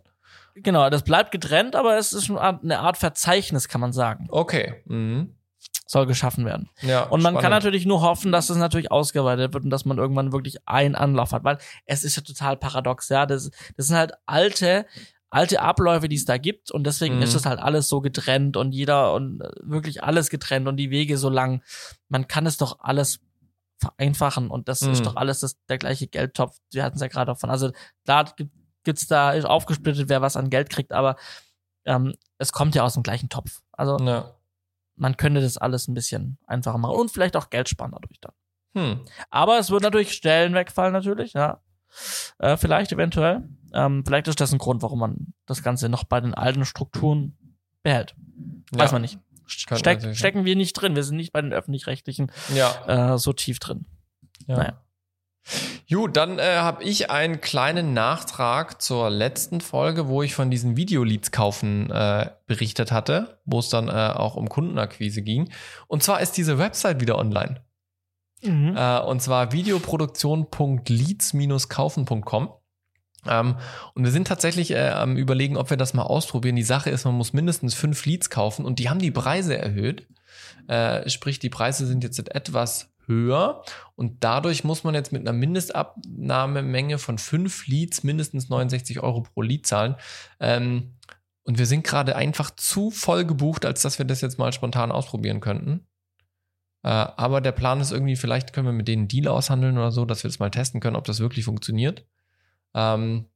[0.54, 4.26] Genau, das bleibt getrennt, aber es ist eine Art, eine Art Verzeichnis, kann man sagen.
[4.30, 4.82] Okay.
[4.86, 5.36] Mhm.
[5.92, 6.68] Soll geschaffen werden.
[6.82, 7.56] Ja, Und man kann spannend.
[7.64, 11.32] natürlich nur hoffen, dass es natürlich ausgeweitet wird und dass man irgendwann wirklich einen Anlauf
[11.32, 13.26] hat, weil es ist ja total paradox, ja.
[13.26, 14.86] Das, das sind halt alte,
[15.30, 17.22] alte Abläufe, die es da gibt und deswegen Mhm.
[17.22, 20.90] ist das halt alles so getrennt und jeder und äh, wirklich alles getrennt und die
[20.90, 21.60] Wege so lang.
[22.08, 23.18] Man kann es doch alles
[23.78, 24.92] vereinfachen und das Mhm.
[24.92, 26.56] ist doch alles das, der gleiche Geldtopf.
[26.70, 27.50] Wir hatten es ja gerade davon.
[27.50, 27.72] Also
[28.36, 28.52] gibt,
[28.84, 31.16] gibt's da ist aufgesplittet, wer was an Geld kriegt, aber
[31.84, 33.60] ähm, es kommt ja aus dem gleichen Topf.
[33.72, 34.36] Also Ja.
[35.00, 38.32] Man könnte das alles ein bisschen einfacher machen und vielleicht auch Geld sparen dadurch dann.
[38.74, 39.00] Hm.
[39.30, 41.60] Aber es wird natürlich Stellen wegfallen, natürlich, ja.
[42.38, 43.42] Äh, vielleicht eventuell.
[43.72, 47.36] Ähm, vielleicht ist das ein Grund, warum man das Ganze noch bei den alten Strukturen
[47.82, 48.14] behält.
[48.72, 48.94] Weiß Ja.
[48.94, 49.18] man nicht.
[49.46, 50.94] Steck, stecken wir nicht drin.
[50.94, 53.14] Wir sind nicht bei den öffentlich-rechtlichen Ja.
[53.14, 53.86] äh, so tief drin.
[54.46, 54.56] ja.
[54.56, 54.82] Naja.
[55.88, 60.76] Gut, dann äh, habe ich einen kleinen Nachtrag zur letzten Folge, wo ich von diesen
[60.76, 65.50] Videoleads kaufen äh, berichtet hatte, wo es dann äh, auch um Kundenakquise ging.
[65.88, 67.62] Und zwar ist diese Website wieder online.
[68.42, 68.76] Mhm.
[68.76, 72.50] Äh, und zwar videoproduktion.leads-kaufen.com.
[73.26, 73.56] Ähm,
[73.94, 76.56] und wir sind tatsächlich äh, am überlegen, ob wir das mal ausprobieren.
[76.56, 80.06] Die Sache ist, man muss mindestens fünf Leads kaufen und die haben die Preise erhöht.
[80.68, 83.62] Äh, sprich, die Preise sind jetzt etwas höher
[83.96, 89.42] und dadurch muss man jetzt mit einer Mindestabnahmemenge von fünf Leads mindestens 69 Euro pro
[89.42, 89.96] Lead zahlen.
[90.38, 90.94] Ähm,
[91.42, 94.92] und wir sind gerade einfach zu voll gebucht, als dass wir das jetzt mal spontan
[94.92, 95.86] ausprobieren könnten.
[96.82, 99.90] Äh, aber der Plan ist irgendwie, vielleicht können wir mit denen einen Deal aushandeln oder
[99.90, 102.06] so, dass wir das mal testen können, ob das wirklich funktioniert.
[102.74, 103.26] Ähm,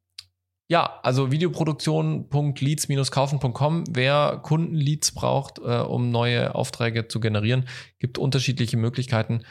[0.69, 3.85] ja, also videoproduktion.leads-kaufen.com.
[3.91, 7.69] Wer Kundenleads braucht, äh, um neue Aufträge zu generieren,
[7.99, 9.43] gibt unterschiedliche Möglichkeiten.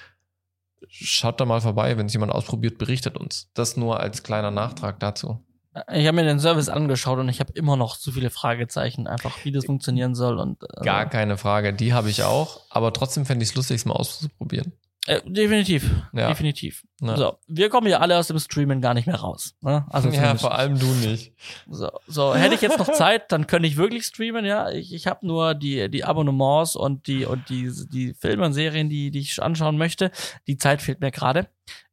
[0.90, 3.50] Schaut da mal vorbei, wenn es jemand ausprobiert, berichtet uns.
[3.54, 5.44] Das nur als kleiner Nachtrag dazu.
[5.92, 9.44] Ich habe mir den Service angeschaut und ich habe immer noch so viele Fragezeichen, einfach
[9.44, 13.26] wie das funktionieren soll und äh, Gar keine Frage, die habe ich auch, aber trotzdem
[13.26, 14.74] fände ich es lustig, es mal auszuprobieren.
[15.08, 16.30] Äh, definitiv, Ja.
[16.30, 16.84] definitiv.
[17.02, 17.18] Ja.
[17.18, 19.54] So, wir kommen ja alle aus dem Streamen gar nicht mehr raus.
[19.62, 19.86] Ne?
[19.90, 21.34] Also ja, vor allem du nicht.
[21.70, 24.70] So, so, hätte ich jetzt noch Zeit, dann könnte ich wirklich streamen, ja.
[24.70, 28.90] Ich, ich habe nur die, die Abonnements und die und die, die Filme und Serien,
[28.90, 30.12] die, die ich anschauen möchte.
[30.48, 31.48] Die Zeit fehlt mir gerade.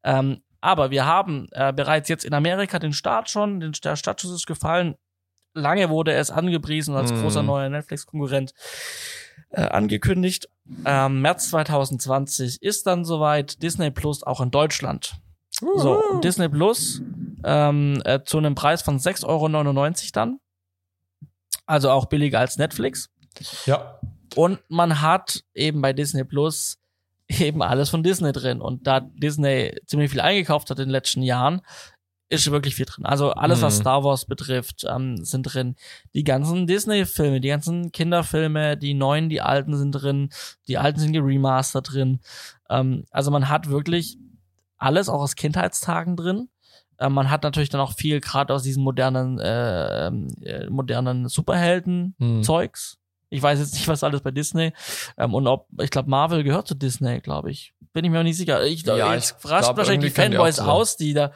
[0.05, 4.31] Ähm, aber wir haben äh, bereits jetzt in Amerika den Start schon, den, der Startschuss
[4.33, 4.95] ist gefallen.
[5.53, 7.23] Lange wurde es angepriesen als Mhm.
[7.23, 8.53] großer neuer Netflix-Konkurrent
[9.51, 10.49] äh, angekündigt.
[10.85, 15.15] Ähm, März 2020 ist dann soweit Disney Plus auch in Deutschland.
[15.77, 17.03] So, und Disney Plus
[17.45, 19.49] ähm, äh, zu einem Preis von 6,99 Euro
[20.13, 20.41] dann.
[21.67, 23.11] Also auch billiger als Netflix.
[23.67, 24.01] Ja.
[24.37, 26.79] Und man hat eben bei Disney Plus
[27.29, 28.61] eben alles von Disney drin.
[28.61, 31.63] Und da Disney ziemlich viel eingekauft hat in den letzten Jahren,
[32.31, 33.05] ist wirklich viel drin.
[33.05, 33.81] Also alles, was Mhm.
[33.83, 35.77] Star Wars betrifft, ähm, sind drin.
[36.15, 40.31] Die ganzen Disney-Filme, die ganzen Kinderfilme, die neuen, die alten sind drin.
[40.69, 42.21] Die alten sind geremastert drin.
[42.71, 44.17] Ähm, also man hat wirklich
[44.79, 46.49] alles auch aus Kindheitstagen drin.
[46.99, 52.15] Äh, man hat natürlich dann auch viel gerade aus diesen modernen, äh, äh, modernen Superhelden
[52.19, 52.43] Hm.
[52.45, 52.97] Zeugs.
[53.33, 54.73] Ich weiß jetzt nicht, was alles bei Disney
[55.17, 57.75] ähm, und ob ich glaube Marvel gehört zu Disney, glaube ich.
[57.93, 58.65] Bin ich mir auch nicht sicher.
[58.65, 60.71] Ich Ja, ich rastet glaub, wahrscheinlich die die Fanboys zusammen.
[60.71, 61.33] aus, die da.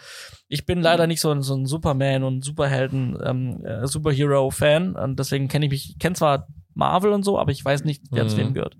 [0.55, 4.95] Ich bin leider nicht so ein, so ein Superman und Superhelden ähm, äh, Superhero Fan
[4.95, 5.91] und deswegen kenne ich mich.
[5.91, 8.41] Ich kenne zwar Marvel und so, aber ich weiß nicht, wer zu Mhm.
[8.41, 8.77] wem gehört.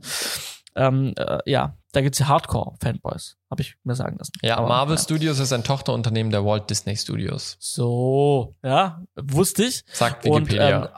[0.77, 4.33] Ähm, äh, ja, da gibt's ja Hardcore Fanboys, habe ich mir sagen lassen.
[4.43, 5.03] Ja, Aber, Marvel ja.
[5.03, 7.57] Studios ist ein Tochterunternehmen der Walt Disney Studios.
[7.61, 9.83] So, ja, wusste ich.
[9.93, 10.85] Sagt Und Wikipedia.
[10.87, 10.89] ähm,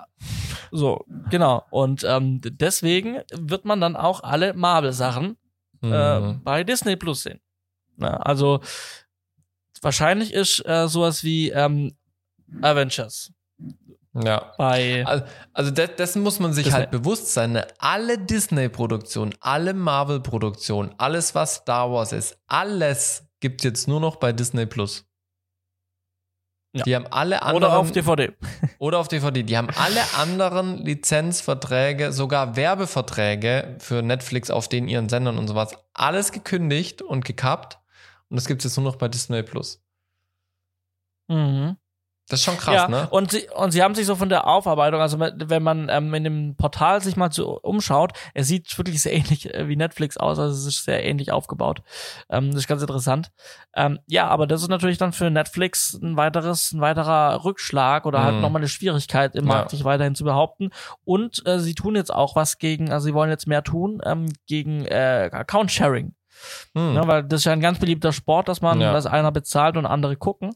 [0.73, 1.65] so, genau.
[1.71, 5.37] Und ähm, deswegen wird man dann auch alle Marvel-Sachen
[5.83, 6.43] äh, Mhm.
[6.43, 7.41] bei Disney Plus sehen.
[7.99, 8.61] Na, also
[9.83, 11.97] wahrscheinlich ist äh, sowas wie ähm,
[12.63, 13.33] Avengers
[14.15, 14.53] ja.
[14.57, 16.79] bei Al- Also de dessen muss man sich Disney.
[16.81, 17.53] halt bewusst sein.
[17.53, 17.67] Ne?
[17.79, 24.33] Alle Disney-Produktionen, alle Marvel-Produktionen, alles was Star Wars ist, alles gibt's jetzt nur noch bei
[24.33, 25.05] Disney Plus.
[26.75, 26.83] Ja.
[26.85, 28.33] Die haben alle anderen oder auf DVD.
[28.79, 29.43] oder auf DVD.
[29.43, 35.75] Die haben alle anderen Lizenzverträge, sogar Werbeverträge für Netflix auf den ihren Sendern und sowas,
[35.95, 37.79] alles gekündigt und gekappt.
[38.29, 39.83] Und das gibt's jetzt nur noch bei Disney Plus.
[41.29, 41.77] Mhm.
[42.29, 43.09] Das ist schon krass, ja, ne?
[43.11, 46.25] und sie, und sie haben sich so von der Aufarbeitung, also wenn man ähm, in
[46.25, 50.41] dem Portal sich mal so umschaut, es sieht wirklich sehr ähnlich äh, wie Netflix aus,
[50.41, 51.83] also es ist sehr ähnlich aufgebaut.
[52.29, 53.31] Ähm, das ist ganz interessant.
[53.77, 58.25] Ähm, ja, aber das ist natürlich dann für Netflix ein weiteres, ein weiterer Rückschlag oder
[58.25, 58.41] halt Mhm.
[58.41, 59.77] nochmal eine Schwierigkeit im Markt, Ja.
[59.79, 60.71] sich weiterhin zu behaupten.
[61.05, 64.27] Und äh, sie tun jetzt auch was gegen, also sie wollen jetzt mehr tun, ähm,
[64.49, 66.13] gegen äh, Account-Sharing.
[66.75, 66.95] Hm.
[66.95, 68.93] Ne, weil das ist ja ein ganz beliebter Sport, dass man, Ja.
[68.93, 70.55] dass einer bezahlt und andere gucken.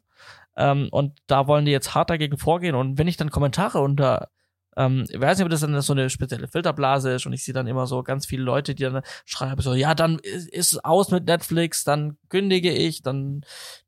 [0.56, 2.74] Ähm, und da wollen die jetzt hart dagegen vorgehen.
[2.74, 4.28] Und wenn ich dann Kommentare unter,
[4.76, 7.54] ähm, ich weiß nicht, ob das dann so eine spezielle Filterblase ist und ich sehe
[7.54, 11.10] dann immer so ganz viele Leute, die dann schreiben so, ja, dann ist, es aus
[11.10, 13.42] mit Netflix, dann kündige ich, dann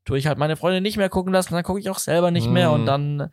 [0.05, 2.49] tue ich halt meine Freunde nicht mehr gucken lassen, dann gucke ich auch selber nicht
[2.49, 2.73] mehr Mhm.
[2.75, 3.29] und dann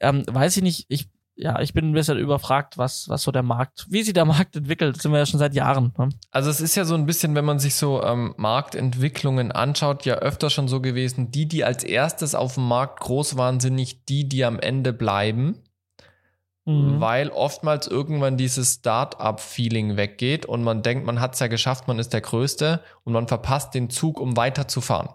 [0.00, 1.08] ähm, weiß ich nicht, ich
[1.40, 4.56] ja, ich bin ein bisschen überfragt, was, was so der Markt, wie sich der Markt
[4.56, 5.92] entwickelt, das sind wir ja schon seit Jahren.
[5.96, 6.10] Ne?
[6.30, 10.16] Also es ist ja so ein bisschen, wenn man sich so ähm, Marktentwicklungen anschaut, ja
[10.16, 14.08] öfter schon so gewesen, die, die als erstes auf dem Markt groß waren, sind nicht
[14.08, 15.62] die, die am Ende bleiben,
[16.66, 17.00] Mhm.
[17.00, 21.98] weil oftmals irgendwann dieses Start-up-Feeling weggeht und man denkt, man hat es ja geschafft, man
[21.98, 25.08] ist der Größte und man verpasst den Zug, um weiterzufahren.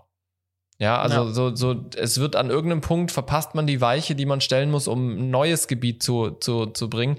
[0.77, 1.31] Ja, also Ja.
[1.31, 4.87] So, so, es wird an irgendeinem Punkt verpasst man die Weiche, die man stellen muss,
[4.87, 7.17] um ein neues Gebiet zu, zu, zu bringen.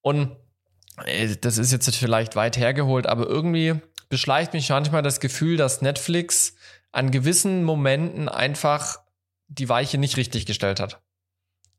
[0.00, 0.36] Und
[1.04, 3.74] äh, das ist jetzt vielleicht weit hergeholt, aber irgendwie
[4.08, 6.54] beschleicht mich manchmal das Gefühl, dass Netflix
[6.92, 8.98] an gewissen Momenten einfach
[9.48, 11.00] die Weiche nicht richtig gestellt hat.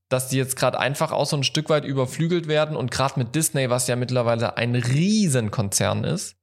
[0.09, 3.34] Dass die jetzt gerade einfach auch so ein Stück weit überflügelt werden und gerade mit
[3.34, 6.38] Disney, was ja mittlerweile ein Riesenkonzern ist,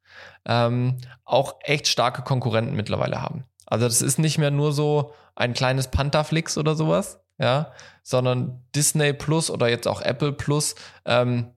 [0.46, 3.44] ähm, auch echt starke Konkurrenten mittlerweile haben.
[3.72, 9.14] Also das ist nicht mehr nur so ein kleines Pantherflix oder sowas, ja, sondern Disney
[9.14, 10.74] Plus oder jetzt auch Apple Plus,
[11.06, 11.54] ähm,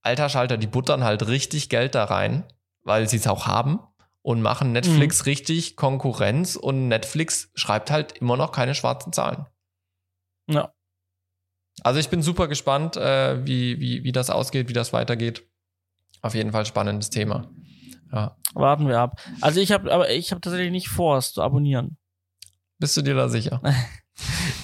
[0.00, 2.44] alter Schalter, die buttern halt richtig Geld da rein,
[2.84, 3.80] weil sie es auch haben
[4.22, 9.44] und machen Netflix richtig Konkurrenz und Netflix schreibt halt immer noch keine schwarzen Zahlen.
[10.48, 10.72] Ja.
[11.82, 15.46] Also ich bin super gespannt, äh, wie, wie, wie das ausgeht, wie das weitergeht.
[16.22, 17.50] Auf jeden Fall spannendes Thema.
[18.12, 18.36] Ja.
[18.54, 19.20] Warten wir ab.
[19.40, 21.96] Also ich habe, aber ich habe tatsächlich nicht vor, es zu abonnieren.
[22.78, 23.60] Bist du dir da sicher?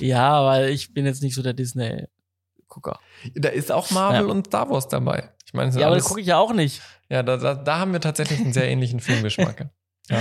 [0.01, 2.99] Ja, weil ich bin jetzt nicht so der Disney-Gucker.
[3.35, 4.33] Da ist auch Marvel Ja.
[4.33, 5.31] und Star Wars dabei.
[5.45, 6.81] Ich meine, Ja, aber das gucke ich ja auch nicht.
[7.11, 9.69] ja da, da, da haben wir tatsächlich einen sehr ähnlichen Filmgeschmack.
[10.11, 10.19] Ja.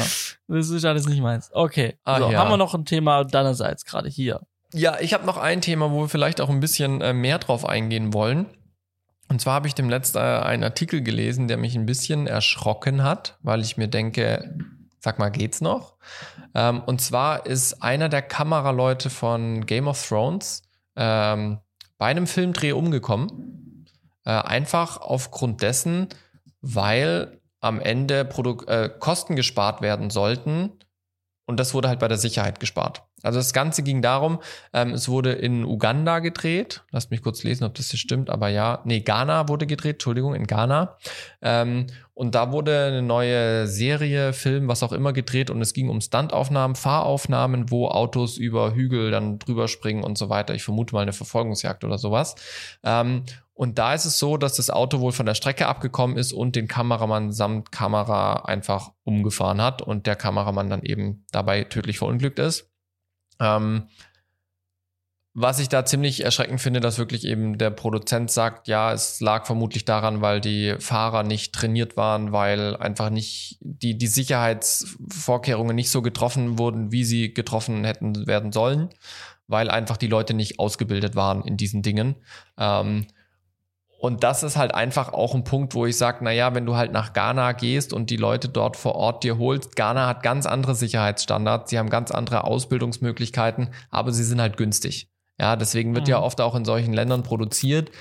[0.48, 1.50] Das ist alles nicht meins.
[1.54, 1.98] Okay.
[2.04, 2.38] Ah, so, ja.
[2.38, 4.42] haben wir noch ein Thema deinerseits gerade hier.
[4.74, 7.66] Ja, ich habe noch ein Thema, wo wir vielleicht auch ein bisschen äh, mehr drauf
[7.66, 8.46] eingehen wollen.
[9.32, 13.02] Und zwar habe ich dem letzten äh, einen Artikel gelesen, der mich ein bisschen erschrocken
[13.02, 14.60] hat, weil ich mir denke,
[15.00, 15.96] sag mal, geht's noch?
[16.54, 20.64] Ähm, und zwar ist einer der Kameraleute von Game of Thrones
[20.98, 21.60] ähm,
[21.98, 23.88] bei einem Filmdreh umgekommen.
[24.26, 26.10] Äh, einfach aufgrund dessen,
[26.60, 30.74] weil am Ende Produ äh, Kosten gespart werden sollten.
[31.46, 33.04] Und das wurde halt bei der Sicherheit gespart.
[33.24, 34.40] Also das Ganze ging darum,
[34.74, 36.84] ähm, es wurde in Uganda gedreht.
[36.92, 38.82] Lasst mich kurz lesen, ob das hier stimmt, aber ja.
[38.86, 40.98] Nee, Ghana wurde gedreht, Entschuldigung, in Ghana.
[41.42, 45.90] Ähm, und da wurde eine neue Serie, Film, was auch immer gedreht und es ging
[45.90, 50.54] um Standaufnahmen, Fahraufnahmen, wo Autos über Hügel dann drüber springen und so weiter.
[50.54, 52.36] Ich vermute mal eine Verfolgungsjagd oder sowas.
[52.84, 56.34] Ähm, und da ist es so, dass das Auto wohl von der Strecke abgekommen ist
[56.34, 62.00] und den Kameramann samt Kamera einfach umgefahren hat und der Kameramann dann eben dabei tödlich
[62.00, 62.71] verunglückt ist.
[63.42, 63.88] Ähm,
[65.34, 69.46] was ich da ziemlich erschreckend finde, dass wirklich eben der Produzent sagt, ja, es lag
[69.46, 75.90] vermutlich daran, weil die Fahrer nicht trainiert waren, weil einfach nicht die, die Sicherheitsvorkehrungen nicht
[75.90, 78.90] so getroffen wurden, wie sie getroffen hätten werden sollen,
[79.48, 82.16] weil einfach die Leute nicht ausgebildet waren in diesen Dingen.
[82.58, 83.08] Ähm,
[84.02, 86.92] und das ist halt einfach auch ein Punkt, wo ich sage, naja, wenn du halt
[86.92, 90.74] nach Ghana gehst und die Leute dort vor Ort dir holst, Ghana hat ganz andere
[90.74, 95.12] Sicherheitsstandards, sie haben ganz andere Ausbildungsmöglichkeiten, aber sie sind halt günstig.
[95.40, 96.14] Ja, deswegen wird mhm.
[96.14, 97.92] ja oft auch in solchen Ländern produziert.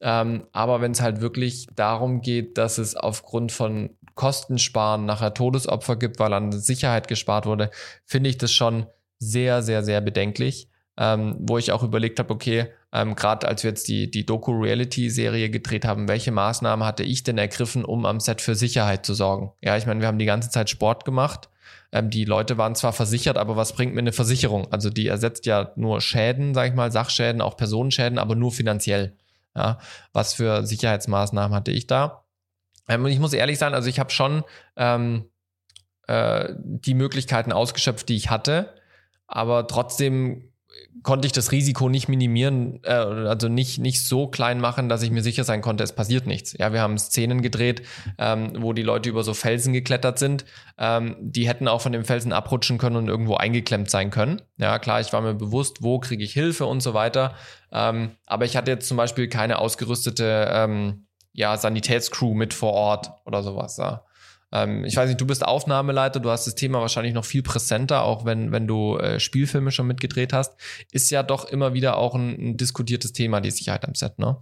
[0.00, 5.94] Ähm, aber wenn es halt wirklich darum geht, dass es aufgrund von Kostensparen nachher Todesopfer
[5.94, 7.70] gibt, weil an Sicherheit gespart wurde,
[8.04, 8.86] finde ich das schon
[9.20, 10.68] sehr, sehr, sehr bedenklich.
[10.96, 15.50] Ähm, wo ich auch überlegt habe, okay, ähm, gerade als wir jetzt die, die Doku-Reality-Serie
[15.50, 19.50] gedreht haben, welche Maßnahmen hatte ich denn ergriffen, um am Set für Sicherheit zu sorgen?
[19.60, 21.48] Ja, ich meine, wir haben die ganze Zeit Sport gemacht.
[21.90, 24.72] Ähm, die Leute waren zwar versichert, aber was bringt mir eine Versicherung?
[24.72, 29.16] Also die ersetzt ja nur Schäden, sag ich mal, Sachschäden, auch Personenschäden, aber nur finanziell.
[29.56, 29.78] Ja,
[30.12, 32.24] was für Sicherheitsmaßnahmen hatte ich da?
[32.88, 34.44] Ähm, und ich muss ehrlich sein, also ich habe schon
[34.76, 35.24] ähm,
[36.06, 38.72] äh, die Möglichkeiten ausgeschöpft, die ich hatte,
[39.26, 40.52] aber trotzdem
[41.02, 45.10] konnte ich das Risiko nicht minimieren, äh, also nicht, nicht so klein machen, dass ich
[45.10, 46.54] mir sicher sein konnte, es passiert nichts.
[46.58, 47.82] Ja, wir haben Szenen gedreht,
[48.18, 50.44] ähm, wo die Leute über so Felsen geklettert sind.
[50.78, 54.40] Ähm, die hätten auch von dem Felsen abrutschen können und irgendwo eingeklemmt sein können.
[54.56, 57.34] Ja, klar, ich war mir bewusst, wo kriege ich Hilfe und so weiter.
[57.70, 63.10] Ähm, aber ich hatte jetzt zum Beispiel keine ausgerüstete ähm, ja, Sanitätscrew mit vor Ort
[63.26, 63.76] oder sowas.
[63.76, 64.04] Ja.
[64.54, 68.04] Ähm, ich weiß nicht, du bist Aufnahmeleiter, du hast das Thema wahrscheinlich noch viel präsenter,
[68.04, 70.54] auch wenn, wenn du äh, Spielfilme schon mitgedreht hast.
[70.92, 74.36] Ist ja doch immer wieder auch ein, ein diskutiertes Thema, die Sicherheit am Set, ne?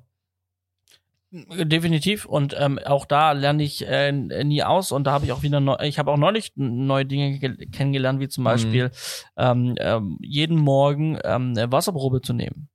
[1.32, 5.42] Definitiv und ähm, auch da lerne ich äh, nie aus und da habe ich auch
[5.42, 7.38] wieder neu, ich habe auch neulich neue Dinge
[7.68, 8.44] kennengelernt, wie zum mhm.
[8.44, 8.90] Beispiel mhm.
[9.38, 12.68] ähm, ähm, jeden Morgen ähm, Wasserprobe zu nehmen.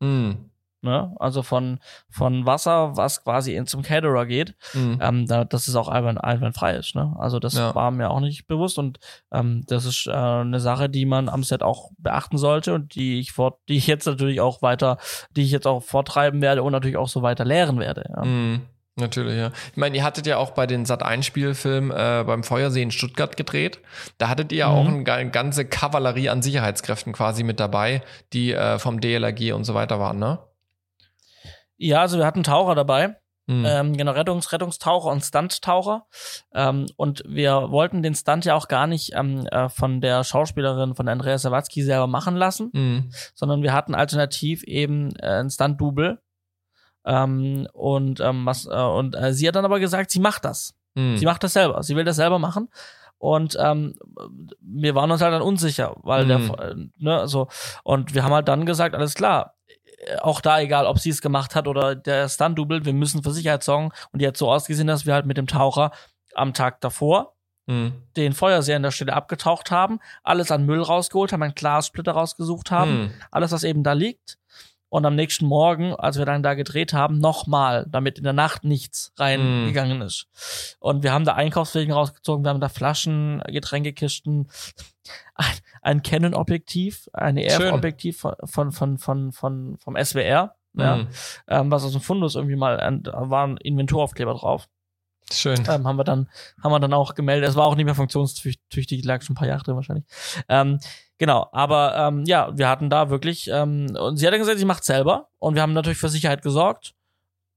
[0.00, 0.49] Mhm.
[0.82, 1.14] Ne?
[1.18, 1.78] Also von,
[2.08, 4.98] von Wasser, was quasi in zum Caterer geht, mhm.
[5.00, 6.94] ähm, da, dass es auch einwand, einwandfrei ist.
[6.94, 7.14] Ne?
[7.18, 7.74] Also das ja.
[7.74, 8.98] war mir auch nicht bewusst und
[9.30, 13.20] ähm, das ist äh, eine Sache, die man am Set auch beachten sollte und die
[13.20, 14.96] ich fort, die ich jetzt natürlich auch weiter,
[15.36, 18.10] die ich jetzt auch vortreiben werde und natürlich auch so weiter lehren werde.
[18.16, 18.24] Ja.
[18.24, 18.62] Mhm.
[18.96, 19.50] Natürlich, ja.
[19.70, 23.80] Ich meine, ihr hattet ja auch bei den Sat-1-Spielfilm äh, beim Feuersee in Stuttgart gedreht.
[24.18, 24.74] Da hattet ihr ja mhm.
[24.74, 28.02] auch eine, ganze Kavallerie an Sicherheitskräften quasi mit dabei,
[28.32, 30.38] die äh, vom DLRG und so weiter waren, ne?
[31.80, 33.16] Ja, also wir hatten Taucher dabei.
[33.46, 33.64] Mhm.
[33.66, 36.06] Ähm, genau, Rettungs Rettungstaucher und Stunt-Taucher.
[36.54, 40.94] Ähm, und wir wollten den Stunt ja auch gar nicht ähm, äh, von der Schauspielerin,
[40.94, 43.10] von Andrea Sawatzki selber machen lassen, mhm.
[43.34, 46.20] sondern wir hatten alternativ eben äh, ein Stunt-Double.
[47.06, 50.74] Ähm, und ähm, was, äh, und äh, sie hat dann aber gesagt, sie macht das.
[50.94, 51.16] Mhm.
[51.16, 51.82] Sie macht das selber.
[51.82, 52.68] Sie will das selber machen.
[53.16, 53.96] Und ähm,
[54.60, 56.92] wir waren uns halt dann unsicher, weil der, mhm.
[56.98, 57.48] ne, so,
[57.84, 59.56] und wir haben halt dann gesagt, alles klar,
[60.20, 63.62] auch da egal, ob sie es gemacht hat oder der Stunt-Double, wir müssen für Sicherheit
[63.62, 63.90] sorgen.
[64.12, 65.92] Und die hat so ausgesehen, dass wir halt mit dem Taucher
[66.34, 67.34] am Tag davor
[67.66, 67.92] mhm.
[68.16, 72.70] den Feuerseher an der Stelle abgetaucht haben, alles an Müll rausgeholt haben, einen Glassplitter rausgesucht
[72.70, 73.14] haben, mhm.
[73.30, 74.38] alles, was eben da liegt
[74.90, 78.64] und am nächsten Morgen, als wir dann da gedreht haben, nochmal, damit in der Nacht
[78.64, 80.02] nichts reingegangen mm.
[80.02, 80.26] ist.
[80.80, 84.50] Und wir haben da Einkaufswegen rausgezogen, wir haben da Flaschen, Getränkekisten,
[85.36, 90.80] ein, ein Canon-Objektiv, eine EF-Objektiv von, von, von, von, von, vom SWR, mm.
[90.80, 91.06] ja,
[91.46, 94.68] ähm, was aus dem Fundus irgendwie mal, da war ein Inventuraufkleber drauf.
[95.32, 95.60] Schön.
[95.68, 96.28] Ähm, haben wir dann,
[96.60, 97.48] haben wir dann auch gemeldet.
[97.48, 100.04] Es war auch nicht mehr funktionstüchtig, lag schon ein paar Jahre drin wahrscheinlich.
[100.48, 100.80] Ähm,
[101.20, 104.64] Genau, aber ähm, ja, wir hatten da wirklich, ähm, und sie hat dann gesagt, sie
[104.64, 106.94] macht selber und wir haben natürlich für Sicherheit gesorgt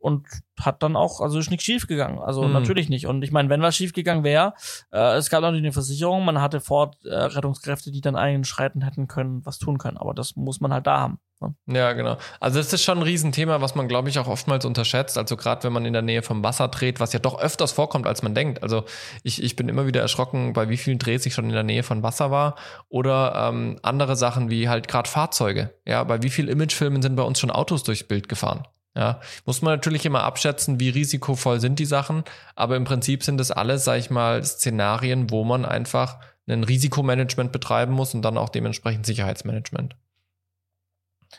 [0.04, 0.28] und
[0.60, 2.20] hat dann auch, also ist nichts schief gegangen.
[2.20, 2.52] Also Mhm.
[2.52, 3.08] natürlich nicht.
[3.08, 4.54] Und ich meine, wenn was schief gegangen wäre,
[4.92, 8.84] äh, es gab natürlich eine Versicherung, man hatte vor Ort äh, Rettungskräfte, die dann einschreiten
[8.84, 9.96] hätten können, was tun können.
[9.98, 11.20] Aber das muss man halt da haben.
[11.40, 11.56] Ne?
[11.68, 12.18] Ja, genau.
[12.42, 15.18] Also das ist schon ein Riesenthema, was man, glaube ich, auch oftmals unterschätzt.
[15.18, 18.06] Also gerade wenn man in der Nähe vom Wasser dreht, was ja doch öfters vorkommt,
[18.06, 18.62] als man denkt.
[18.62, 18.84] Also
[19.24, 21.84] ich, ich bin immer wieder erschrocken, bei wie vielen Drehs ich schon in der Nähe
[21.84, 22.56] von Wasser war.
[22.90, 25.74] Oder ähm, andere Sachen wie halt gerade Fahrzeuge.
[25.86, 28.68] Ja, bei wie vielen Imagefilmen sind bei uns schon Autos durchs Bild gefahren?
[28.96, 32.24] Ja, muss man natürlich immer abschätzen, wie risikovoll sind die Sachen.
[32.56, 37.52] Aber im Prinzip sind das alles, sag ich mal, Szenarien, wo man einfach ein Risikomanagement
[37.52, 39.96] betreiben muss und dann auch dementsprechend Sicherheitsmanagement.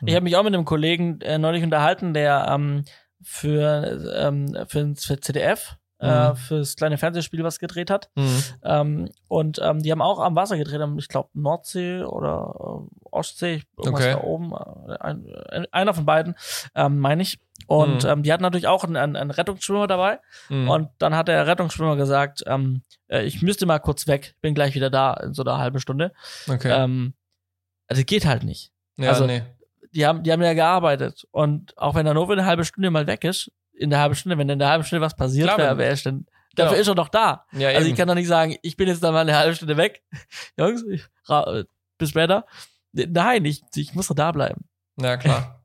[0.05, 2.83] Ich habe mich auch mit einem Kollegen äh, neulich unterhalten, der ähm,
[3.21, 6.35] für, ähm, für, für CDF, äh, Mhm.
[6.35, 8.09] fürs kleine Fernsehspiel was gedreht hat.
[8.15, 8.43] Mhm.
[8.63, 13.05] Ähm, und ähm, die haben auch am Wasser gedreht, am, ich glaube Nordsee oder äh,
[13.11, 14.11] Ostsee, irgendwas Okay.
[14.11, 14.51] da oben.
[14.51, 16.35] Äh, ein, äh, einer von beiden,
[16.75, 17.39] ähm, meine ich.
[17.67, 18.09] Und Mhm.
[18.09, 20.19] ähm, die hatten natürlich auch einen, einen, einen Rettungsschwimmer dabei.
[20.49, 20.69] Mhm.
[20.69, 24.75] Und dann hat der Rettungsschwimmer gesagt, ähm, äh, ich müsste mal kurz weg, bin gleich
[24.75, 26.11] wieder da in so einer halben Stunde.
[26.49, 26.71] okay.
[26.71, 27.13] Ähm,
[27.87, 28.71] also geht halt nicht.
[28.97, 29.43] ja, also- nee.
[29.93, 31.25] Die haben, die haben ja gearbeitet.
[31.31, 34.37] Und auch wenn der Nova eine halbe Stunde mal weg ist, in der halben Stunde,
[34.37, 36.25] wenn in der halben Stunde was passiert Klar, wäre, wer ist denn,
[36.55, 36.81] dafür Genau.
[36.81, 37.45] ist er doch da.
[37.53, 37.89] Ja, Also eben.
[37.91, 40.03] ich kann doch nicht sagen, ich bin jetzt dann mal eine halbe Stunde weg.
[40.57, 41.63] Jungs, ich, äh,
[41.97, 42.45] bis später.
[42.91, 44.65] Nein, ich, ich muss doch da bleiben.
[44.99, 45.61] Ja, klar.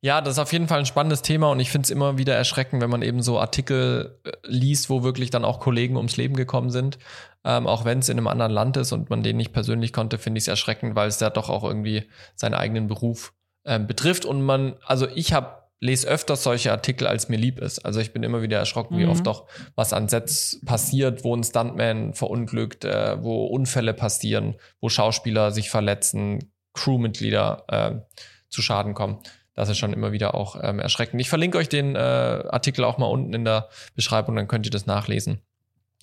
[0.00, 2.34] Ja, das ist auf jeden Fall ein spannendes Thema und ich finde es immer wieder
[2.34, 6.34] erschreckend, wenn man eben so Artikel äh, liest, wo wirklich dann auch Kollegen ums Leben
[6.36, 6.98] gekommen sind.
[7.44, 10.18] Ähm, auch wenn es in einem anderen Land ist und man den nicht persönlich konnte,
[10.18, 12.04] finde ich es erschreckend, weil es ja doch auch irgendwie
[12.34, 13.32] seinen eigenen Beruf
[13.64, 14.24] ähm, betrifft.
[14.24, 17.78] Und man, also ich habe lese öfters solche Artikel, als mir lieb ist.
[17.84, 19.10] Also ich bin immer wieder erschrocken, wie Mhm.
[19.10, 19.46] oft doch
[19.76, 25.70] was an Sets passiert, wo ein Stuntman verunglückt, äh, wo Unfälle passieren, wo Schauspieler sich
[25.70, 28.18] verletzen, Crewmitglieder äh,
[28.48, 29.18] zu Schaden kommen.
[29.58, 31.20] Das ist schon immer wieder auch ähm, erschreckend.
[31.20, 34.70] Ich verlinke euch den äh, Artikel auch mal unten in der Beschreibung, dann könnt ihr
[34.70, 35.40] das nachlesen.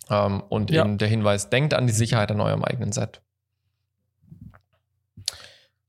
[0.10, 0.84] Ähm, und Ja.
[0.84, 3.22] eben der Hinweis, denkt an die Sicherheit an eurem eigenen Set.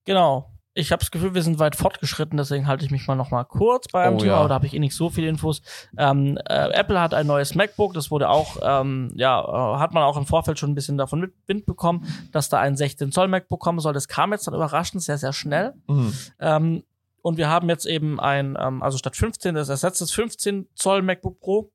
[0.04, 0.52] Genau.
[0.74, 3.44] Ich habe das Gefühl, wir sind weit fortgeschritten, deswegen halte ich mich mal noch mal
[3.44, 4.38] kurz bei einem Oh, Thema, ja.
[4.40, 5.62] aber da habe ich eh nicht so viele Infos.
[5.98, 10.02] Ähm, äh, Apple hat ein neues MacBook, das wurde auch, ähm, ja, äh, hat man
[10.04, 13.26] auch im Vorfeld schon ein bisschen davon mit Wind bekommen, dass da ein 16 Zoll
[13.26, 13.94] MacBook kommen soll.
[13.94, 15.72] Das kam jetzt dann überraschend sehr, sehr schnell.
[15.88, 16.12] Mhm.
[16.38, 16.82] Ähm,
[17.26, 21.02] und wir haben jetzt eben ein, ähm, also statt 15, das ersetzt das 15 Zoll
[21.02, 21.72] MacBook Pro.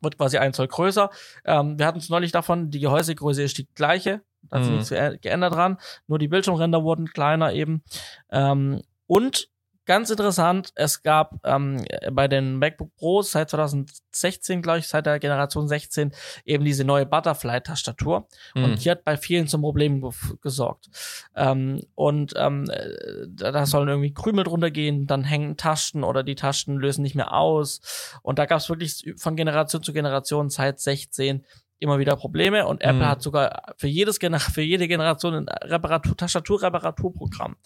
[0.00, 1.10] Wird quasi ein Zoll größer.
[1.44, 4.22] Ähm, wir hatten es neulich davon, die Gehäusegröße ist die gleiche.
[4.50, 4.76] Da hat sich Mhm.
[4.78, 5.78] nichts ge- geändert dran.
[6.08, 7.84] Nur die Bildschirmränder wurden kleiner eben.
[8.30, 9.48] Ähm, und
[9.84, 15.18] ganz interessant, es gab ähm, bei den MacBook Pros seit 2016, glaube ich, seit der
[15.18, 16.12] Generation 16,
[16.44, 18.26] eben diese neue Butterfly-Tastatur.
[18.54, 18.64] Mhm.
[18.64, 20.02] Und die hat bei vielen zum Problem
[20.40, 20.88] gesorgt.
[21.34, 26.22] Ähm, und ähm, äh, da, da sollen irgendwie Krümel drunter gehen, dann hängen Tasten oder
[26.22, 27.80] die Tasten lösen nicht mehr aus.
[28.22, 31.44] Und da gab es wirklich von Generation zu Generation seit 16
[31.82, 33.06] immer wieder Probleme und Apple Mhm.
[33.06, 37.56] hat sogar für jedes für jede Generation ein Reparatur Tastaturreparaturprogramm,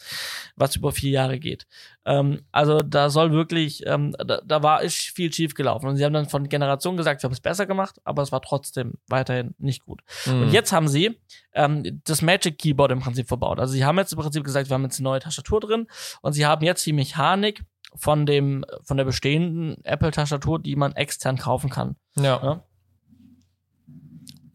[0.57, 1.67] was über vier Jahre geht.
[2.05, 6.05] Ähm, also da soll wirklich ähm, da, da war ist viel schief gelaufen und sie
[6.05, 9.55] haben dann von Generation gesagt, wir haben es besser gemacht, aber es war trotzdem weiterhin
[9.59, 10.01] nicht gut.
[10.27, 10.43] Mhm.
[10.43, 11.19] Und jetzt haben sie
[11.53, 13.61] ähm, das Magic Keyboard im Prinzip verbaut.
[13.61, 15.87] Also sie haben jetzt im Prinzip gesagt, wir haben jetzt eine neue Tastatur drin
[16.23, 17.65] und sie haben jetzt die Mechanik
[17.95, 21.97] von dem von der bestehenden Apple Tastatur, die man extern kaufen kann.
[22.17, 22.25] Ja.
[22.43, 22.63] Ja.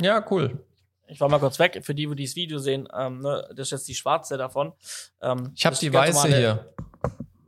[0.01, 0.65] Ja, cool.
[1.07, 2.87] Ich war mal kurz weg für die, die dieses Video sehen.
[2.97, 4.73] Ähm, ne, das ist jetzt die schwarze davon.
[5.21, 6.73] Ähm, Ich habe das die weiße normale- hier.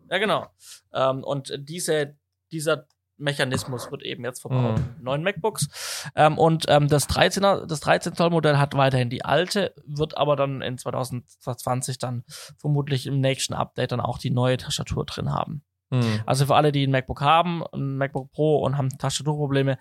[0.09, 0.47] Ja, genau.
[0.93, 2.15] Ähm, und diese,
[2.51, 4.95] dieser Mechanismus wird eben jetzt verbaut Mhm.
[5.03, 5.67] neuen MacBooks.
[6.15, 10.35] Ähm, und ähm, das 13er, das 13 Zoll Modell hat weiterhin die alte, wird aber
[10.35, 12.23] dann in 2020 dann
[12.57, 15.63] vermutlich im nächsten Update dann auch die neue Tastatur drin haben.
[15.93, 16.21] Mhm.
[16.25, 19.77] Also für alle, die ein MacBook haben, ein MacBook Pro und haben Tastaturprobleme,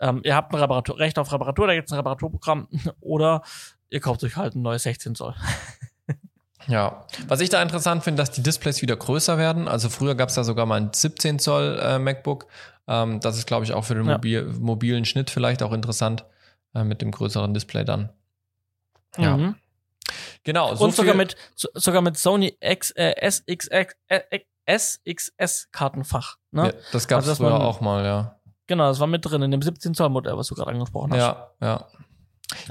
[0.00, 2.68] ähm, ihr habt ein Reparatur, Recht auf Reparatur, da gibt es ein Reparaturprogramm
[3.00, 3.42] oder
[3.90, 5.34] ihr kauft euch halt ein neues 16 Zoll.
[6.66, 9.68] Ja, was ich da interessant finde, dass die Displays wieder größer werden.
[9.68, 12.46] Also früher gab es da sogar mal ein 17 Zoll äh, MacBook.
[12.88, 14.12] Ähm, das ist, glaube ich, auch für den Ja.
[14.14, 16.24] mobil mobilen Schnitt vielleicht auch interessant
[16.74, 18.08] äh, mit dem größeren Display dann.
[19.18, 19.36] Ja.
[19.36, 19.56] Mhm.
[20.42, 20.74] Genau.
[20.74, 24.20] so und sogar mit so, sogar mit Sony X, äh, SXX, äh,
[24.66, 26.36] SXS Kartenfach.
[26.50, 26.66] Ne?
[26.66, 28.36] Ja, das gab es Also, früher man- auch mal, ja.
[28.66, 31.18] Genau, das war mit drin in dem 17 Zoll Modell, was du gerade angesprochen hast.
[31.18, 31.84] Ja, ja.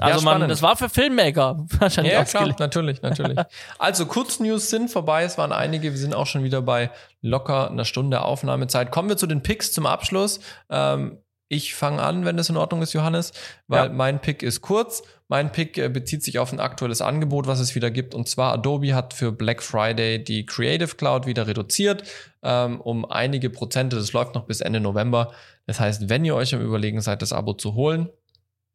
[0.00, 3.38] also ja, man, das war für Filmmaker wahrscheinlich Ja, klar, natürlich, natürlich.
[3.78, 6.90] Also Kurznews sind vorbei, es waren einige, wir sind auch schon wieder bei
[7.20, 8.90] locker einer Stunde Aufnahmezeit.
[8.90, 10.40] Kommen wir zu den Picks zum Abschluss.
[10.68, 11.18] Ähm,
[11.54, 13.32] Ich fange an, wenn das in Ordnung ist, Johannes,
[13.68, 13.92] weil Ja.
[13.92, 15.02] mein Pick ist kurz.
[15.28, 18.14] Mein Pick äh, bezieht sich auf ein aktuelles Angebot, was es wieder gibt.
[18.14, 22.02] Und zwar Adobe hat für Black Friday die Creative Cloud wieder reduziert
[22.42, 23.96] ähm, um einige Prozente.
[23.96, 25.32] Das läuft noch bis Ende November.
[25.66, 28.10] Das heißt, wenn ihr euch am Überlegen seid, das Abo zu holen,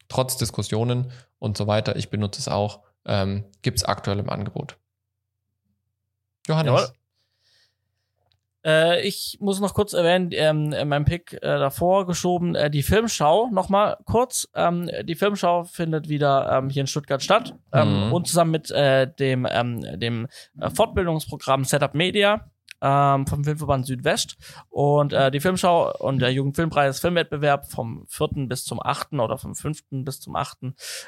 [0.07, 4.77] trotz Diskussionen und so weiter, ich benutze es auch, ähm, gibt es aktuell im Angebot.
[6.47, 6.81] Johannes.
[6.81, 6.98] Jawohl.
[8.69, 12.83] Äh, ich muss noch kurz erwähnen, ähm, äh, mein Pick äh, davor geschoben, äh, die
[12.83, 14.47] Filmschau nochmal kurz.
[14.55, 18.13] Ähm, die Filmschau findet wieder ähm, hier in Stuttgart statt ähm, Mhm.
[18.13, 20.27] und zusammen mit äh, dem, ähm, dem
[20.61, 22.45] äh, Fortbildungsprogramm Setup Media
[22.81, 24.37] ähm, vom Filmverband Südwest
[24.69, 28.47] und äh, die Filmschau und der Jugendfilmpreis Filmwettbewerb vom 4.
[28.47, 29.13] bis zum 8.
[29.13, 29.79] oder vom 5.
[29.91, 30.59] bis zum 8.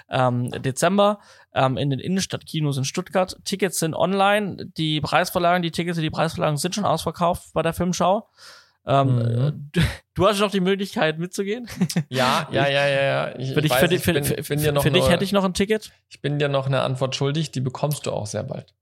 [0.09, 1.19] Ähm, Dezember
[1.53, 3.37] ähm, in den Innenstadtkinos in Stuttgart.
[3.45, 4.65] Tickets sind online.
[4.77, 8.27] Die Preisverlagen, die Tickets für die Preisverlagen sind schon ausverkauft bei der Filmschau.
[8.85, 9.69] Ähm, Mhm.
[9.73, 9.81] du,
[10.15, 11.67] du hast noch die Möglichkeit mitzugehen.
[12.09, 13.39] Ja, ja, ja, ja, ja.
[13.39, 15.23] Ich, Für dich, ich für, ich für, bin, für, bin dir noch für dich hätte
[15.23, 15.91] ich noch ein Ticket.
[16.09, 18.73] ich bin dir noch eine Antwort schuldig, die bekommst du auch sehr bald.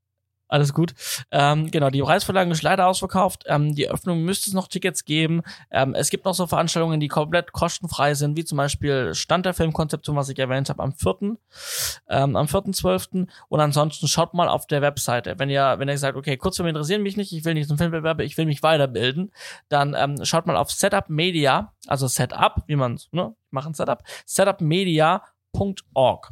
[0.50, 0.96] Alles gut.
[1.30, 3.44] Ähm, genau, die Preisverlagen ist leider ausverkauft.
[3.46, 5.44] Ähm, die Öffnung müsste es noch Tickets geben.
[5.70, 9.54] Ähm, es gibt noch so Veranstaltungen, die komplett kostenfrei sind, wie zum Beispiel Stand der
[9.54, 11.38] Filmkonzeption, was ich erwähnt habe, am 4.
[12.10, 13.28] Ähm, am 4.12.
[13.48, 15.38] Und ansonsten schaut mal auf der Webseite.
[15.38, 18.24] Wenn ihr, wenn ihr sagt, okay, Kurzfilme interessieren mich nicht, ich will nicht zum Filmbewerber,
[18.24, 19.32] ich will mich weiterbilden,
[19.70, 26.32] dann ähm, schaut mal auf Setup Media, also Setup, wie man ne, machen Setup, setupmedia.org.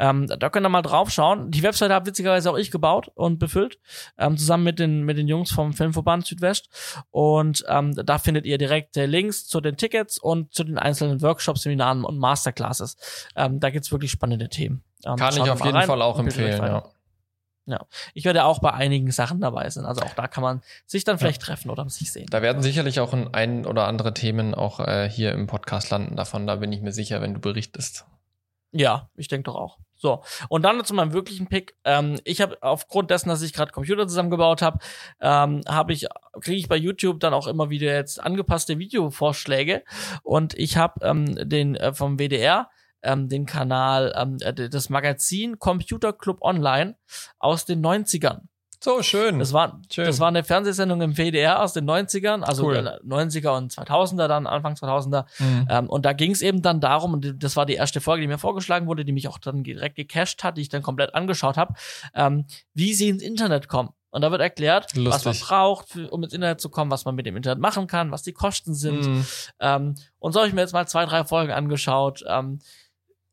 [0.00, 1.50] Ähm, da könnt ihr mal drauf schauen.
[1.50, 3.78] Die Webseite habe witzigerweise auch ich gebaut und befüllt,
[4.16, 6.70] ähm, zusammen mit den, mit den Jungs vom Filmverband Südwest.
[7.10, 11.20] Und ähm, da findet ihr direkt äh, Links zu den Tickets und zu den einzelnen
[11.20, 12.96] Workshops, Seminaren und Masterclasses.
[13.36, 14.82] Ähm, da gibt's wirklich spannende Themen.
[15.04, 16.92] Ähm, Kann ich auf jeden rein Fall auch empfehlen, weiter.
[17.66, 17.86] ja.
[18.14, 19.84] Ich werde auch bei einigen Sachen dabei sein.
[19.84, 22.26] Also auch da kann man sich dann vielleicht treffen oder sich sehen.
[22.30, 26.16] Da werden sicherlich auch ein, ein oder andere Themen auch äh, hier im Podcast landen
[26.16, 26.46] davon.
[26.46, 28.06] Da bin ich mir sicher, wenn du berichtest.
[28.72, 29.78] Ja, ich denke doch auch.
[30.00, 31.76] So, und dann zu meinem wirklichen Pick.
[31.84, 34.78] Ähm, ich habe aufgrund dessen, dass ich gerade Computer zusammengebaut habe,
[35.20, 36.06] ähm, habe ich
[36.40, 39.84] kriege ich bei YouTube dann auch immer wieder jetzt angepasste Videovorschläge
[40.22, 42.70] und ich habe ähm, den äh, vom WDR
[43.02, 46.96] ähm, den Kanal ähm, äh, das Magazin Computer Club Online
[47.38, 48.49] aus den 90ern.
[48.82, 49.38] So, schön.
[49.38, 50.06] Das war, Schön.
[50.06, 52.76] das war eine Fernsehsendung im WDR aus den 90ern, also Cool.
[52.76, 55.26] äh, 90er und 2000er dann, Anfang 2000er.
[55.38, 55.66] Mhm.
[55.68, 58.26] Ähm, und da ging es eben dann darum, und das war die erste Folge, die
[58.28, 61.58] mir vorgeschlagen wurde, die mich auch dann direkt gecached hat, die ich dann komplett angeschaut
[61.58, 61.74] habe,
[62.14, 63.90] ähm, wie sie ins Internet kommen.
[64.12, 65.46] Und da wird erklärt, was man Lustig.
[65.46, 68.32] braucht, um ins Internet zu kommen, was man mit dem Internet machen kann, was die
[68.32, 69.06] Kosten sind.
[69.06, 69.26] Mhm.
[69.60, 72.24] Ähm, und so habe ich mir jetzt mal zwei, drei Folgen angeschaut.
[72.26, 72.60] Ähm,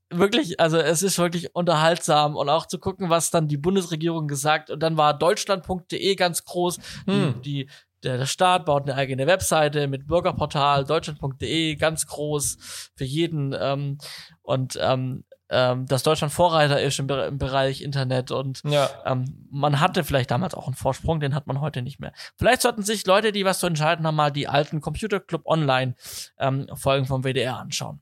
[0.10, 4.70] wirklich, also es ist wirklich unterhaltsam und auch zu gucken, was dann die Bundesregierung gesagt
[4.70, 7.42] und dann war deutschland.de ganz groß, Hm.
[7.44, 7.70] die, die
[8.04, 13.56] der, Staat baut eine eigene Webseite mit Bürgerportal, deutschland.de, ganz groß für jeden.
[13.60, 13.98] Ähm,
[14.44, 18.90] und ähm, ähm, dass Deutschland Vorreiter ist im, im Bereich Internet und Ja.
[19.06, 22.12] ähm, man hatte vielleicht damals auch einen Vorsprung, den hat man heute nicht mehr.
[22.38, 25.96] Vielleicht sollten sich Leute, die was zu entscheiden haben, mal die alten Computer Club Online
[26.38, 28.02] ähm, Folgen vom WDR anschauen.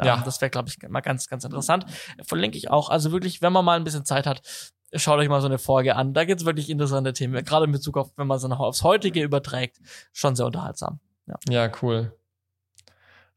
[0.00, 0.22] Ähm, Ja.
[0.24, 1.86] Das wäre, glaube ich, mal ganz, ganz interessant.
[2.22, 2.88] Verlinke ich auch.
[2.90, 4.42] Also wirklich, wenn man mal ein bisschen Zeit hat,
[4.94, 6.14] schaut euch mal so eine Folge an.
[6.14, 7.44] Da gibt's wirklich interessante Themen.
[7.44, 9.78] Gerade in Bezug auf, wenn man sie noch aufs Heutige überträgt,
[10.12, 11.00] schon sehr unterhaltsam.
[11.48, 12.12] Ja, cool.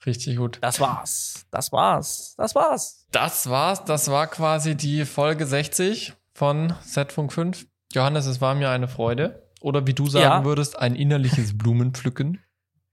[0.05, 0.57] Richtig gut.
[0.61, 1.45] Das war's.
[1.51, 2.33] Das war's.
[2.37, 3.05] Das war's.
[3.11, 3.85] Das war's.
[3.85, 7.67] Das war quasi die Folge 60 von Setfunk 5.
[7.93, 9.47] Johannes, es war mir eine Freude.
[9.61, 10.43] Oder wie du sagen Ja.
[10.45, 12.43] würdest, ein innerliches Blumenpflücken.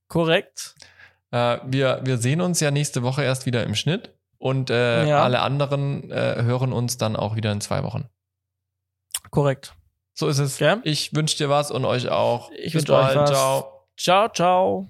[0.06, 0.76] Korrekt.
[1.31, 4.15] Äh, wir, wir sehen uns ja nächste Woche erst wieder im Schnitt.
[4.39, 5.23] Und äh, Ja.
[5.23, 8.09] alle anderen äh, hören uns dann auch wieder in zwei Wochen.
[9.31, 9.74] Korrekt.
[10.15, 10.59] So ist es.
[10.59, 10.81] Gell?
[10.85, 12.51] Ich wünsche dir was und euch auch.
[12.52, 13.31] Ich Bis wünsch euch was.
[13.31, 13.86] Ciao.
[13.97, 14.89] Ciao, ciao.